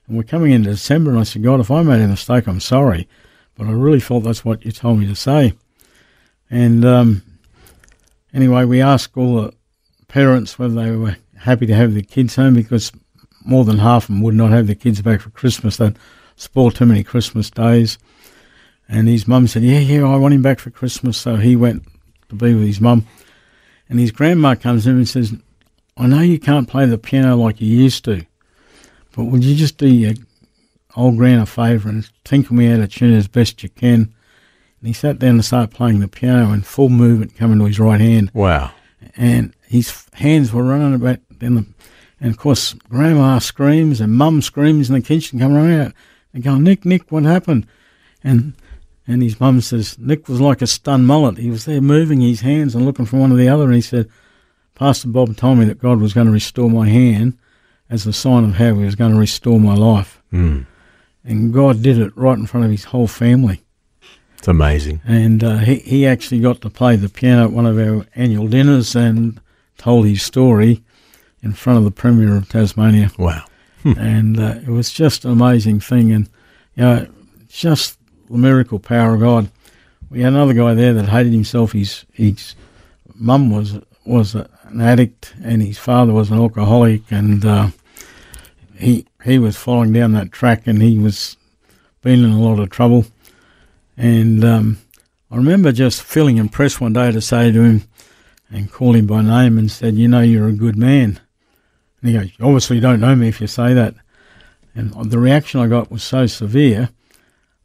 and 0.07 0.16
we're 0.16 0.22
coming 0.22 0.53
into 0.53 0.70
December, 0.70 1.11
and 1.11 1.20
I 1.20 1.22
said, 1.22 1.42
God, 1.42 1.61
if 1.61 1.70
I 1.70 1.82
made 1.82 2.03
a 2.03 2.09
mistake, 2.09 2.46
I'm 2.46 2.61
sorry, 2.61 3.09
but 3.57 3.66
I 3.66 3.70
really 3.70 4.00
felt 4.00 4.24
that's 4.24 4.44
what 4.44 4.64
you 4.64 4.72
told 4.72 4.98
me 4.98 5.07
to 5.07 5.14
say. 5.14 5.55
And 6.50 6.84
um, 6.84 7.22
anyway, 8.33 8.64
we 8.64 8.80
asked 8.80 9.16
all 9.16 9.43
the 9.43 9.55
parents 10.09 10.59
whether 10.59 10.74
they 10.74 10.91
were 10.91 11.16
happy 11.37 11.66
to 11.66 11.74
have 11.74 11.95
their 11.95 12.03
kids 12.03 12.37
home 12.37 12.55
because 12.55 12.93
more 13.45 13.64
than 13.64 13.78
half 13.78 14.05
of 14.05 14.09
them 14.09 14.22
would 14.22 14.35
not 14.35 14.51
have 14.51 14.66
their 14.66 14.76
kids 14.76 15.03
back 15.03 15.20
for 15.20 15.30
Christmas. 15.30 15.76
They'd 15.76 15.99
spoiled 16.37 16.74
too 16.74 16.87
many 16.87 17.03
Christmas 17.03 17.51
days. 17.51 17.99
And 18.89 19.09
his 19.09 19.26
mum 19.26 19.47
said, 19.49 19.62
Yeah, 19.62 19.78
yeah, 19.78 20.07
I 20.07 20.16
want 20.16 20.35
him 20.35 20.43
back 20.43 20.59
for 20.59 20.70
Christmas. 20.70 21.16
So 21.16 21.37
he 21.37 21.57
went 21.57 21.85
to 22.28 22.35
be 22.35 22.55
with 22.55 22.66
his 22.66 22.80
mum. 22.80 23.07
And 23.89 23.99
his 23.99 24.11
grandma 24.11 24.55
comes 24.55 24.87
in 24.87 24.97
and 24.97 25.09
says, 25.09 25.35
I 25.97 26.07
know 26.07 26.20
you 26.20 26.39
can't 26.39 26.68
play 26.68 26.87
the 26.87 26.99
piano 26.99 27.37
like 27.37 27.61
you 27.61 27.68
used 27.68 28.05
to, 28.07 28.24
but 29.14 29.24
would 29.24 29.45
you 29.45 29.55
just 29.55 29.76
do 29.76 29.87
your 29.87 30.14
old 30.97 31.18
gran 31.18 31.39
a 31.39 31.47
favour 31.47 31.91
and 31.91 32.09
tinkle 32.24 32.57
me 32.57 32.72
out 32.72 32.80
a 32.80 32.89
tune 32.89 33.14
as 33.14 33.28
best 33.28 33.62
you 33.62 33.68
can? 33.68 34.14
And 34.83 34.89
he 34.89 34.93
sat 34.93 35.20
down 35.20 35.30
and 35.37 35.45
started 35.45 35.70
playing 35.70 36.01
the 36.01 36.09
piano 36.09 36.51
and 36.51 36.66
full 36.66 36.89
movement 36.89 37.37
coming 37.37 37.61
to 37.61 37.66
his 37.66 37.78
right 37.78 38.01
hand. 38.01 38.33
Wow. 38.35 38.72
and 39.16 39.55
his 39.68 40.07
hands 40.14 40.53
were 40.53 40.64
running 40.64 40.95
about 40.95 41.20
down 41.39 41.55
the, 41.55 41.66
and 42.20 42.30
of 42.33 42.37
course 42.37 42.72
grandma 42.89 43.39
screams 43.39 44.01
and 44.01 44.12
mum 44.12 44.43
screams 44.43 44.89
in 44.91 44.95
the 44.97 45.01
kitchen 45.01 45.39
come 45.39 45.55
running 45.55 45.78
out. 45.78 45.93
And 46.35 46.43
going 46.43 46.64
Nick 46.64 46.85
Nick 46.85 47.11
what 47.12 47.22
happened? 47.22 47.66
And 48.24 48.55
and 49.07 49.22
his 49.22 49.39
mum 49.39 49.61
says 49.61 49.97
Nick 50.01 50.28
was 50.28 50.41
like 50.41 50.62
a 50.62 50.66
stunned 50.66 51.07
mullet. 51.07 51.39
He 51.39 51.51
was 51.51 51.64
there 51.64 51.80
moving 51.80 52.20
his 52.20 52.41
hands 52.41 52.74
and 52.74 52.85
looking 52.85 53.07
from 53.07 53.20
one 53.20 53.30
to 53.30 53.37
the 53.37 53.49
other. 53.49 53.66
And 53.66 53.74
he 53.74 53.80
said 53.80 54.09
Pastor 54.74 55.09
Bob 55.09 55.37
told 55.37 55.59
me 55.59 55.64
that 55.66 55.78
God 55.78 56.01
was 56.01 56.12
going 56.12 56.26
to 56.26 56.33
restore 56.33 56.68
my 56.68 56.89
hand 56.89 57.39
as 57.89 58.05
a 58.05 58.12
sign 58.12 58.45
of 58.45 58.55
how 58.57 58.74
he 58.74 58.85
was 58.85 58.95
going 58.97 59.12
to 59.12 59.18
restore 59.18 59.61
my 59.61 59.74
life. 59.74 60.22
Mm. 60.33 60.66
and 61.24 61.53
God 61.53 61.83
did 61.83 61.99
it 61.99 62.16
right 62.16 62.39
in 62.39 62.47
front 62.47 62.64
of 62.64 62.72
his 62.72 62.85
whole 62.85 63.07
family 63.07 63.62
It's 64.43 64.49
amazing. 64.49 65.01
and 65.07 65.45
uh, 65.45 65.59
he 65.59 65.76
he 65.76 66.05
actually 66.05 66.40
got 66.40 66.61
to 66.62 66.68
play 66.70 66.97
the 66.97 67.09
piano 67.09 67.45
at 67.45 67.53
one 67.53 67.64
of 67.64 67.78
our 67.78 68.05
annual 68.16 68.49
dinners 68.49 68.97
and 68.97 69.40
told 69.78 70.05
his 70.05 70.20
story 70.24 70.82
in 71.45 71.53
front 71.53 71.78
of 71.78 71.84
the 71.84 71.93
Premier 71.93 72.34
of 72.36 72.49
Tasmania, 72.49 73.12
Wow. 73.18 73.45
and 73.84 74.40
uh, 74.40 74.57
it 74.66 74.68
was 74.68 74.90
just 74.93 75.24
an 75.24 75.30
amazing 75.30 75.78
thing, 75.78 76.11
and 76.11 76.28
you 76.74 76.82
know, 76.82 77.07
just 77.49 77.99
the 78.28 78.36
miracle 78.36 78.80
power 78.80 79.14
of 79.14 79.20
God. 79.20 79.49
We 80.11 80.22
had 80.22 80.32
another 80.32 80.55
guy 80.55 80.74
there 80.74 80.93
that 80.95 81.09
hated 81.09 81.32
himself. 81.32 81.70
His 81.70 82.05
his 82.12 82.57
mum 83.14 83.49
was 83.51 83.78
was 84.05 84.34
an 84.34 84.80
addict, 84.80 85.34
and 85.45 85.62
his 85.62 85.78
father 85.78 86.12
was 86.12 86.32
an 86.32 86.38
alcoholic, 86.38 87.03
and 87.12 87.45
uh, 87.45 87.68
he 88.76 89.07
he 89.24 89.38
was 89.38 89.57
following 89.57 89.93
down 89.93 90.14
that 90.14 90.32
track, 90.32 90.66
and 90.66 90.82
he 90.82 90.99
was 90.99 91.36
been 92.03 92.24
in 92.24 92.32
a 92.32 92.40
lot 92.40 92.59
of 92.59 92.70
trouble. 92.70 93.07
And 93.97 94.45
um, 94.45 94.78
I 95.30 95.36
remember 95.36 95.72
just 95.72 96.03
feeling 96.03 96.38
impressed 96.38 96.80
one 96.80 96.93
day 96.93 97.12
to 97.12 97.20
say 97.20 97.53
to 97.53 97.62
him 97.62 97.82
and 98.51 98.70
call 98.70 98.95
him 98.95 99.07
by 99.07 99.22
name 99.22 99.59
and 99.59 99.70
said, 99.70 99.95
"You 99.97 100.09
know, 100.09 100.20
you're 100.20 100.49
a 100.49 100.53
good 100.53 100.76
man." 100.76 101.20
And 102.01 102.11
he 102.11 102.12
goes, 102.12 102.30
"You 102.38 102.45
obviously 102.47 102.76
you 102.76 102.82
don't 102.82 103.01
know 103.01 103.14
me 103.14 103.28
if 103.28 103.40
you 103.40 103.47
say 103.47 103.74
that." 103.74 103.95
And 104.74 104.93
the 105.11 105.18
reaction 105.18 105.61
I 105.61 105.66
got 105.66 105.90
was 105.90 106.03
so 106.03 106.26
severe 106.26 106.88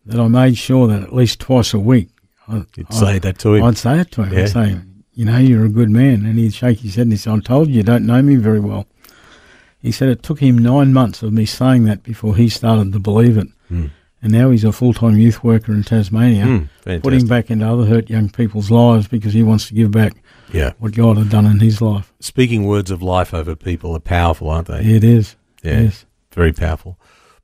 that 0.05 0.19
I 0.19 0.28
made 0.28 0.57
sure 0.57 0.88
that 0.88 1.03
at 1.03 1.15
least 1.15 1.39
twice 1.39 1.73
a 1.73 1.80
week 1.80 2.09
I, 2.47 2.65
You'd 2.75 2.93
say 2.93 3.19
that 3.19 3.39
to 3.39 3.55
him. 3.55 3.63
I'd 3.63 3.78
say 3.78 3.99
it 3.99 4.11
to 4.11 4.23
him. 4.23 4.34
Yeah. 4.34 4.43
I'd 4.43 4.49
say, 4.49 4.78
you 5.13 5.25
know, 5.25 5.38
you're 5.38 5.65
a 5.65 5.69
good 5.69 5.89
man. 5.89 6.25
And 6.25 6.38
he'd 6.38 6.53
shake 6.53 6.80
his 6.80 6.95
head 6.95 7.03
and 7.03 7.11
he 7.11 7.17
said, 7.17 7.34
I 7.34 7.39
told 7.39 7.69
you, 7.69 7.75
you 7.75 7.84
don't 7.84 8.05
know 8.05 8.21
me 8.21 8.36
very 8.36 8.59
well. 8.59 8.88
He 9.82 9.91
said 9.91 10.09
it 10.09 10.23
took 10.23 10.39
him 10.39 10.57
nine 10.57 10.93
months 10.93 11.23
of 11.23 11.34
me 11.34 11.45
saying 11.45 11.86
that 11.86 12.03
before 12.03 12.36
he 12.36 12.49
started 12.49 12.93
to 12.93 12.99
believe 12.99 13.38
it. 13.38 13.47
Mm. 13.71 13.91
And 14.22 14.32
now 14.32 14.49
he's 14.49 14.63
a 14.63 14.72
full 14.72 14.93
time 14.93 15.18
youth 15.18 15.43
worker 15.43 15.72
in 15.72 15.84
Tasmania, 15.84 16.45
Mm, 16.86 17.03
putting 17.03 17.28
back 17.28 17.51
into 17.51 17.68
other 17.68 17.86
hurt 17.86 18.09
young 18.09 18.30
people's 18.30 18.72
lives 18.72 19.07
because 19.07 19.34
he 19.34 19.43
wants 19.43 19.68
to 19.68 19.76
give 19.76 19.91
back 19.91 20.13
Yeah. 20.51 20.74
what 20.80 20.93
God 20.93 21.18
had 21.18 21.30
done 21.30 21.45
in 21.45 21.59
his 21.59 21.82
life. 21.82 22.11
Speaking 22.20 22.65
words 22.65 22.89
of 22.89 23.01
life 23.03 23.34
over 23.34 23.55
people 23.55 23.95
are 23.95 23.99
powerful, 23.99 24.49
aren't 24.49 24.68
they? 24.68 24.82
It 24.82 25.03
is. 25.03 25.36
Yeah. 25.63 25.82
Yes. 25.82 26.05
Very 26.34 26.51
powerful. 26.51 26.97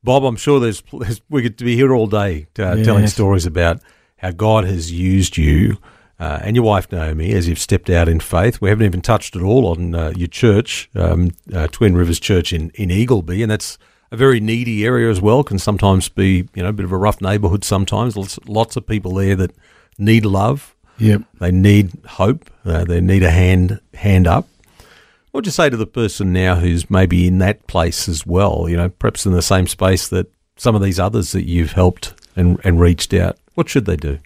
Bob, 0.04 0.24
I'm 0.26 0.36
sure 0.36 0.60
there's, 0.60 0.82
there's 0.92 1.22
we 1.30 1.44
could 1.44 1.58
be 1.58 1.76
here 1.76 1.94
all 1.94 2.08
day 2.08 2.48
uh, 2.58 2.76
telling 2.84 3.08
stories 3.08 3.46
about 3.46 3.80
how 4.18 4.32
God 4.32 4.66
has 4.66 4.92
used 4.92 5.38
you 5.38 5.78
uh, 6.20 6.40
and 6.42 6.56
your 6.56 6.66
wife 6.66 6.92
Naomi 6.92 7.34
as 7.34 7.48
you've 7.48 7.60
stepped 7.60 7.90
out 7.90 8.08
in 8.10 8.20
faith. 8.20 8.62
We 8.62 8.70
haven't 8.70 8.86
even 8.86 9.02
touched 9.02 9.36
at 9.36 9.42
all 9.42 9.68
on 9.68 9.94
uh, 9.96 10.12
your 10.16 10.28
church, 10.28 10.90
um, 10.96 11.32
uh, 11.54 11.68
Twin 11.68 11.96
Rivers 11.96 12.20
Church 12.20 12.52
in, 12.52 12.72
in 12.72 12.90
Eagleby, 12.90 13.42
and 13.44 13.52
that's 13.52 13.78
a 14.14 14.18
very 14.18 14.39
needy 14.39 14.86
area 14.86 15.09
as 15.09 15.20
well. 15.20 15.43
Can 15.43 15.59
sometimes 15.59 16.07
be 16.07 16.47
you 16.53 16.64
know 16.64 16.70
a 16.70 16.74
bit 16.74 16.86
of 16.86 16.91
a 16.91 16.97
rough 16.97 17.20
neighbourhood. 17.20 17.64
Sometimes 17.66 18.16
lots, 18.16 18.39
lots 18.45 18.76
of 18.78 18.88
people 18.88 19.16
there 19.16 19.36
that 19.36 19.51
need 19.97 20.24
love. 20.24 20.76
Yep. 20.99 21.24
They 21.39 21.51
need 21.51 21.91
hope. 22.05 22.49
Uh, 22.64 22.86
they 22.86 23.01
need 23.01 23.24
a 23.24 23.32
hand 23.32 23.82
hand 23.95 24.28
up. 24.28 24.47
What 25.32 25.39
would 25.39 25.45
you 25.47 25.51
say 25.51 25.70
to 25.72 25.78
the 25.78 25.88
person 25.88 26.32
now 26.32 26.55
who's 26.55 26.91
maybe 26.91 27.28
in 27.28 27.39
that 27.39 27.66
place 27.66 28.07
as 28.07 28.24
well? 28.26 28.70
You 28.70 28.78
know, 28.78 28.89
perhaps 28.89 29.26
in 29.26 29.34
the 29.34 29.41
same 29.41 29.66
space 29.66 30.07
that 30.09 30.32
some 30.57 30.76
of 30.76 30.84
these 30.84 30.99
others 30.99 31.32
that 31.32 31.47
you've 31.47 31.72
helped 31.72 32.14
and, 32.36 32.59
and 32.64 32.80
reached 32.80 33.16
out. 33.16 33.38
What 33.55 33.68
should 33.68 33.86
they 33.86 33.97
do? 33.97 34.20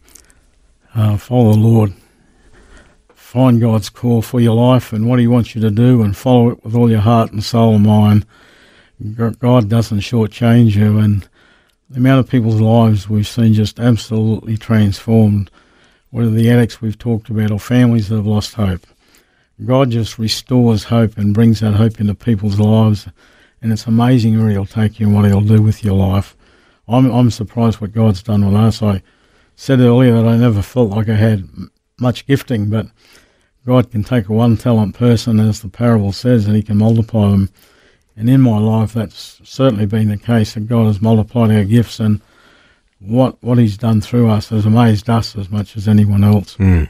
uh, 0.96 1.16
follow 1.18 1.54
the 1.54 1.60
Lord. 1.60 1.94
Find 3.14 3.62
God's 3.62 3.90
call 3.90 4.22
for 4.22 4.40
your 4.40 4.56
life 4.56 4.92
and 4.92 5.08
what 5.08 5.20
He 5.20 5.28
wants 5.28 5.56
you 5.56 5.62
to 5.62 5.70
do, 5.70 6.02
and 6.02 6.16
follow 6.16 6.50
it 6.50 6.64
with 6.64 6.76
all 6.76 6.90
your 6.90 7.02
heart 7.02 7.32
and 7.32 7.44
soul 7.44 7.76
and 7.76 7.86
mind. 7.86 8.26
God 9.00 9.70
doesn't 9.70 10.00
shortchange 10.00 10.76
you, 10.76 10.98
and 10.98 11.28
the 11.90 11.98
amount 11.98 12.20
of 12.20 12.30
people's 12.30 12.60
lives 12.60 13.08
we've 13.08 13.28
seen 13.28 13.54
just 13.54 13.80
absolutely 13.80 14.58
transformed, 14.58 15.52
whether 16.10 16.32
the 16.32 16.50
addicts 16.50 16.82
we've 16.82 16.98
talked 16.98 17.30
about 17.30 17.52
or 17.52 17.60
families 17.60 18.10
that 18.10 18.16
have 18.16 18.26
lost 18.26 18.56
hope. 18.56 18.86
God 19.66 19.92
just 19.92 20.18
restores 20.18 20.86
hope 20.86 21.18
and 21.18 21.34
brings 21.34 21.60
that 21.60 21.74
hope 21.74 22.00
into 22.00 22.16
people's 22.16 22.60
lives, 22.60 23.08
and 23.62 23.72
it's 23.72 23.88
amazing 23.88 24.40
where 24.40 24.50
He'll 24.50 24.66
take 24.66 25.00
you 25.00 25.08
and 25.08 25.16
what 25.16 25.26
He'll 25.26 25.42
do 25.42 25.62
with 25.62 25.84
your 25.84 25.96
life. 25.96 26.36
I'm 26.88 27.12
I'm 27.12 27.32
surprised 27.32 27.82
what 27.82 27.94
God's 27.94 28.24
done 28.24 28.46
with 28.46 28.56
us. 28.56 28.82
I 28.82 29.02
said 29.56 29.80
earlier 29.80 30.14
that 30.14 30.28
I 30.28 30.38
never 30.38 30.62
felt 30.62 30.92
like 30.92 31.10
I 31.10 31.16
had 31.16 31.48
much 32.00 32.26
gifting, 32.26 32.70
but 32.70 32.88
God 33.66 33.92
can 33.92 34.04
take 34.04 34.30
a 34.30 34.34
one 34.34 34.58
talent 34.58 34.96
person, 34.96 35.40
as 35.40 35.62
the 35.62 35.70
parable 35.70 36.12
says, 36.12 36.48
and 36.48 36.56
He 36.56 36.64
can 36.64 36.78
multiply 36.78 37.30
them. 37.32 37.50
And 38.18 38.30
in 38.30 38.42
my 38.42 38.58
life, 38.58 38.94
that's 38.94 39.40
certainly 39.44 39.86
been 39.86 40.10
the 40.10 40.18
case 40.18 40.56
that 40.56 40.68
God 40.68 40.88
has 40.88 41.00
multiplied 41.00 41.52
our 41.52 41.64
gifts, 41.64 42.00
and 42.00 42.20
what 43.00 43.42
what 43.44 43.60
He's 43.60 43.78
done 43.78 44.02
through 44.02 44.30
us 44.30 44.50
has 44.50 44.66
amazed 44.66 45.08
us 45.10 45.36
as 45.36 45.50
much 45.50 45.78
as 45.78 45.88
anyone 45.88 46.24
else. 46.24 46.56
Hmm. 46.56 46.86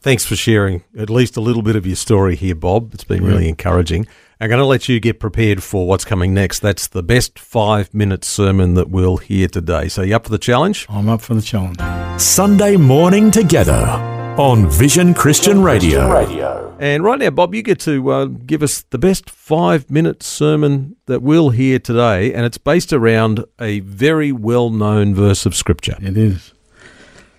Thanks 0.00 0.24
for 0.24 0.36
sharing 0.36 0.84
at 0.96 1.10
least 1.10 1.36
a 1.36 1.40
little 1.40 1.62
bit 1.62 1.76
of 1.76 1.86
your 1.86 1.96
story 1.96 2.36
here, 2.36 2.54
Bob. 2.54 2.94
It's 2.94 3.04
been 3.04 3.24
really 3.24 3.48
encouraging. 3.48 4.06
I'm 4.40 4.48
going 4.48 4.60
to 4.60 4.66
let 4.66 4.88
you 4.88 5.00
get 5.00 5.18
prepared 5.18 5.62
for 5.62 5.86
what's 5.88 6.04
coming 6.04 6.32
next. 6.32 6.60
That's 6.60 6.86
the 6.86 7.02
best 7.02 7.38
five 7.38 7.92
minute 7.92 8.22
sermon 8.22 8.74
that 8.74 8.88
we'll 8.88 9.16
hear 9.16 9.48
today. 9.48 9.88
So, 9.88 10.02
you 10.02 10.14
up 10.14 10.24
for 10.24 10.30
the 10.30 10.38
challenge? 10.38 10.86
I'm 10.88 11.08
up 11.08 11.22
for 11.22 11.34
the 11.34 11.42
challenge. 11.42 11.78
Sunday 12.20 12.76
morning 12.76 13.30
together 13.30 14.15
on 14.38 14.68
Vision 14.68 15.14
Christian 15.14 15.62
Radio. 15.62 16.76
And 16.78 17.02
right 17.02 17.18
now, 17.18 17.30
Bob, 17.30 17.54
you 17.54 17.62
get 17.62 17.80
to 17.80 18.10
uh, 18.10 18.24
give 18.26 18.62
us 18.62 18.82
the 18.82 18.98
best 18.98 19.30
five 19.30 19.90
minute 19.90 20.22
sermon 20.22 20.96
that 21.06 21.22
we'll 21.22 21.50
hear 21.50 21.78
today. 21.78 22.34
And 22.34 22.44
it's 22.44 22.58
based 22.58 22.92
around 22.92 23.44
a 23.58 23.80
very 23.80 24.32
well 24.32 24.68
known 24.68 25.14
verse 25.14 25.46
of 25.46 25.54
Scripture. 25.54 25.96
It 26.02 26.18
is. 26.18 26.52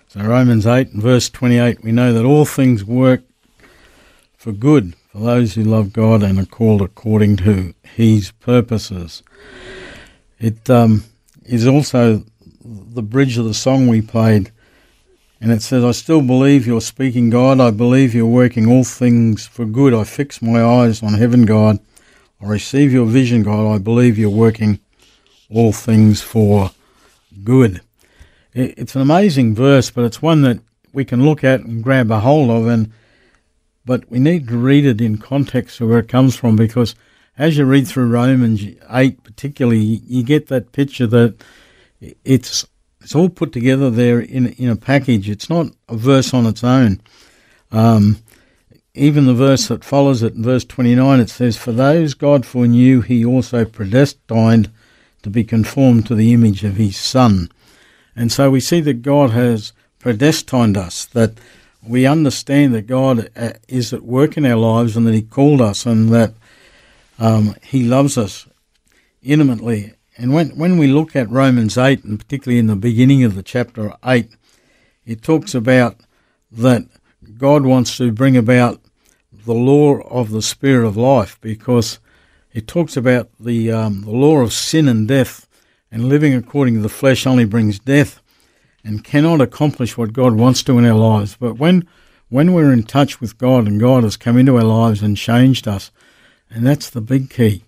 So 0.08 0.22
Romans 0.22 0.66
8 0.66 0.92
verse 0.94 1.30
28, 1.30 1.84
we 1.84 1.92
know 1.92 2.12
that 2.12 2.24
all 2.24 2.44
things 2.44 2.84
work 2.84 3.22
for 4.36 4.50
good 4.50 4.96
for 5.12 5.18
those 5.18 5.54
who 5.54 5.62
love 5.62 5.92
God 5.92 6.22
and 6.24 6.38
are 6.38 6.46
called 6.46 6.82
according 6.82 7.36
to 7.38 7.74
his 7.82 8.32
purposes. 8.32 9.22
It 10.40 10.68
um, 10.68 11.04
is 11.44 11.66
also 11.66 12.24
the 12.64 13.02
bridge 13.02 13.38
of 13.38 13.44
the 13.44 13.54
song 13.54 13.86
we 13.86 14.00
played, 14.02 14.50
and 15.40 15.52
it 15.52 15.62
says, 15.62 15.84
I 15.84 15.92
still 15.92 16.20
believe 16.20 16.66
you're 16.66 16.80
speaking, 16.80 17.30
God. 17.30 17.60
I 17.60 17.70
believe 17.70 18.14
you're 18.14 18.26
working 18.26 18.68
all 18.68 18.84
things 18.84 19.46
for 19.46 19.64
good. 19.64 19.94
I 19.94 20.04
fix 20.04 20.42
my 20.42 20.62
eyes 20.62 21.02
on 21.02 21.14
heaven, 21.14 21.44
God. 21.46 21.78
I 22.40 22.46
receive 22.46 22.92
your 22.92 23.06
vision, 23.06 23.44
God. 23.44 23.72
I 23.72 23.78
believe 23.78 24.18
you're 24.18 24.30
working 24.30 24.80
all 25.50 25.72
things 25.72 26.20
for 26.20 26.72
good. 27.44 27.80
It's 28.52 28.96
an 28.96 29.02
amazing 29.02 29.54
verse, 29.54 29.90
but 29.90 30.04
it's 30.04 30.20
one 30.20 30.42
that 30.42 30.58
we 30.92 31.04
can 31.04 31.24
look 31.24 31.44
at 31.44 31.60
and 31.60 31.84
grab 31.84 32.10
a 32.10 32.20
hold 32.20 32.50
of, 32.50 32.66
and 32.66 32.92
but 33.84 34.10
we 34.10 34.18
need 34.18 34.48
to 34.48 34.58
read 34.58 34.84
it 34.84 35.00
in 35.00 35.18
context 35.18 35.80
of 35.80 35.88
where 35.88 36.00
it 36.00 36.08
comes 36.08 36.36
from 36.36 36.56
because 36.56 36.94
as 37.38 37.56
you 37.56 37.64
read 37.64 37.86
through 37.86 38.08
Romans 38.08 38.64
8 38.90 39.22
particularly, 39.22 39.78
you 39.78 40.22
get 40.22 40.48
that 40.48 40.72
picture 40.72 41.06
that 41.06 41.36
it's 42.24 42.66
it's 43.08 43.14
all 43.14 43.30
put 43.30 43.52
together 43.54 43.88
there 43.88 44.20
in 44.20 44.48
in 44.48 44.68
a 44.68 44.76
package. 44.76 45.30
It's 45.30 45.48
not 45.48 45.68
a 45.88 45.96
verse 45.96 46.34
on 46.34 46.44
its 46.44 46.62
own. 46.62 47.00
Um, 47.72 48.18
even 48.92 49.24
the 49.24 49.32
verse 49.32 49.68
that 49.68 49.82
follows 49.82 50.22
it, 50.22 50.34
in 50.34 50.42
verse 50.42 50.66
29, 50.66 51.18
it 51.18 51.30
says, 51.30 51.56
For 51.56 51.72
those 51.72 52.12
God 52.12 52.44
foreknew, 52.44 53.00
he 53.00 53.24
also 53.24 53.64
predestined 53.64 54.70
to 55.22 55.30
be 55.30 55.42
conformed 55.42 56.06
to 56.06 56.14
the 56.14 56.34
image 56.34 56.64
of 56.64 56.76
his 56.76 56.98
Son. 56.98 57.50
And 58.14 58.30
so 58.30 58.50
we 58.50 58.60
see 58.60 58.82
that 58.82 59.00
God 59.00 59.30
has 59.30 59.72
predestined 60.00 60.76
us, 60.76 61.06
that 61.06 61.32
we 61.82 62.04
understand 62.04 62.74
that 62.74 62.86
God 62.86 63.30
uh, 63.34 63.52
is 63.68 63.94
at 63.94 64.02
work 64.02 64.36
in 64.36 64.44
our 64.44 64.56
lives 64.56 64.98
and 64.98 65.06
that 65.06 65.14
he 65.14 65.22
called 65.22 65.62
us 65.62 65.86
and 65.86 66.10
that 66.10 66.34
um, 67.18 67.54
he 67.62 67.84
loves 67.84 68.18
us 68.18 68.46
intimately. 69.22 69.94
And 70.18 70.34
when, 70.34 70.50
when 70.50 70.78
we 70.78 70.88
look 70.88 71.14
at 71.14 71.30
Romans 71.30 71.78
8, 71.78 72.02
and 72.04 72.18
particularly 72.18 72.58
in 72.58 72.66
the 72.66 72.76
beginning 72.76 73.22
of 73.22 73.36
the 73.36 73.42
chapter 73.42 73.94
8, 74.04 74.28
it 75.06 75.22
talks 75.22 75.54
about 75.54 75.96
that 76.50 76.86
God 77.38 77.64
wants 77.64 77.96
to 77.98 78.10
bring 78.10 78.36
about 78.36 78.80
the 79.32 79.54
law 79.54 80.00
of 80.08 80.30
the 80.30 80.42
spirit 80.42 80.86
of 80.86 80.96
life 80.96 81.38
because 81.40 82.00
it 82.52 82.66
talks 82.66 82.96
about 82.96 83.30
the, 83.38 83.70
um, 83.70 84.02
the 84.02 84.10
law 84.10 84.38
of 84.40 84.52
sin 84.52 84.88
and 84.88 85.06
death, 85.06 85.46
and 85.90 86.08
living 86.08 86.34
according 86.34 86.74
to 86.74 86.80
the 86.80 86.88
flesh 86.88 87.26
only 87.26 87.44
brings 87.44 87.78
death 87.78 88.20
and 88.84 89.04
cannot 89.04 89.40
accomplish 89.40 89.96
what 89.96 90.12
God 90.12 90.34
wants 90.34 90.62
to 90.64 90.78
in 90.78 90.84
our 90.84 90.98
lives. 90.98 91.36
But 91.38 91.58
when 91.58 91.86
when 92.28 92.52
we're 92.52 92.72
in 92.72 92.82
touch 92.82 93.20
with 93.20 93.38
God 93.38 93.66
and 93.66 93.80
God 93.80 94.02
has 94.02 94.16
come 94.16 94.36
into 94.36 94.56
our 94.56 94.64
lives 94.64 95.02
and 95.02 95.16
changed 95.16 95.66
us, 95.66 95.90
and 96.50 96.66
that's 96.66 96.90
the 96.90 97.00
big 97.00 97.30
key. 97.30 97.64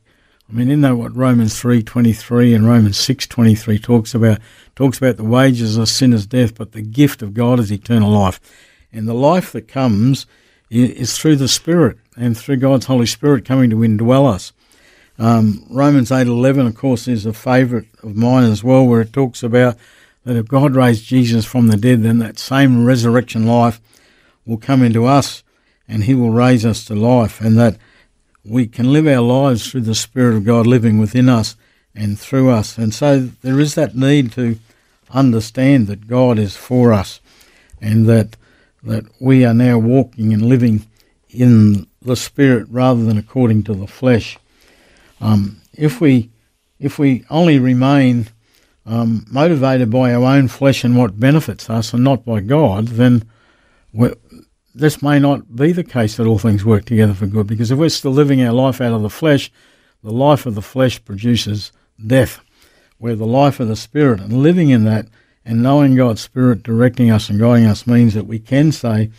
I 0.50 0.52
mean, 0.52 0.68
isn't 0.68 0.80
that 0.80 0.96
what 0.96 1.16
Romans 1.16 1.58
three 1.58 1.80
twenty 1.80 2.12
three 2.12 2.54
and 2.54 2.66
Romans 2.66 2.96
six 2.96 3.24
twenty 3.24 3.54
three 3.54 3.78
talks 3.78 4.14
about? 4.14 4.40
Talks 4.74 4.98
about 4.98 5.16
the 5.16 5.24
wages 5.24 5.76
of 5.76 5.88
sin 5.88 6.12
is 6.12 6.26
death, 6.26 6.56
but 6.56 6.72
the 6.72 6.82
gift 6.82 7.22
of 7.22 7.34
God 7.34 7.60
is 7.60 7.70
eternal 7.70 8.10
life, 8.10 8.40
and 8.92 9.06
the 9.06 9.14
life 9.14 9.52
that 9.52 9.68
comes 9.68 10.26
is 10.68 11.16
through 11.16 11.36
the 11.36 11.48
Spirit 11.48 11.98
and 12.16 12.36
through 12.36 12.56
God's 12.56 12.86
Holy 12.86 13.06
Spirit 13.06 13.44
coming 13.44 13.70
to 13.70 13.76
indwell 13.76 14.32
us. 14.32 14.52
Um, 15.20 15.64
Romans 15.70 16.10
eight 16.10 16.26
eleven, 16.26 16.66
of 16.66 16.74
course, 16.74 17.06
is 17.06 17.26
a 17.26 17.32
favourite 17.32 17.86
of 18.02 18.16
mine 18.16 18.50
as 18.50 18.64
well, 18.64 18.84
where 18.84 19.02
it 19.02 19.12
talks 19.12 19.44
about 19.44 19.76
that 20.24 20.36
if 20.36 20.48
God 20.48 20.74
raised 20.74 21.04
Jesus 21.04 21.44
from 21.44 21.68
the 21.68 21.76
dead, 21.76 22.02
then 22.02 22.18
that 22.18 22.40
same 22.40 22.84
resurrection 22.84 23.46
life 23.46 23.80
will 24.44 24.58
come 24.58 24.82
into 24.82 25.04
us, 25.04 25.44
and 25.86 26.04
He 26.04 26.14
will 26.14 26.30
raise 26.30 26.66
us 26.66 26.84
to 26.86 26.94
life, 26.96 27.40
and 27.40 27.56
that 27.56 27.76
we 28.44 28.66
can 28.66 28.92
live 28.92 29.06
our 29.06 29.20
lives 29.20 29.70
through 29.70 29.82
the 29.82 29.94
Spirit 29.94 30.36
of 30.36 30.44
God 30.44 30.66
living 30.66 30.98
within 30.98 31.28
us 31.28 31.56
and 31.94 32.18
through 32.18 32.50
us. 32.50 32.78
And 32.78 32.94
so 32.94 33.20
there 33.42 33.60
is 33.60 33.74
that 33.74 33.94
need 33.94 34.32
to 34.32 34.58
understand 35.10 35.86
that 35.88 36.06
God 36.06 36.38
is 36.38 36.56
for 36.56 36.92
us 36.92 37.20
and 37.80 38.06
that 38.06 38.36
that 38.82 39.04
we 39.20 39.44
are 39.44 39.52
now 39.52 39.78
walking 39.78 40.32
and 40.32 40.42
living 40.42 40.86
in 41.28 41.86
the 42.00 42.16
Spirit 42.16 42.66
rather 42.70 43.04
than 43.04 43.18
according 43.18 43.62
to 43.64 43.74
the 43.74 43.86
flesh. 43.86 44.38
Um, 45.20 45.60
if 45.74 46.00
we 46.00 46.30
if 46.78 46.98
we 46.98 47.24
only 47.28 47.58
remain 47.58 48.28
um, 48.86 49.26
motivated 49.30 49.90
by 49.90 50.14
our 50.14 50.24
own 50.24 50.48
flesh 50.48 50.82
and 50.82 50.96
what 50.96 51.20
benefits 51.20 51.68
us, 51.68 51.92
and 51.92 52.02
not 52.02 52.24
by 52.24 52.40
God, 52.40 52.88
then 52.88 53.28
this 54.74 55.02
may 55.02 55.18
not 55.18 55.56
be 55.56 55.72
the 55.72 55.84
case 55.84 56.16
that 56.16 56.26
all 56.26 56.38
things 56.38 56.64
work 56.64 56.84
together 56.84 57.14
for 57.14 57.26
good. 57.26 57.46
Because 57.46 57.70
if 57.70 57.78
we're 57.78 57.88
still 57.88 58.12
living 58.12 58.42
our 58.42 58.52
life 58.52 58.80
out 58.80 58.92
of 58.92 59.02
the 59.02 59.10
flesh, 59.10 59.50
the 60.02 60.12
life 60.12 60.46
of 60.46 60.54
the 60.54 60.62
flesh 60.62 61.04
produces 61.04 61.72
death. 62.04 62.40
Where 62.98 63.16
the 63.16 63.26
life 63.26 63.60
of 63.60 63.68
the 63.68 63.76
Spirit 63.76 64.20
and 64.20 64.42
living 64.42 64.68
in 64.68 64.84
that 64.84 65.06
and 65.44 65.62
knowing 65.62 65.96
God's 65.96 66.20
Spirit 66.20 66.62
directing 66.62 67.10
us 67.10 67.30
and 67.30 67.40
guiding 67.40 67.66
us 67.66 67.86
means 67.86 68.14
that 68.14 68.26
we 68.26 68.38
can 68.38 68.72
say 68.72 69.10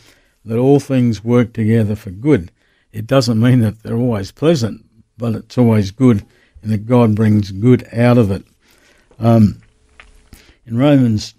that 0.46 0.58
all 0.58 0.80
things 0.80 1.24
work 1.24 1.54
together 1.54 1.96
for 1.96 2.12
good. 2.12 2.52
It 2.92 3.08
doesn't 3.08 3.40
mean 3.40 3.62
that 3.62 3.82
they're 3.82 3.96
always 3.96 4.32
pleasant, 4.32 4.86
but 5.18 5.34
it's 5.34 5.58
always 5.58 5.92
good 5.92 6.26
and 6.62 6.72
that 6.72 6.86
God 6.86 7.16
brings 7.16 7.52
good 7.52 7.88
out 7.92 8.18
of 8.18 8.30
it. 8.32 8.44
Um, 9.20 9.62
in 10.66 10.78
Romans 10.78 11.34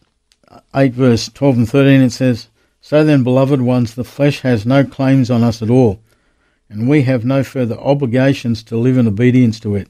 8, 0.75 0.93
verse 0.93 1.29
12 1.29 1.57
and 1.59 1.69
13, 1.69 2.01
it 2.01 2.11
says, 2.11 2.49
So 2.93 3.05
then, 3.05 3.23
beloved 3.23 3.63
ones, 3.63 3.95
the 3.95 4.05
flesh 4.05 4.41
has 4.41 4.67
no 4.67 4.85
claims 4.85 5.31
on 5.31 5.43
us 5.43 5.63
at 5.63 5.71
all, 5.71 6.03
and 6.69 6.91
we 6.91 7.05
have 7.05 7.25
no 7.25 7.43
further 7.43 7.79
obligations 7.79 8.63
to 8.65 8.77
live 8.77 8.99
in 8.99 9.09
obedience 9.09 9.59
to 9.61 9.75
it. 9.77 9.89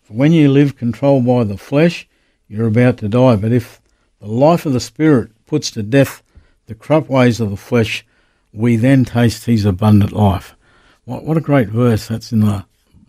For 0.00 0.14
when 0.14 0.32
you 0.32 0.50
live 0.50 0.78
controlled 0.78 1.26
by 1.26 1.44
the 1.44 1.58
flesh, 1.58 2.08
you're 2.48 2.68
about 2.68 2.96
to 2.98 3.08
die. 3.10 3.36
But 3.36 3.52
if 3.52 3.82
the 4.18 4.28
life 4.28 4.64
of 4.64 4.72
the 4.72 4.80
Spirit 4.80 5.30
puts 5.44 5.70
to 5.72 5.82
death 5.82 6.22
the 6.68 6.74
corrupt 6.74 7.10
ways 7.10 7.38
of 7.38 7.50
the 7.50 7.56
flesh, 7.58 8.02
we 8.50 8.76
then 8.76 9.04
taste 9.04 9.44
his 9.44 9.66
abundant 9.66 10.12
life. 10.12 10.56
What, 11.04 11.24
what 11.24 11.36
a 11.36 11.42
great 11.42 11.68
verse. 11.68 12.08
That's 12.08 12.32
in 12.32 12.40
the 12.40 12.64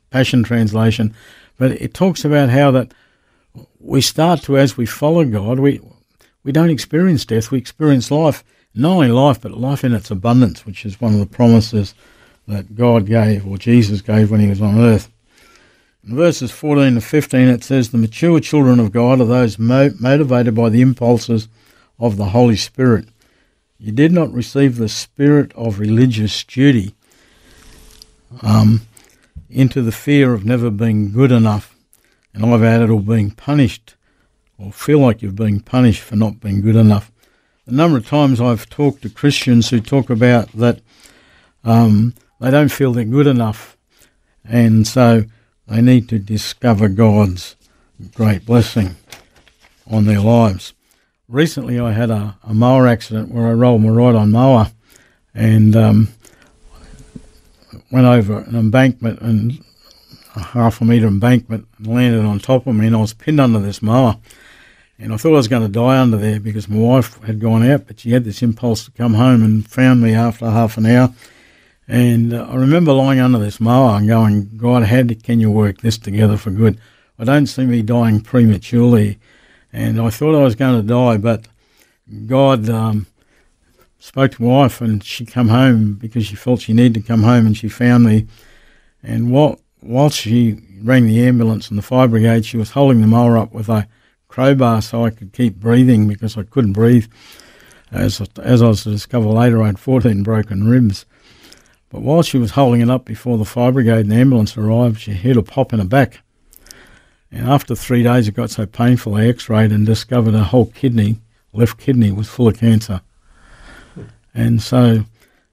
Passion 0.09 0.43
Translation. 0.43 1.15
But 1.57 1.71
it 1.71 1.93
talks 1.93 2.25
about 2.25 2.49
how 2.49 2.71
that 2.71 2.93
we 3.79 4.01
start 4.01 4.41
to, 4.41 4.57
as 4.57 4.75
we 4.75 4.85
follow 4.85 5.23
God, 5.23 5.59
we, 5.59 5.79
we 6.43 6.51
don't 6.51 6.69
experience 6.69 7.23
death, 7.23 7.51
we 7.51 7.57
experience 7.57 8.11
life. 8.11 8.43
Not 8.75 8.93
only 8.93 9.09
life, 9.09 9.41
but 9.41 9.51
life 9.51 9.83
in 9.83 9.93
its 9.93 10.09
abundance, 10.09 10.65
which 10.65 10.85
is 10.85 10.99
one 10.99 11.13
of 11.13 11.19
the 11.19 11.25
promises 11.25 11.93
that 12.47 12.75
God 12.75 13.05
gave, 13.05 13.47
or 13.47 13.57
Jesus 13.57 14.01
gave 14.01 14.31
when 14.31 14.39
he 14.39 14.47
was 14.47 14.61
on 14.61 14.79
earth. 14.79 15.09
In 16.05 16.15
verses 16.15 16.51
14 16.51 16.95
to 16.95 17.01
15, 17.01 17.47
it 17.47 17.63
says, 17.63 17.89
The 17.89 17.97
mature 17.97 18.39
children 18.39 18.79
of 18.79 18.91
God 18.91 19.21
are 19.21 19.25
those 19.25 19.57
mo- 19.57 19.91
motivated 19.99 20.55
by 20.55 20.69
the 20.69 20.81
impulses 20.81 21.47
of 21.99 22.17
the 22.17 22.25
Holy 22.25 22.57
Spirit. 22.57 23.07
You 23.77 23.91
did 23.91 24.11
not 24.11 24.33
receive 24.33 24.77
the 24.77 24.89
spirit 24.89 25.53
of 25.55 25.79
religious 25.79 26.43
duty 26.43 26.95
um, 28.41 28.81
into 29.49 29.81
the 29.81 29.91
fear 29.91 30.33
of 30.33 30.45
never 30.45 30.69
being 30.69 31.11
good 31.11 31.31
enough 31.31 31.73
and 32.33 32.45
I've 32.45 32.63
added 32.63 32.89
or 32.89 32.99
being 32.99 33.31
punished 33.31 33.95
or 34.57 34.71
feel 34.71 34.99
like 34.99 35.21
you're 35.21 35.31
being 35.31 35.59
punished 35.59 36.01
for 36.01 36.15
not 36.15 36.39
being 36.39 36.61
good 36.61 36.75
enough. 36.75 37.11
A 37.65 37.71
number 37.71 37.97
of 37.97 38.05
times 38.05 38.41
I've 38.41 38.69
talked 38.69 39.03
to 39.03 39.09
Christians 39.09 39.69
who 39.69 39.79
talk 39.79 40.09
about 40.09 40.51
that 40.51 40.81
um, 41.63 42.13
they 42.41 42.51
don't 42.51 42.71
feel 42.71 42.91
they're 42.91 43.05
good 43.05 43.27
enough, 43.27 43.77
and 44.43 44.85
so 44.85 45.23
they 45.67 45.81
need 45.81 46.09
to 46.09 46.19
discover 46.19 46.89
God's 46.89 47.55
great 48.15 48.45
blessing 48.45 48.97
on 49.89 50.03
their 50.05 50.19
lives. 50.19 50.73
Recently, 51.29 51.79
I 51.79 51.93
had 51.93 52.09
a, 52.09 52.37
a 52.43 52.53
mower 52.53 52.85
accident 52.85 53.29
where 53.31 53.47
I 53.47 53.53
rolled 53.53 53.81
my 53.81 53.89
right 53.89 54.13
on 54.13 54.31
mower 54.31 54.71
and 55.33 55.73
um, 55.73 56.09
went 57.89 58.05
over 58.07 58.39
an 58.39 58.57
embankment 58.57 59.21
and 59.21 59.63
a 60.35 60.41
half 60.41 60.81
a 60.81 60.85
metre 60.85 61.07
embankment 61.07 61.65
and 61.77 61.87
landed 61.87 62.25
on 62.25 62.39
top 62.39 62.67
of 62.67 62.75
me, 62.75 62.87
and 62.87 62.95
I 62.95 62.99
was 62.99 63.13
pinned 63.13 63.39
under 63.39 63.59
this 63.59 63.81
mower. 63.81 64.17
And 65.03 65.13
I 65.13 65.17
thought 65.17 65.33
I 65.33 65.37
was 65.37 65.49
going 65.49 65.63
to 65.63 65.67
die 65.67 65.99
under 65.99 66.15
there 66.15 66.39
because 66.39 66.69
my 66.69 66.77
wife 66.77 67.21
had 67.23 67.41
gone 67.41 67.69
out, 67.69 67.87
but 67.87 67.99
she 67.99 68.11
had 68.11 68.23
this 68.23 68.41
impulse 68.41 68.85
to 68.85 68.91
come 68.91 69.15
home 69.15 69.43
and 69.43 69.69
found 69.69 70.01
me 70.01 70.13
after 70.13 70.49
half 70.49 70.77
an 70.77 70.85
hour. 70.85 71.13
And 71.89 72.33
uh, 72.33 72.47
I 72.49 72.55
remember 72.55 72.93
lying 72.93 73.19
under 73.19 73.37
this 73.37 73.59
mower 73.59 73.97
and 73.97 74.07
going, 74.07 74.55
God, 74.55 74.83
how 74.83 75.03
can 75.21 75.41
you 75.41 75.51
work 75.51 75.81
this 75.81 75.97
together 75.97 76.37
for 76.37 76.51
good? 76.51 76.79
I 77.19 77.25
don't 77.25 77.47
see 77.47 77.65
me 77.65 77.81
dying 77.81 78.21
prematurely. 78.21 79.19
And 79.73 79.99
I 79.99 80.09
thought 80.09 80.39
I 80.39 80.43
was 80.43 80.55
going 80.55 80.81
to 80.81 80.87
die, 80.87 81.17
but 81.17 81.49
God 82.25 82.69
um, 82.69 83.05
spoke 83.99 84.31
to 84.31 84.43
my 84.43 84.47
wife 84.47 84.79
and 84.79 85.03
she 85.03 85.25
come 85.25 85.49
home 85.49 85.95
because 85.95 86.27
she 86.27 86.37
felt 86.37 86.61
she 86.61 86.71
needed 86.71 86.93
to 87.01 87.05
come 87.05 87.23
home 87.23 87.45
and 87.45 87.57
she 87.57 87.67
found 87.67 88.05
me. 88.05 88.27
And 89.03 89.33
while, 89.33 89.59
whilst 89.81 90.17
she 90.17 90.61
rang 90.81 91.07
the 91.07 91.27
ambulance 91.27 91.67
and 91.67 91.77
the 91.77 91.83
fire 91.83 92.07
brigade, 92.07 92.45
she 92.45 92.55
was 92.55 92.71
holding 92.71 93.01
the 93.01 93.07
mower 93.07 93.37
up 93.37 93.51
with 93.51 93.67
a 93.67 93.85
crowbar 94.33 94.81
so 94.81 95.05
I 95.05 95.11
could 95.11 95.31
keep 95.31 95.57
breathing 95.57 96.07
because 96.07 96.35
I 96.35 96.41
couldn't 96.41 96.73
breathe. 96.73 97.05
As, 97.91 98.19
as 98.41 98.63
I 98.63 98.67
was 98.67 98.81
to 98.81 98.89
discover 98.89 99.27
later, 99.27 99.61
I 99.61 99.67
had 99.67 99.77
14 99.77 100.23
broken 100.23 100.67
ribs. 100.67 101.05
But 101.91 102.01
while 102.01 102.23
she 102.23 102.39
was 102.39 102.51
holding 102.51 102.81
it 102.81 102.89
up 102.89 103.05
before 103.05 103.37
the 103.37 103.45
fire 103.45 103.71
brigade 103.71 104.05
and 104.05 104.13
ambulance 104.13 104.57
arrived, 104.57 105.01
she 105.01 105.11
hit 105.11 105.37
a 105.37 105.43
pop 105.43 105.71
in 105.71 105.77
her 105.77 105.85
back. 105.85 106.21
And 107.31 107.47
after 107.47 107.75
three 107.75 108.01
days, 108.01 108.27
it 108.27 108.33
got 108.33 108.49
so 108.49 108.65
painful, 108.65 109.13
I 109.13 109.27
x 109.27 109.49
rayed 109.49 109.71
and 109.71 109.85
discovered 109.85 110.33
her 110.33 110.43
whole 110.43 110.65
kidney, 110.65 111.19
left 111.51 111.77
kidney, 111.77 112.11
was 112.11 112.27
full 112.27 112.47
of 112.47 112.57
cancer. 112.57 113.01
And 114.33 114.63
so, 114.63 115.05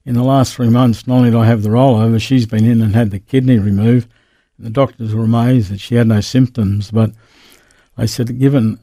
in 0.06 0.14
the 0.14 0.22
last 0.22 0.54
three 0.54 0.70
months, 0.70 1.06
not 1.06 1.16
only 1.16 1.30
did 1.30 1.38
I 1.38 1.44
have 1.44 1.62
the 1.62 1.68
rollover, 1.68 2.18
she's 2.18 2.46
been 2.46 2.64
in 2.64 2.80
and 2.80 2.94
had 2.94 3.10
the 3.10 3.18
kidney 3.18 3.58
removed 3.58 4.08
the 4.60 4.70
doctors 4.70 5.14
were 5.14 5.24
amazed 5.24 5.70
that 5.70 5.80
she 5.80 5.94
had 5.94 6.06
no 6.06 6.20
symptoms, 6.20 6.90
but 6.90 7.12
they 8.00 8.06
said, 8.06 8.38
given 8.38 8.80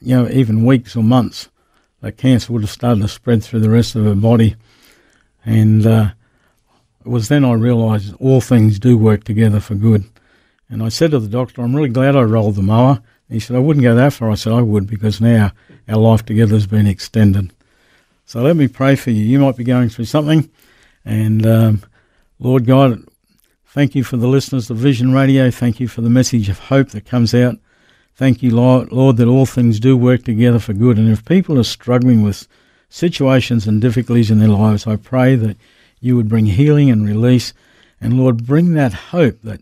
you 0.00 0.16
know, 0.16 0.28
even 0.28 0.64
weeks 0.64 0.96
or 0.96 1.04
months, 1.04 1.48
the 2.00 2.10
cancer 2.10 2.52
would 2.52 2.62
have 2.62 2.70
started 2.70 3.00
to 3.02 3.08
spread 3.08 3.44
through 3.44 3.60
the 3.60 3.70
rest 3.70 3.94
of 3.94 4.04
her 4.04 4.16
body. 4.16 4.56
And 5.44 5.86
uh, 5.86 6.10
it 7.04 7.08
was 7.08 7.28
then 7.28 7.44
I 7.44 7.52
realised 7.52 8.16
all 8.18 8.40
things 8.40 8.80
do 8.80 8.98
work 8.98 9.22
together 9.22 9.60
for 9.60 9.76
good. 9.76 10.04
And 10.68 10.82
I 10.82 10.88
said 10.88 11.12
to 11.12 11.20
the 11.20 11.28
doctor, 11.28 11.62
I'm 11.62 11.74
really 11.74 11.88
glad 11.88 12.16
I 12.16 12.22
rolled 12.22 12.56
the 12.56 12.62
mower. 12.62 13.00
And 13.28 13.34
he 13.34 13.38
said, 13.38 13.54
I 13.54 13.60
wouldn't 13.60 13.84
go 13.84 13.94
that 13.94 14.12
far. 14.12 14.28
I 14.28 14.34
said, 14.34 14.52
I 14.52 14.60
would 14.60 14.88
because 14.88 15.20
now 15.20 15.52
our 15.88 15.96
life 15.96 16.24
together 16.24 16.54
has 16.54 16.66
been 16.66 16.88
extended. 16.88 17.52
So 18.26 18.42
let 18.42 18.56
me 18.56 18.66
pray 18.66 18.96
for 18.96 19.12
you. 19.12 19.24
You 19.24 19.38
might 19.38 19.56
be 19.56 19.62
going 19.62 19.88
through 19.88 20.06
something. 20.06 20.50
And 21.04 21.46
um, 21.46 21.82
Lord 22.40 22.66
God, 22.66 23.04
thank 23.66 23.94
you 23.94 24.02
for 24.02 24.16
the 24.16 24.26
listeners 24.26 24.68
of 24.68 24.78
Vision 24.78 25.12
Radio. 25.12 25.52
Thank 25.52 25.78
you 25.78 25.86
for 25.86 26.00
the 26.00 26.10
message 26.10 26.48
of 26.48 26.58
hope 26.58 26.88
that 26.88 27.06
comes 27.06 27.34
out. 27.34 27.54
Thank 28.18 28.42
you, 28.42 28.50
Lord, 28.50 28.90
Lord, 28.90 29.16
that 29.18 29.28
all 29.28 29.46
things 29.46 29.78
do 29.78 29.96
work 29.96 30.24
together 30.24 30.58
for 30.58 30.72
good. 30.72 30.98
And 30.98 31.08
if 31.08 31.24
people 31.24 31.56
are 31.56 31.62
struggling 31.62 32.22
with 32.22 32.48
situations 32.88 33.68
and 33.68 33.80
difficulties 33.80 34.28
in 34.28 34.40
their 34.40 34.48
lives, 34.48 34.88
I 34.88 34.96
pray 34.96 35.36
that 35.36 35.56
you 36.00 36.16
would 36.16 36.28
bring 36.28 36.46
healing 36.46 36.90
and 36.90 37.06
release. 37.06 37.52
And 38.00 38.18
Lord, 38.18 38.44
bring 38.44 38.74
that 38.74 38.92
hope 38.92 39.40
that 39.42 39.60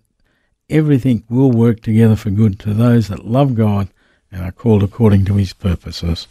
everything 0.70 1.22
will 1.28 1.50
work 1.50 1.82
together 1.82 2.16
for 2.16 2.30
good 2.30 2.58
to 2.60 2.72
those 2.72 3.08
that 3.08 3.26
love 3.26 3.54
God 3.56 3.90
and 4.32 4.42
are 4.42 4.52
called 4.52 4.82
according 4.82 5.26
to 5.26 5.34
his 5.34 5.52
purposes. 5.52 6.26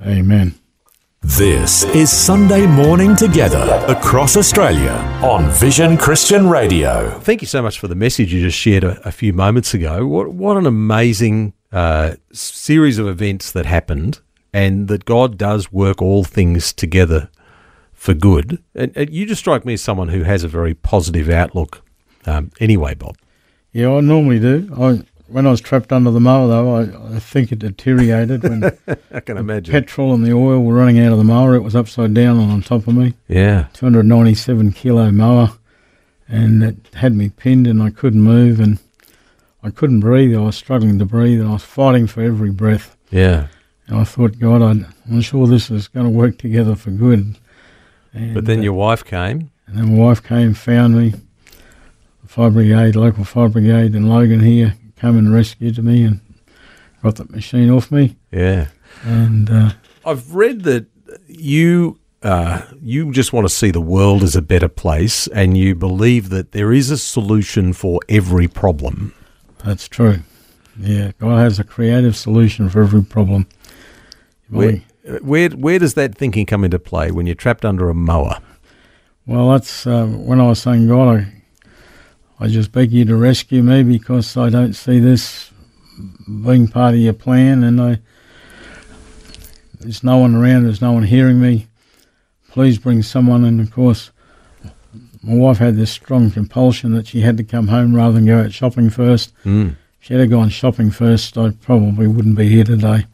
Amen. 0.00 0.54
This 1.22 1.82
is 1.86 2.12
Sunday 2.12 2.68
Morning 2.68 3.16
Together 3.16 3.84
across 3.88 4.36
Australia 4.36 4.92
on 5.20 5.50
Vision 5.50 5.96
Christian 5.96 6.48
Radio. 6.48 7.18
Thank 7.18 7.40
you 7.40 7.48
so 7.48 7.60
much 7.60 7.80
for 7.80 7.88
the 7.88 7.96
message 7.96 8.32
you 8.32 8.40
just 8.40 8.56
shared 8.56 8.84
a, 8.84 9.08
a 9.08 9.10
few 9.10 9.32
moments 9.32 9.74
ago. 9.74 10.06
What, 10.06 10.32
what 10.32 10.56
an 10.56 10.66
amazing 10.66 11.54
uh, 11.72 12.14
series 12.32 12.98
of 12.98 13.08
events 13.08 13.52
that 13.52 13.66
happened, 13.66 14.20
and 14.52 14.88
that 14.88 15.04
God 15.04 15.36
does 15.38 15.72
work 15.72 16.00
all 16.00 16.24
things 16.24 16.72
together 16.72 17.28
for 17.92 18.14
good. 18.14 18.62
And, 18.74 18.92
and 18.96 19.10
you 19.10 19.26
just 19.26 19.40
strike 19.40 19.64
me 19.64 19.74
as 19.74 19.82
someone 19.82 20.08
who 20.08 20.22
has 20.22 20.44
a 20.44 20.48
very 20.48 20.74
positive 20.74 21.28
outlook. 21.28 21.82
Um, 22.24 22.50
anyway, 22.60 22.94
Bob. 22.94 23.16
Yeah, 23.72 23.90
I 23.92 24.00
normally 24.00 24.38
do. 24.38 24.70
I 24.78 25.02
when 25.28 25.44
I 25.46 25.50
was 25.50 25.60
trapped 25.60 25.92
under 25.92 26.10
the 26.12 26.20
mower, 26.20 26.46
though, 26.46 26.76
I, 26.76 27.16
I 27.16 27.18
think 27.18 27.50
it 27.50 27.58
deteriorated 27.58 28.44
when 28.44 28.64
I 29.12 29.20
can 29.20 29.36
imagine. 29.36 29.72
petrol 29.72 30.14
and 30.14 30.24
the 30.24 30.32
oil 30.32 30.62
were 30.62 30.74
running 30.74 31.00
out 31.00 31.10
of 31.10 31.18
the 31.18 31.24
mower. 31.24 31.56
It 31.56 31.62
was 31.62 31.74
upside 31.74 32.14
down 32.14 32.38
and 32.38 32.52
on 32.52 32.62
top 32.62 32.86
of 32.86 32.94
me. 32.94 33.14
yeah. 33.26 33.66
297 33.72 34.72
kilo 34.72 35.10
mower, 35.10 35.50
and 36.28 36.62
it 36.62 36.76
had 36.94 37.14
me 37.14 37.28
pinned, 37.28 37.66
and 37.66 37.82
I 37.82 37.90
couldn't 37.90 38.22
move, 38.22 38.60
and 38.60 38.78
I 39.66 39.70
couldn't 39.70 40.00
breathe. 40.00 40.36
I 40.36 40.40
was 40.40 40.56
struggling 40.56 40.98
to 41.00 41.04
breathe, 41.04 41.42
I 41.44 41.50
was 41.50 41.64
fighting 41.64 42.06
for 42.06 42.22
every 42.22 42.50
breath. 42.50 42.96
Yeah. 43.10 43.48
And 43.88 43.98
I 43.98 44.04
thought, 44.04 44.38
God, 44.38 44.62
I- 44.62 44.86
I'm 45.10 45.20
sure 45.20 45.46
this 45.48 45.70
is 45.70 45.88
going 45.88 46.06
to 46.06 46.10
work 46.12 46.38
together 46.38 46.76
for 46.76 46.90
good. 46.90 47.36
And, 48.12 48.34
But 48.34 48.44
then 48.44 48.60
uh, 48.60 48.62
your 48.62 48.72
wife 48.74 49.04
came. 49.04 49.50
and 49.66 49.76
then 49.76 49.96
my 49.96 50.02
wife 50.04 50.22
came, 50.22 50.54
found 50.54 50.96
me. 50.96 51.10
The 52.22 52.28
fire 52.28 52.50
brigade, 52.50 52.94
local 52.96 53.24
fire 53.24 53.48
brigade 53.48 53.94
in 53.94 54.08
Logan 54.08 54.40
here, 54.40 54.74
came 55.00 55.18
and 55.18 55.32
rescued 55.34 55.82
me 55.82 56.04
and 56.04 56.20
got 57.02 57.16
the 57.16 57.24
machine 57.26 57.68
off 57.70 57.90
me. 57.90 58.16
Yeah. 58.32 58.68
And 59.04 59.50
uh, 59.50 59.70
I've 60.04 60.34
read 60.34 60.62
that 60.62 60.86
you 61.26 61.98
uh, 62.22 62.62
you 62.82 63.12
just 63.12 63.32
want 63.32 63.46
to 63.48 63.54
see 63.54 63.70
the 63.70 63.80
world 63.80 64.22
as 64.22 64.34
a 64.36 64.42
better 64.42 64.68
place, 64.68 65.26
and 65.28 65.56
you 65.56 65.74
believe 65.74 66.28
that 66.30 66.52
there 66.52 66.72
is 66.72 66.90
a 66.90 66.98
solution 66.98 67.72
for 67.72 68.00
every 68.08 68.48
problem. 68.48 69.12
That's 69.66 69.88
true. 69.88 70.20
Yeah, 70.78 71.10
God 71.18 71.38
has 71.38 71.58
a 71.58 71.64
creative 71.64 72.16
solution 72.16 72.68
for 72.68 72.82
every 72.82 73.02
problem. 73.02 73.46
Where, 74.48 74.82
where 75.20 75.50
where 75.50 75.78
does 75.78 75.94
that 75.94 76.14
thinking 76.14 76.46
come 76.46 76.64
into 76.64 76.78
play 76.78 77.10
when 77.10 77.26
you're 77.26 77.34
trapped 77.34 77.64
under 77.64 77.88
a 77.88 77.94
mower? 77.94 78.38
Well, 79.26 79.50
that's 79.50 79.86
uh, 79.86 80.06
when 80.06 80.40
I 80.40 80.46
was 80.46 80.62
saying, 80.62 80.86
God, 80.86 81.18
I, 81.18 81.42
I 82.38 82.46
just 82.46 82.70
beg 82.70 82.92
you 82.92 83.04
to 83.06 83.16
rescue 83.16 83.62
me 83.62 83.82
because 83.82 84.36
I 84.36 84.50
don't 84.50 84.74
see 84.74 85.00
this 85.00 85.50
being 86.28 86.68
part 86.68 86.94
of 86.94 87.00
your 87.00 87.12
plan, 87.12 87.64
and 87.64 87.80
I 87.80 87.98
there's 89.80 90.04
no 90.04 90.18
one 90.18 90.34
around, 90.36 90.64
there's 90.64 90.80
no 90.80 90.92
one 90.92 91.04
hearing 91.04 91.40
me. 91.40 91.66
Please 92.50 92.78
bring 92.78 93.02
someone, 93.02 93.44
and 93.44 93.60
of 93.60 93.72
course, 93.72 94.10
my 95.26 95.34
wife 95.34 95.58
had 95.58 95.76
this 95.76 95.90
strong 95.90 96.30
compulsion 96.30 96.92
that 96.94 97.06
she 97.06 97.20
had 97.20 97.36
to 97.36 97.44
come 97.44 97.68
home 97.68 97.94
rather 97.94 98.12
than 98.14 98.26
go 98.26 98.40
out 98.40 98.52
shopping 98.52 98.90
first. 98.90 99.32
Mm. 99.44 99.70
If 99.70 99.76
she 100.06 100.14
had 100.14 100.30
gone 100.30 100.48
shopping 100.48 100.90
first, 100.90 101.36
I 101.36 101.50
probably 101.50 102.06
wouldn't 102.06 102.36
be 102.36 102.48
here 102.48 102.64
today. 102.64 103.06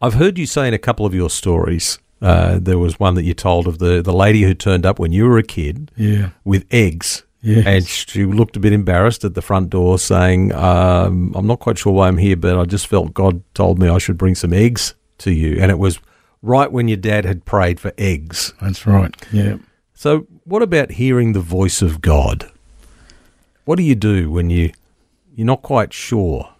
I've 0.00 0.14
heard 0.14 0.38
you 0.38 0.46
say 0.46 0.68
in 0.68 0.74
a 0.74 0.78
couple 0.78 1.06
of 1.06 1.14
your 1.14 1.30
stories. 1.30 1.98
Uh, 2.22 2.58
there 2.60 2.78
was 2.78 2.98
one 2.98 3.14
that 3.16 3.24
you 3.24 3.34
told 3.34 3.66
of 3.66 3.78
the, 3.78 4.00
the 4.00 4.12
lady 4.12 4.42
who 4.42 4.54
turned 4.54 4.86
up 4.86 4.98
when 4.98 5.12
you 5.12 5.26
were 5.26 5.36
a 5.36 5.42
kid 5.42 5.90
Yeah, 5.96 6.30
with 6.44 6.64
eggs. 6.70 7.22
Yes. 7.42 7.66
And 7.66 7.86
she 7.86 8.24
looked 8.24 8.56
a 8.56 8.60
bit 8.60 8.72
embarrassed 8.72 9.22
at 9.24 9.34
the 9.34 9.42
front 9.42 9.68
door, 9.68 9.98
saying, 9.98 10.50
um, 10.54 11.34
I'm 11.36 11.46
not 11.46 11.60
quite 11.60 11.76
sure 11.76 11.92
why 11.92 12.08
I'm 12.08 12.16
here, 12.16 12.36
but 12.36 12.58
I 12.58 12.64
just 12.64 12.86
felt 12.86 13.12
God 13.12 13.42
told 13.52 13.78
me 13.78 13.88
I 13.88 13.98
should 13.98 14.16
bring 14.16 14.34
some 14.34 14.54
eggs 14.54 14.94
to 15.18 15.30
you. 15.30 15.60
And 15.60 15.70
it 15.70 15.78
was 15.78 16.00
right 16.40 16.72
when 16.72 16.88
your 16.88 16.96
dad 16.96 17.26
had 17.26 17.44
prayed 17.44 17.78
for 17.80 17.92
eggs. 17.98 18.54
that's 18.62 18.86
right. 18.86 19.14
Yeah. 19.30 19.56
So, 19.92 20.26
what 20.44 20.62
about 20.62 20.92
hearing 20.92 21.32
the 21.32 21.40
voice 21.40 21.82
of 21.82 22.00
God? 22.00 22.50
What 23.64 23.76
do 23.76 23.82
you 23.82 23.94
do 23.94 24.30
when 24.30 24.50
you, 24.50 24.72
you're 25.34 25.46
not 25.46 25.62
quite 25.62 25.92
sure? 25.92 26.50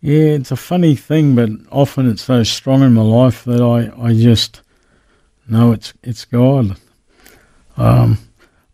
Yeah, 0.00 0.36
it's 0.36 0.52
a 0.52 0.56
funny 0.56 0.94
thing, 0.94 1.34
but 1.34 1.48
often 1.72 2.08
it's 2.08 2.22
so 2.22 2.42
strong 2.42 2.82
in 2.82 2.92
my 2.92 3.02
life 3.02 3.44
that 3.44 3.60
I, 3.60 3.90
I 4.00 4.14
just 4.14 4.60
know 5.48 5.72
it's 5.72 5.92
it's 6.04 6.24
God. 6.24 6.76
Um, 7.76 8.18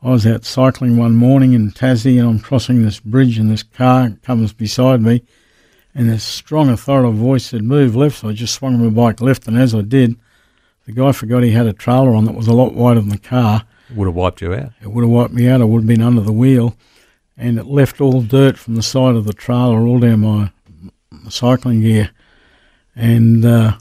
I 0.03 0.11
was 0.11 0.27
out 0.27 0.45
cycling 0.45 0.99
one 0.99 1.15
morning 1.15 1.55
in 1.55 1.71
Tassie, 1.71 2.19
and 2.19 2.29
I'm 2.29 2.41
crossing 2.41 2.83
this 2.83 3.01
bridge, 3.01 3.39
and 3.39 3.51
this 3.51 3.63
car 3.63 4.11
comes 4.23 4.53
beside 4.53 5.01
me, 5.01 5.23
and 5.95 6.11
this 6.11 6.25
strong 6.25 6.69
authoritative 6.69 7.17
voice 7.17 7.47
said, 7.47 7.63
"Move 7.63 7.97
left." 7.97 8.19
So 8.19 8.29
I 8.29 8.33
just 8.35 8.55
swung 8.55 8.79
my 8.83 8.91
bike 8.91 9.23
left, 9.23 9.47
and 9.49 9.57
as 9.57 9.75
I 9.75 9.81
did, 9.81 10.17
the 10.85 10.93
guy 10.93 11.13
forgot 11.13 11.43
he 11.43 11.53
had 11.53 11.67
a 11.67 11.73
trailer 11.73 12.15
on 12.15 12.27
that 12.27 12.35
was 12.35 12.49
a 12.49 12.53
lot 12.53 12.75
wider 12.75 13.01
than 13.01 13.09
the 13.09 13.19
car. 13.19 13.65
Would 13.95 14.07
have 14.07 14.15
wiped 14.15 14.41
you 14.41 14.53
out. 14.55 14.73
It 14.83 14.89
would 14.91 15.03
have 15.03 15.11
wiped 15.11 15.35
me 15.35 15.49
out. 15.49 15.61
I 15.61 15.65
would 15.65 15.81
have 15.81 15.87
been 15.87 16.03
under 16.03 16.21
the 16.21 16.33
wheel, 16.33 16.77
and 17.37 17.59
it 17.59 17.67
left 17.67 18.01
all 18.01 18.23
dirt 18.23 18.59
from 18.59 18.75
the 18.75 18.83
side 18.83 19.15
of 19.15 19.25
the 19.25 19.33
trailer 19.33 19.87
all 19.87 19.99
down 20.01 20.21
my 20.21 20.51
cycling 21.29 21.81
gear. 21.81 22.11
And 22.97 23.45
uh, 23.45 23.77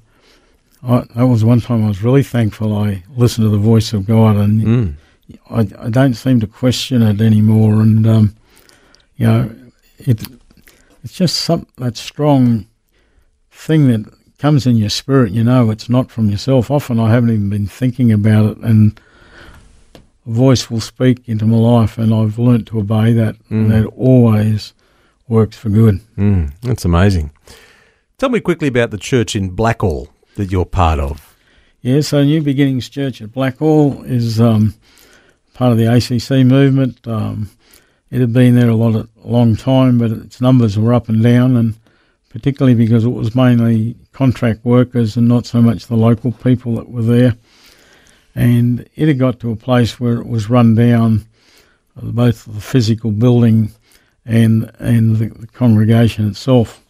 I, 0.83 1.03
that 1.15 1.27
was 1.27 1.43
one 1.43 1.61
time 1.61 1.83
I 1.83 1.87
was 1.87 2.03
really 2.03 2.23
thankful 2.23 2.75
I 2.75 3.03
listened 3.15 3.45
to 3.45 3.49
the 3.49 3.57
voice 3.57 3.93
of 3.93 4.05
God, 4.05 4.35
and 4.35 4.61
Mm. 4.61 4.93
I, 5.49 5.85
I 5.85 5.89
don't 5.89 6.15
seem 6.15 6.41
to 6.41 6.47
question 6.47 7.01
it 7.01 7.21
anymore. 7.21 7.81
And 7.81 8.05
um, 8.05 8.35
you 9.15 9.25
know, 9.25 9.55
it 9.97 10.21
it's 11.03 11.13
just 11.13 11.37
some 11.37 11.65
that 11.77 11.97
strong 11.97 12.67
thing 13.51 13.87
that 13.87 14.13
comes 14.37 14.67
in 14.67 14.75
your 14.77 14.89
spirit. 14.89 15.31
You 15.31 15.43
know, 15.43 15.71
it's 15.71 15.89
not 15.89 16.11
from 16.11 16.29
yourself. 16.29 16.69
Often 16.69 16.99
I 16.99 17.11
haven't 17.11 17.29
even 17.31 17.49
been 17.49 17.67
thinking 17.67 18.11
about 18.11 18.45
it, 18.51 18.57
and 18.57 18.99
voice 20.25 20.69
will 20.69 20.79
speak 20.79 21.27
into 21.27 21.45
my 21.45 21.57
life, 21.57 21.97
and 21.97 22.13
I've 22.13 22.39
learnt 22.39 22.67
to 22.67 22.79
obey 22.79 23.13
that. 23.13 23.35
And 23.49 23.71
that 23.71 23.85
always 23.87 24.73
works 25.27 25.57
for 25.57 25.69
good. 25.69 25.99
Mm. 26.17 26.53
That's 26.61 26.85
amazing. 26.85 27.31
Tell 28.17 28.29
me 28.29 28.39
quickly 28.39 28.67
about 28.67 28.91
the 28.91 28.97
church 28.97 29.35
in 29.35 29.55
Blackall 29.55 30.07
that 30.35 30.51
you're 30.51 30.65
part 30.65 30.99
of. 30.99 31.35
Yeah, 31.81 32.01
so 32.01 32.23
New 32.23 32.41
Beginnings 32.41 32.87
Church 32.87 33.21
at 33.21 33.33
Blackall 33.33 34.05
is 34.09 34.39
um, 34.39 34.73
part 35.53 35.73
of 35.73 35.77
the 35.77 35.93
ACC 35.93 36.45
movement. 36.45 37.05
Um, 37.05 37.49
it 38.09 38.21
had 38.21 38.31
been 38.31 38.55
there 38.55 38.69
a 38.69 38.75
lot, 38.75 38.95
a 38.95 39.07
long 39.27 39.55
time, 39.55 39.97
but 39.97 40.11
its 40.11 40.39
numbers 40.39 40.77
were 40.77 40.93
up 40.93 41.09
and 41.09 41.21
down, 41.21 41.57
and 41.57 41.73
particularly 42.29 42.75
because 42.75 43.03
it 43.03 43.09
was 43.09 43.35
mainly 43.35 43.95
contract 44.13 44.63
workers 44.63 45.17
and 45.17 45.27
not 45.27 45.45
so 45.45 45.61
much 45.61 45.87
the 45.87 45.95
local 45.95 46.31
people 46.31 46.75
that 46.75 46.89
were 46.89 47.01
there. 47.01 47.35
And 48.35 48.87
it 48.95 49.07
had 49.07 49.19
got 49.19 49.39
to 49.41 49.51
a 49.51 49.55
place 49.55 49.99
where 49.99 50.19
it 50.19 50.27
was 50.27 50.49
run 50.49 50.75
down, 50.75 51.25
uh, 51.97 52.05
both 52.05 52.45
the 52.45 52.61
physical 52.61 53.11
building 53.11 53.71
and 54.25 54.71
and 54.79 55.17
the, 55.17 55.27
the 55.27 55.47
congregation 55.47 56.27
itself. 56.27 56.81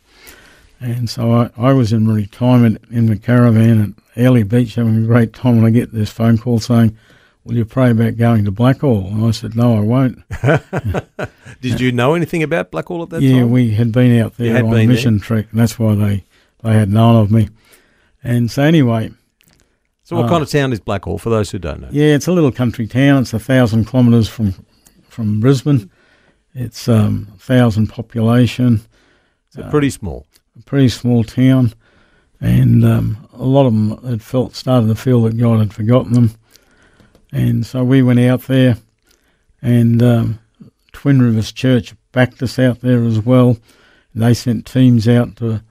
And 0.79 1.09
so 1.09 1.31
I, 1.31 1.49
I 1.57 1.73
was 1.73 1.93
in 1.93 2.13
retirement 2.13 2.83
in 2.91 3.05
the 3.05 3.17
caravan 3.17 3.81
at 3.81 4.21
Airlie 4.21 4.43
Beach 4.43 4.75
having 4.75 5.01
a 5.01 5.07
great 5.07 5.33
time 5.33 5.55
when 5.57 5.65
I 5.65 5.69
get 5.69 5.93
this 5.93 6.09
phone 6.09 6.37
call 6.37 6.59
saying, 6.59 6.97
Will 7.45 7.55
you 7.55 7.65
pray 7.65 7.91
about 7.91 8.15
going 8.15 8.45
to 8.45 8.51
Blackall? 8.51 9.07
And 9.07 9.25
I 9.25 9.31
said, 9.31 9.55
No, 9.55 9.77
I 9.77 9.81
won't. 9.81 10.23
Did 11.61 11.79
you 11.79 11.91
know 11.91 12.15
anything 12.15 12.43
about 12.43 12.71
Blackall 12.71 13.03
at 13.03 13.09
that 13.09 13.21
yeah, 13.21 13.31
time? 13.31 13.39
Yeah, 13.39 13.45
we 13.45 13.71
had 13.71 13.91
been 13.91 14.21
out 14.21 14.37
there 14.37 14.63
on 14.63 14.71
a 14.71 14.75
there? 14.75 14.87
mission 14.87 15.19
trek, 15.19 15.47
and 15.51 15.59
that's 15.59 15.77
why 15.77 15.95
they, 15.95 16.23
they 16.63 16.73
had 16.73 16.89
known 16.89 17.15
of 17.15 17.31
me. 17.31 17.49
And 18.23 18.49
so, 18.49 18.63
anyway, 18.63 19.11
so, 20.03 20.17
what 20.17 20.25
uh, 20.25 20.29
kind 20.29 20.43
of 20.43 20.49
town 20.49 20.73
is 20.73 20.79
Blackall 20.79 21.19
for 21.19 21.29
those 21.29 21.49
who 21.51 21.59
don't 21.59 21.81
know? 21.81 21.89
yeah, 21.91 22.13
it's 22.13 22.27
a 22.27 22.31
little 22.31 22.51
country 22.51 22.87
town. 22.87 23.21
It's 23.21 23.33
a 23.33 23.39
thousand 23.39 23.85
kilometres 23.85 24.27
from 24.27 24.53
from 25.07 25.39
Brisbane. 25.39 25.89
It's 26.53 26.87
um, 26.87 27.29
a 27.35 27.39
thousand 27.39 27.87
population. 27.87 28.81
It's 29.55 29.69
pretty 29.69 29.89
small. 29.89 30.27
a 30.59 30.63
pretty 30.63 30.89
small 30.89 31.23
town. 31.23 31.73
and 32.41 32.83
um, 32.83 33.29
a 33.33 33.45
lot 33.45 33.65
of 33.65 33.73
them 33.73 34.03
had 34.09 34.21
felt 34.21 34.55
started 34.55 34.87
to 34.87 34.95
feel 34.95 35.21
that 35.23 35.37
God 35.37 35.59
had 35.59 35.73
forgotten 35.73 36.13
them, 36.13 36.31
and 37.31 37.65
so 37.65 37.83
we 37.83 38.01
went 38.01 38.19
out 38.19 38.41
there, 38.43 38.77
and 39.61 40.03
um, 40.03 40.39
Twin 40.91 41.21
Rivers 41.21 41.51
Church 41.51 41.93
backed 42.11 42.43
us 42.43 42.59
out 42.59 42.81
there 42.81 43.03
as 43.05 43.19
well. 43.19 43.57
They 44.13 44.33
sent 44.33 44.65
teams 44.65 45.07
out 45.07 45.37
to 45.37 45.63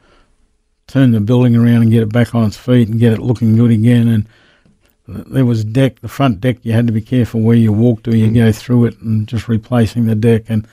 turn 0.92 1.12
the 1.12 1.20
building 1.20 1.56
around 1.56 1.82
and 1.82 1.90
get 1.90 2.02
it 2.02 2.12
back 2.12 2.34
on 2.34 2.46
its 2.46 2.56
feet 2.56 2.88
and 2.88 3.00
get 3.00 3.12
it 3.14 3.20
looking 3.20 3.56
good 3.56 3.70
again. 3.70 4.08
And 4.08 4.26
there 5.32 5.46
was 5.46 5.64
deck, 5.64 6.00
the 6.00 6.08
front 6.08 6.40
deck. 6.40 6.58
You 6.62 6.72
had 6.72 6.86
to 6.86 6.92
be 6.92 7.00
careful 7.00 7.40
where 7.40 7.56
you 7.56 7.72
walked 7.72 8.06
or 8.08 8.16
you 8.16 8.28
Mm. 8.28 8.34
go 8.34 8.52
through 8.52 8.84
it, 8.86 9.00
and 9.00 9.26
just 9.26 9.48
replacing 9.48 10.04
the 10.06 10.14
deck 10.14 10.44
and 10.48 10.66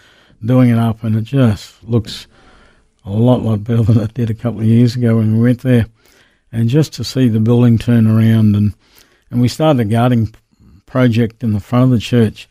doing 0.43 0.69
it 0.69 0.77
up, 0.77 1.03
and 1.03 1.15
it 1.15 1.23
just 1.23 1.83
looks 1.83 2.27
a 3.05 3.11
lot, 3.11 3.43
lot 3.43 3.63
better 3.63 3.83
than 3.83 3.99
it 3.99 4.13
did 4.13 4.29
a 4.29 4.33
couple 4.33 4.59
of 4.59 4.65
years 4.65 4.95
ago 4.95 5.17
when 5.17 5.35
we 5.37 5.41
went 5.43 5.61
there. 5.61 5.87
And 6.51 6.69
just 6.69 6.93
to 6.93 7.03
see 7.03 7.27
the 7.29 7.39
building 7.39 7.77
turn 7.77 8.05
around, 8.07 8.55
and 8.55 8.73
and 9.31 9.39
we 9.41 9.47
started 9.47 9.79
a 9.79 9.85
gardening 9.85 10.33
project 10.87 11.43
in 11.43 11.53
the 11.53 11.59
front 11.59 11.85
of 11.85 11.89
the 11.91 11.99
church, 11.99 12.49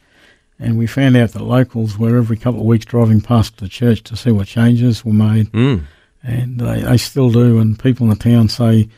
and 0.60 0.78
we 0.78 0.86
found 0.86 1.16
out 1.16 1.32
that 1.32 1.42
locals 1.42 1.98
were 1.98 2.16
every 2.16 2.36
couple 2.36 2.60
of 2.60 2.66
weeks 2.66 2.84
driving 2.86 3.20
past 3.20 3.56
the 3.58 3.68
church 3.68 4.02
to 4.04 4.16
see 4.16 4.30
what 4.30 4.46
changes 4.46 5.04
were 5.04 5.12
made 5.12 5.50
Mm. 5.52 5.82
And 6.22 6.60
they, 6.60 6.82
they 6.82 6.96
still 6.96 7.30
do. 7.30 7.58
And 7.58 7.78
people 7.78 8.04
in 8.04 8.10
the 8.10 8.16
town 8.16 8.48
say, 8.48 8.88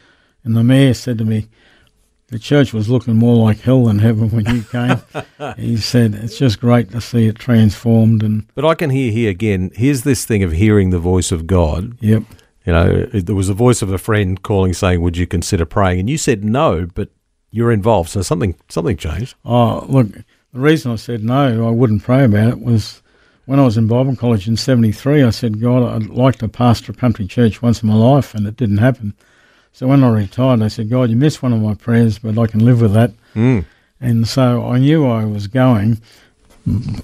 and 0.44 0.56
the 0.56 0.64
mayor 0.64 0.94
said 0.94 1.18
to 1.18 1.24
me, 1.24 1.48
the 2.28 2.38
church 2.38 2.72
was 2.72 2.88
looking 2.88 3.16
more 3.16 3.34
like 3.36 3.60
hell 3.60 3.86
than 3.86 3.98
heaven 3.98 4.30
when 4.30 4.46
you 4.54 4.62
came. 4.62 5.02
he 5.56 5.76
said, 5.76 6.14
it's 6.14 6.38
just 6.38 6.60
great 6.60 6.90
to 6.92 7.00
see 7.00 7.26
it 7.26 7.36
transformed. 7.36 8.22
And 8.22 8.46
But 8.54 8.64
I 8.64 8.74
can 8.74 8.90
hear 8.90 9.10
here 9.10 9.30
again. 9.30 9.72
Here's 9.74 10.02
this 10.02 10.24
thing 10.24 10.42
of 10.44 10.52
hearing 10.52 10.90
the 10.90 11.00
voice 11.00 11.32
of 11.32 11.48
God. 11.48 11.96
yep, 12.00 12.22
You 12.64 12.72
know, 12.72 13.06
there 13.06 13.34
was 13.34 13.48
a 13.48 13.54
voice 13.54 13.82
of 13.82 13.92
a 13.92 13.98
friend 13.98 14.40
calling, 14.40 14.74
saying, 14.74 15.02
"Would 15.02 15.16
you 15.16 15.26
consider 15.26 15.64
praying?" 15.64 16.00
And 16.00 16.10
you 16.10 16.18
said 16.18 16.44
no, 16.44 16.86
but 16.94 17.08
you're 17.50 17.72
involved, 17.72 18.10
so 18.10 18.22
something 18.22 18.54
something 18.68 18.96
changed. 18.96 19.34
oh 19.44 19.84
look, 19.88 20.06
the 20.12 20.60
reason 20.60 20.92
I 20.92 20.96
said 20.96 21.24
no, 21.24 21.66
I 21.66 21.70
wouldn't 21.70 22.04
pray 22.04 22.24
about 22.24 22.48
it 22.48 22.60
was 22.60 23.02
when 23.50 23.58
I 23.58 23.64
was 23.64 23.76
in 23.76 23.88
Bible 23.88 24.14
college 24.14 24.46
in 24.46 24.56
'73. 24.56 25.24
I 25.24 25.30
said, 25.30 25.60
God, 25.60 25.82
I'd 25.82 26.08
like 26.08 26.36
to 26.36 26.46
pastor 26.46 26.92
a 26.92 26.94
country 26.94 27.26
church 27.26 27.60
once 27.60 27.82
in 27.82 27.88
my 27.88 27.96
life, 27.96 28.32
and 28.32 28.46
it 28.46 28.56
didn't 28.56 28.78
happen. 28.78 29.12
So 29.72 29.88
when 29.88 30.04
I 30.04 30.08
retired, 30.08 30.62
I 30.62 30.68
said, 30.68 30.88
God, 30.88 31.10
you 31.10 31.16
missed 31.16 31.42
one 31.42 31.52
of 31.52 31.60
my 31.60 31.74
prayers, 31.74 32.20
but 32.20 32.38
I 32.38 32.46
can 32.46 32.64
live 32.64 32.80
with 32.80 32.92
that. 32.92 33.10
Mm. 33.34 33.64
And 34.00 34.28
so 34.28 34.64
I 34.64 34.78
knew 34.78 35.04
I 35.04 35.24
was 35.24 35.48
going. 35.48 36.00
And 36.64 37.02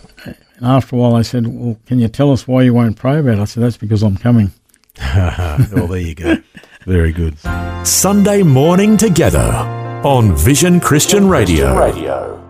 after 0.63 0.95
a 0.95 1.01
while, 1.01 1.17
I 1.17 1.23
said, 1.23 1.49
Well, 1.49 1.81
can 1.87 1.99
you 1.99 2.07
tell 2.07 2.31
us 2.31 2.47
why 2.47 2.63
you 2.63 2.73
won't 2.73 2.97
pray 2.97 3.19
about 3.19 3.39
it? 3.39 3.41
I 3.41 3.45
said, 3.45 3.65
That's 3.65 3.77
because 3.77 4.05
I'm 4.05 4.17
coming. 4.17 4.53
well, 5.17 5.89
there 5.89 5.99
you 5.99 6.15
go. 6.15 6.37
Very 6.87 7.11
good. 7.11 7.39
Sunday 7.85 8.45
morning 8.45 8.97
together 8.97 9.86
on 10.05 10.35
Vision 10.37 10.81
Christian 10.81 11.29
Radio. 11.29 11.75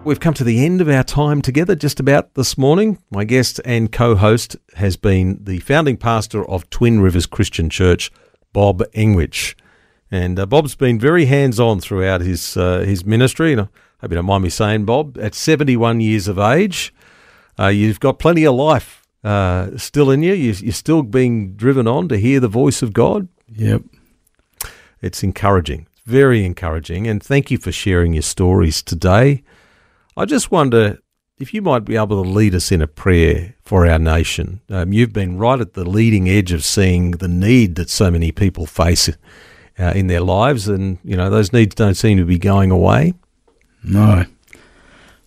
We've 0.05 0.21
come 0.21 0.35
to 0.35 0.45
the 0.45 0.65
end 0.65 0.81
of 0.81 0.89
our 0.89 1.03
time 1.03 1.43
together 1.43 1.75
just 1.75 2.01
about 2.01 2.35
this 2.35 2.57
morning. 2.57 2.99
My 3.11 3.25
guest 3.25 3.61
and 3.65 3.91
co 3.91 4.15
host 4.15 4.57
has 4.75 4.97
been 4.97 5.43
the 5.43 5.59
founding 5.61 5.97
pastor 5.97 6.49
of 6.49 6.69
Twin 6.71 7.01
Rivers 7.01 7.27
Christian 7.27 7.71
Church, 7.71 8.11
Bob 8.53 8.83
Engwicht. 8.93 9.55
And 10.11 10.39
uh, 10.39 10.47
Bob's 10.47 10.75
been 10.75 10.99
very 10.99 11.27
hands 11.27 11.59
on 11.59 11.81
throughout 11.81 12.21
his, 12.21 12.57
uh, 12.57 12.81
his 12.81 13.05
ministry. 13.05 13.53
And 13.53 13.63
I 13.63 13.69
hope 14.01 14.11
you 14.11 14.17
don't 14.17 14.27
mind 14.27 14.45
me 14.45 14.51
saying, 14.51 14.85
Bob, 14.85 15.19
at 15.19 15.35
71 15.35 16.01
years 16.01 16.29
of 16.29 16.39
age, 16.39 16.95
uh, 17.59 17.69
you've 17.69 18.01
got 18.01 18.19
plenty 18.19 18.45
of 18.45 18.55
life 18.55 19.07
uh, 19.25 19.77
still 19.77 20.11
in 20.11 20.23
you. 20.23 20.35
you. 20.35 20.53
You're 20.53 20.73
still 20.73 21.03
being 21.03 21.55
driven 21.57 21.89
on 21.89 22.09
to 22.09 22.17
hear 22.17 22.39
the 22.39 22.49
voice 22.49 22.83
of 22.83 22.93
God. 22.93 23.29
Yep. 23.53 23.83
It's 25.03 25.23
encouraging, 25.23 25.87
very 26.07 26.45
encouraging. 26.45 27.07
And 27.07 27.23
thank 27.23 27.51
you 27.51 27.59
for 27.59 27.73
sharing 27.73 28.15
your 28.15 28.23
stories 28.23 28.83
today. 28.83 29.43
I 30.17 30.25
just 30.25 30.51
wonder 30.51 30.99
if 31.39 31.53
you 31.53 31.61
might 31.61 31.85
be 31.85 31.97
able 31.97 32.23
to 32.23 32.29
lead 32.29 32.55
us 32.55 32.73
in 32.73 32.81
a 32.81 32.87
prayer 32.87 33.55
for 33.63 33.87
our 33.87 33.99
nation. 33.99 34.61
Um, 34.71 34.93
you've 34.93 35.13
been 35.13 35.37
right 35.37 35.61
at 35.61 35.75
the 35.75 35.85
leading 35.85 36.29
edge 36.29 36.53
of 36.53 36.65
seeing 36.65 37.11
the 37.11 37.29
need 37.29 37.75
that 37.75 37.91
so 37.91 38.11
many 38.11 38.33
people 38.33 38.65
face 38.65 39.11
uh, 39.79 39.93
in 39.95 40.07
their 40.07 40.23
lives, 40.23 40.69
and 40.69 40.99
you 41.05 41.17
know 41.17 41.29
those 41.29 41.53
needs 41.53 41.75
don't 41.75 41.95
seem 41.97 42.17
to 42.17 42.25
be 42.25 42.39
going 42.39 42.71
away. 42.71 43.13
No. 43.85 44.25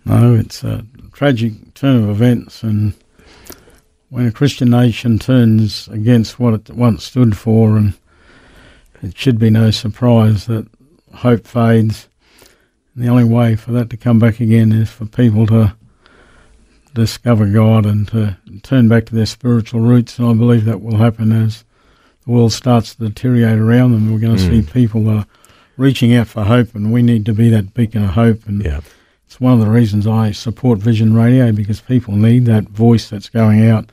No, 0.05 0.33
it's 0.33 0.63
a 0.63 0.83
tragic 1.13 1.73
turn 1.75 2.03
of 2.03 2.09
events. 2.09 2.63
And 2.63 2.93
when 4.09 4.25
a 4.25 4.31
Christian 4.31 4.71
nation 4.71 5.19
turns 5.19 5.87
against 5.89 6.39
what 6.39 6.55
it 6.55 6.69
once 6.71 7.03
stood 7.03 7.37
for, 7.37 7.77
and 7.77 7.93
it 9.01 9.17
should 9.17 9.39
be 9.39 9.49
no 9.49 9.71
surprise 9.71 10.45
that 10.47 10.67
hope 11.13 11.45
fades. 11.45 12.07
And 12.93 13.03
the 13.03 13.09
only 13.09 13.23
way 13.23 13.55
for 13.55 13.71
that 13.71 13.89
to 13.91 13.97
come 13.97 14.19
back 14.19 14.39
again 14.39 14.71
is 14.71 14.89
for 14.89 15.05
people 15.05 15.47
to 15.47 15.75
discover 16.93 17.45
God 17.45 17.85
and 17.85 18.07
to 18.09 18.37
turn 18.63 18.87
back 18.87 19.05
to 19.07 19.15
their 19.15 19.25
spiritual 19.25 19.81
roots. 19.81 20.19
And 20.19 20.27
I 20.27 20.33
believe 20.33 20.65
that 20.65 20.81
will 20.81 20.97
happen 20.97 21.31
as 21.31 21.63
the 22.25 22.31
world 22.31 22.51
starts 22.51 22.95
to 22.95 23.07
deteriorate 23.07 23.59
around 23.59 23.93
them. 23.93 24.11
We're 24.11 24.19
going 24.19 24.37
to 24.37 24.43
mm. 24.43 24.49
see 24.65 24.71
people 24.71 25.03
that 25.05 25.17
are 25.17 25.25
reaching 25.77 26.13
out 26.13 26.27
for 26.27 26.43
hope, 26.43 26.75
and 26.75 26.91
we 26.91 27.01
need 27.01 27.25
to 27.25 27.33
be 27.33 27.49
that 27.49 27.73
beacon 27.73 28.03
of 28.03 28.11
hope. 28.11 28.45
And 28.47 28.63
Yeah, 28.63 28.81
it's 29.25 29.39
one 29.39 29.53
of 29.53 29.59
the 29.59 29.71
reasons 29.71 30.07
I 30.07 30.31
support 30.31 30.79
Vision 30.79 31.13
Radio 31.13 31.51
because 31.51 31.79
people 31.81 32.15
need 32.15 32.45
that 32.45 32.65
voice 32.65 33.09
that's 33.09 33.29
going 33.29 33.67
out 33.67 33.91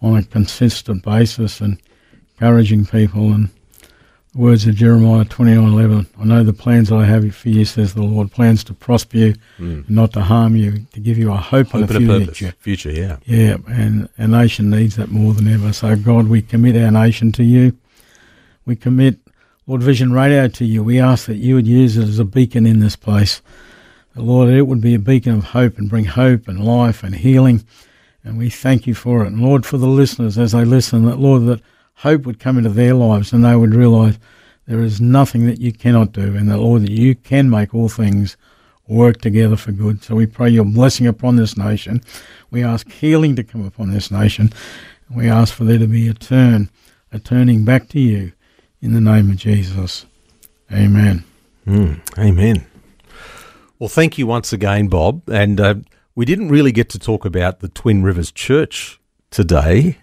on 0.00 0.16
a 0.16 0.22
consistent 0.22 1.02
basis 1.02 1.60
and 1.60 1.80
encouraging 2.34 2.86
people. 2.86 3.32
And 3.32 3.48
the 4.36 4.42
words 4.42 4.66
of 4.66 4.74
Jeremiah 4.74 5.24
twenty 5.24 5.54
nine 5.54 5.64
eleven: 5.64 6.06
I 6.18 6.24
know 6.24 6.44
the 6.44 6.52
plans 6.52 6.92
I 6.92 7.04
have 7.04 7.34
for 7.34 7.48
you, 7.48 7.64
says 7.64 7.94
the 7.94 8.02
Lord, 8.02 8.30
plans 8.30 8.62
to 8.64 8.74
prosper 8.74 9.16
you, 9.16 9.34
hmm. 9.56 9.82
and 9.86 9.90
not 9.90 10.12
to 10.12 10.20
harm 10.20 10.56
you, 10.56 10.86
to 10.92 11.00
give 11.00 11.16
you 11.16 11.32
a 11.32 11.36
hope, 11.36 11.68
hope 11.68 11.82
and 11.82 11.90
a 11.90 11.96
and 11.96 12.10
a 12.10 12.18
purpose, 12.18 12.38
future. 12.38 12.56
future. 12.58 12.90
Yeah, 12.90 13.16
Yeah, 13.24 13.56
and 13.68 14.08
our 14.18 14.28
nation 14.28 14.70
needs 14.70 14.96
that 14.96 15.10
more 15.10 15.32
than 15.32 15.48
ever. 15.48 15.72
So, 15.72 15.96
God, 15.96 16.28
we 16.28 16.42
commit 16.42 16.76
our 16.76 16.90
nation 16.90 17.32
to 17.32 17.44
you. 17.44 17.76
We 18.66 18.76
commit 18.76 19.18
Lord 19.66 19.82
Vision 19.82 20.12
Radio 20.12 20.48
to 20.48 20.64
you. 20.64 20.82
We 20.82 21.00
ask 21.00 21.26
that 21.26 21.36
you 21.36 21.54
would 21.54 21.66
use 21.66 21.96
it 21.96 22.08
as 22.08 22.18
a 22.18 22.24
beacon 22.24 22.66
in 22.66 22.80
this 22.80 22.96
place. 22.96 23.40
Lord, 24.14 24.50
it 24.50 24.62
would 24.62 24.80
be 24.80 24.94
a 24.94 24.98
beacon 24.98 25.34
of 25.34 25.44
hope 25.44 25.78
and 25.78 25.90
bring 25.90 26.06
hope 26.06 26.48
and 26.48 26.64
life 26.64 27.02
and 27.02 27.14
healing. 27.14 27.64
And 28.24 28.38
we 28.38 28.50
thank 28.50 28.86
you 28.86 28.94
for 28.94 29.24
it. 29.24 29.28
And 29.28 29.40
Lord, 29.40 29.64
for 29.64 29.78
the 29.78 29.86
listeners 29.86 30.36
as 30.36 30.52
they 30.52 30.64
listen, 30.64 31.04
that 31.04 31.18
Lord, 31.18 31.46
that 31.46 31.60
hope 31.96 32.26
would 32.26 32.38
come 32.38 32.58
into 32.58 32.70
their 32.70 32.94
lives 32.94 33.32
and 33.32 33.44
they 33.44 33.56
would 33.56 33.74
realize 33.74 34.18
there 34.66 34.82
is 34.82 35.00
nothing 35.00 35.46
that 35.46 35.60
you 35.60 35.72
cannot 35.72 36.12
do. 36.12 36.36
And 36.36 36.48
that, 36.50 36.58
Lord, 36.58 36.82
that 36.82 36.90
you 36.90 37.14
can 37.14 37.48
make 37.48 37.74
all 37.74 37.88
things 37.88 38.36
work 38.88 39.20
together 39.20 39.56
for 39.56 39.72
good. 39.72 40.02
So 40.02 40.14
we 40.14 40.26
pray 40.26 40.50
your 40.50 40.64
blessing 40.64 41.06
upon 41.06 41.36
this 41.36 41.56
nation. 41.56 42.02
We 42.50 42.62
ask 42.62 42.90
healing 42.90 43.36
to 43.36 43.44
come 43.44 43.64
upon 43.64 43.90
this 43.90 44.10
nation. 44.10 44.52
We 45.10 45.28
ask 45.28 45.54
for 45.54 45.64
there 45.64 45.78
to 45.78 45.86
be 45.86 46.08
a 46.08 46.14
turn, 46.14 46.70
a 47.12 47.18
turning 47.18 47.64
back 47.64 47.88
to 47.90 48.00
you 48.00 48.32
in 48.80 48.92
the 48.92 49.00
name 49.00 49.30
of 49.30 49.36
Jesus. 49.36 50.06
Amen. 50.72 51.24
Mm, 51.66 52.00
amen. 52.18 52.66
Well, 53.78 53.88
thank 53.88 54.18
you 54.18 54.26
once 54.26 54.52
again, 54.52 54.88
Bob. 54.88 55.28
And 55.28 55.60
uh, 55.60 55.74
we 56.14 56.24
didn't 56.24 56.48
really 56.48 56.72
get 56.72 56.88
to 56.90 56.98
talk 56.98 57.24
about 57.24 57.60
the 57.60 57.68
Twin 57.68 58.02
Rivers 58.02 58.32
Church 58.32 59.00
today, 59.30 59.98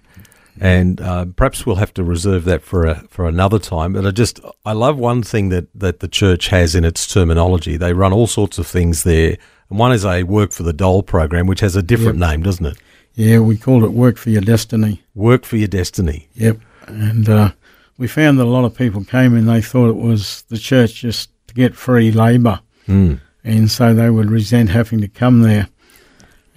and 0.59 1.01
uh, 1.01 1.25
perhaps 1.35 1.65
we'll 1.65 1.77
have 1.77 1.93
to 1.95 2.03
reserve 2.03 2.45
that 2.45 2.61
for 2.61 2.85
a, 2.85 2.95
for 3.09 3.27
another 3.27 3.59
time. 3.59 3.93
But 3.93 4.05
I 4.05 4.11
just 4.11 4.39
I 4.65 4.73
love 4.73 4.97
one 4.97 5.23
thing 5.23 5.49
that 5.49 5.67
that 5.73 5.99
the 5.99 6.07
church 6.07 6.47
has 6.47 6.75
in 6.75 6.85
its 6.85 7.11
terminology. 7.11 7.77
They 7.77 7.93
run 7.93 8.13
all 8.13 8.27
sorts 8.27 8.57
of 8.57 8.67
things 8.67 9.03
there, 9.03 9.37
and 9.69 9.79
one 9.79 9.91
is 9.91 10.05
a 10.05 10.23
work 10.23 10.51
for 10.51 10.63
the 10.63 10.73
dole 10.73 11.03
program, 11.03 11.47
which 11.47 11.61
has 11.61 11.75
a 11.75 11.83
different 11.83 12.19
name, 12.19 12.43
doesn't 12.43 12.65
it? 12.65 12.77
Yeah, 13.15 13.39
we 13.39 13.57
called 13.57 13.83
it 13.83 13.91
Work 13.91 14.17
for 14.17 14.31
Your 14.31 14.41
Destiny. 14.41 15.03
Work 15.13 15.45
for 15.45 15.57
your 15.57 15.67
destiny. 15.67 16.29
Yep. 16.33 16.59
And 16.87 17.29
uh, 17.29 17.51
we 17.97 18.07
found 18.07 18.39
that 18.39 18.45
a 18.45 18.49
lot 18.49 18.65
of 18.65 18.75
people 18.75 19.03
came 19.03 19.35
and 19.35 19.47
they 19.47 19.61
thought 19.61 19.89
it 19.89 19.97
was 19.97 20.41
the 20.49 20.57
church 20.57 20.95
just 20.95 21.29
to 21.47 21.53
get 21.53 21.75
free 21.75 22.11
labour. 22.11 22.59
Mm. 22.87 23.19
And 23.43 23.69
so 23.69 23.93
they 23.93 24.09
would 24.09 24.31
resent 24.31 24.69
having 24.69 24.99
to 25.01 25.07
come 25.07 25.43
there. 25.43 25.69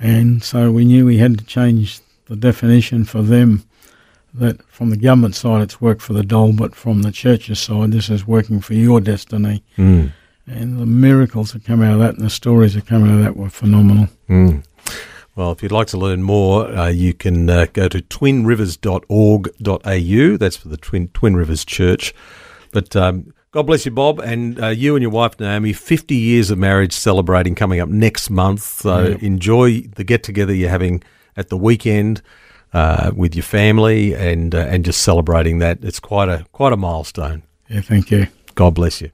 And 0.01 0.43
so 0.43 0.71
we 0.71 0.87
knew 0.87 1.05
we 1.05 1.19
had 1.19 1.39
to 1.39 1.45
change 1.45 2.01
the 2.27 2.37
definition 2.37 3.05
for 3.05 3.21
them 3.21 3.65
that 4.39 4.63
from 4.69 4.91
the 4.91 4.97
government 4.97 5.35
side 5.35 5.63
it's 5.63 5.81
work 5.81 6.01
for 6.01 6.13
the 6.13 6.23
dole, 6.23 6.53
but 6.53 6.75
from 6.75 7.03
the 7.03 7.13
church's 7.13 7.59
side 7.59 7.93
this 7.93 8.09
is 8.09 8.27
working 8.27 8.61
for 8.61 8.75
your 8.75 9.01
destiny. 9.01 9.63
Mm. 9.77 10.13
And 10.47 10.79
the 10.79 10.87
miracles 10.87 11.53
that 11.53 11.65
come 11.65 11.83
out 11.83 11.95
of 11.95 11.99
that 12.01 12.15
and 12.15 12.25
the 12.25 12.31
stories 12.31 12.75
that 12.75 12.87
come 12.87 13.05
out 13.05 13.19
of 13.19 13.25
that 13.25 13.37
were 13.37 13.51
phenomenal. 13.51 14.09
Mm. 14.29 14.65
Well, 15.35 15.53
if 15.53 15.63
you'd 15.63 15.73
like 15.73 15.89
to 15.89 15.99
learn 15.99 16.23
more, 16.23 16.67
uh, 16.67 16.89
you 16.89 17.13
can 17.13 17.51
uh, 17.51 17.67
go 17.73 17.89
to 17.89 17.99
twinrivers.org.au. 17.99 20.37
That's 20.39 20.57
for 20.57 20.69
the 20.69 20.79
Twin, 20.79 21.09
Twin 21.09 21.37
Rivers 21.37 21.65
Church. 21.65 22.15
But 22.73 22.97
um, 22.97 23.35
God 23.51 23.67
bless 23.67 23.85
you, 23.85 23.93
Bob, 23.93 24.21
and 24.21 24.63
uh, 24.63 24.69
you 24.69 24.97
and 24.97 25.03
your 25.03 25.11
wife, 25.11 25.39
Naomi. 25.39 25.75
50 25.75 26.15
years 26.15 26.51
of 26.51 26.59
marriage 26.59 26.93
celebrating 26.93 27.55
coming 27.55 27.81
up 27.81 27.89
next 27.89 28.31
month. 28.31 28.63
So 28.63 29.19
enjoy 29.21 29.83
the 29.83 30.05
get 30.05 30.23
together 30.23 30.55
you're 30.55 30.71
having 30.71 31.03
at 31.37 31.49
the 31.49 31.57
weekend 31.57 32.23
uh, 32.73 33.13
with 33.15 33.35
your 33.35 33.43
family 33.43 34.15
and 34.15 34.55
uh, 34.55 34.59
and 34.59 34.85
just 34.85 35.03
celebrating 35.03 35.59
that. 35.61 35.79
It's 35.83 36.01
quite 36.01 36.29
a 36.29 36.47
quite 36.53 36.73
a 36.73 36.77
milestone. 36.77 37.43
Yeah, 37.69 37.81
thank 37.81 38.11
you. 38.11 38.29
God 38.55 38.75
bless 38.75 39.01
you. 39.01 39.11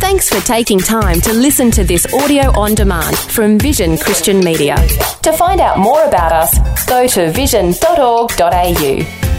Thanks 0.00 0.28
for 0.28 0.44
taking 0.46 0.78
time 0.78 1.20
to 1.20 1.32
listen 1.32 1.70
to 1.72 1.84
this 1.84 2.12
audio 2.14 2.50
on 2.58 2.74
demand 2.74 3.16
from 3.16 3.58
Vision 3.58 3.98
Christian 3.98 4.40
Media. 4.40 4.76
To 5.22 5.32
find 5.32 5.60
out 5.60 5.78
more 5.78 6.02
about 6.04 6.32
us, 6.32 6.86
go 6.86 7.06
to 7.06 7.30
vision.org.au. 7.30 9.29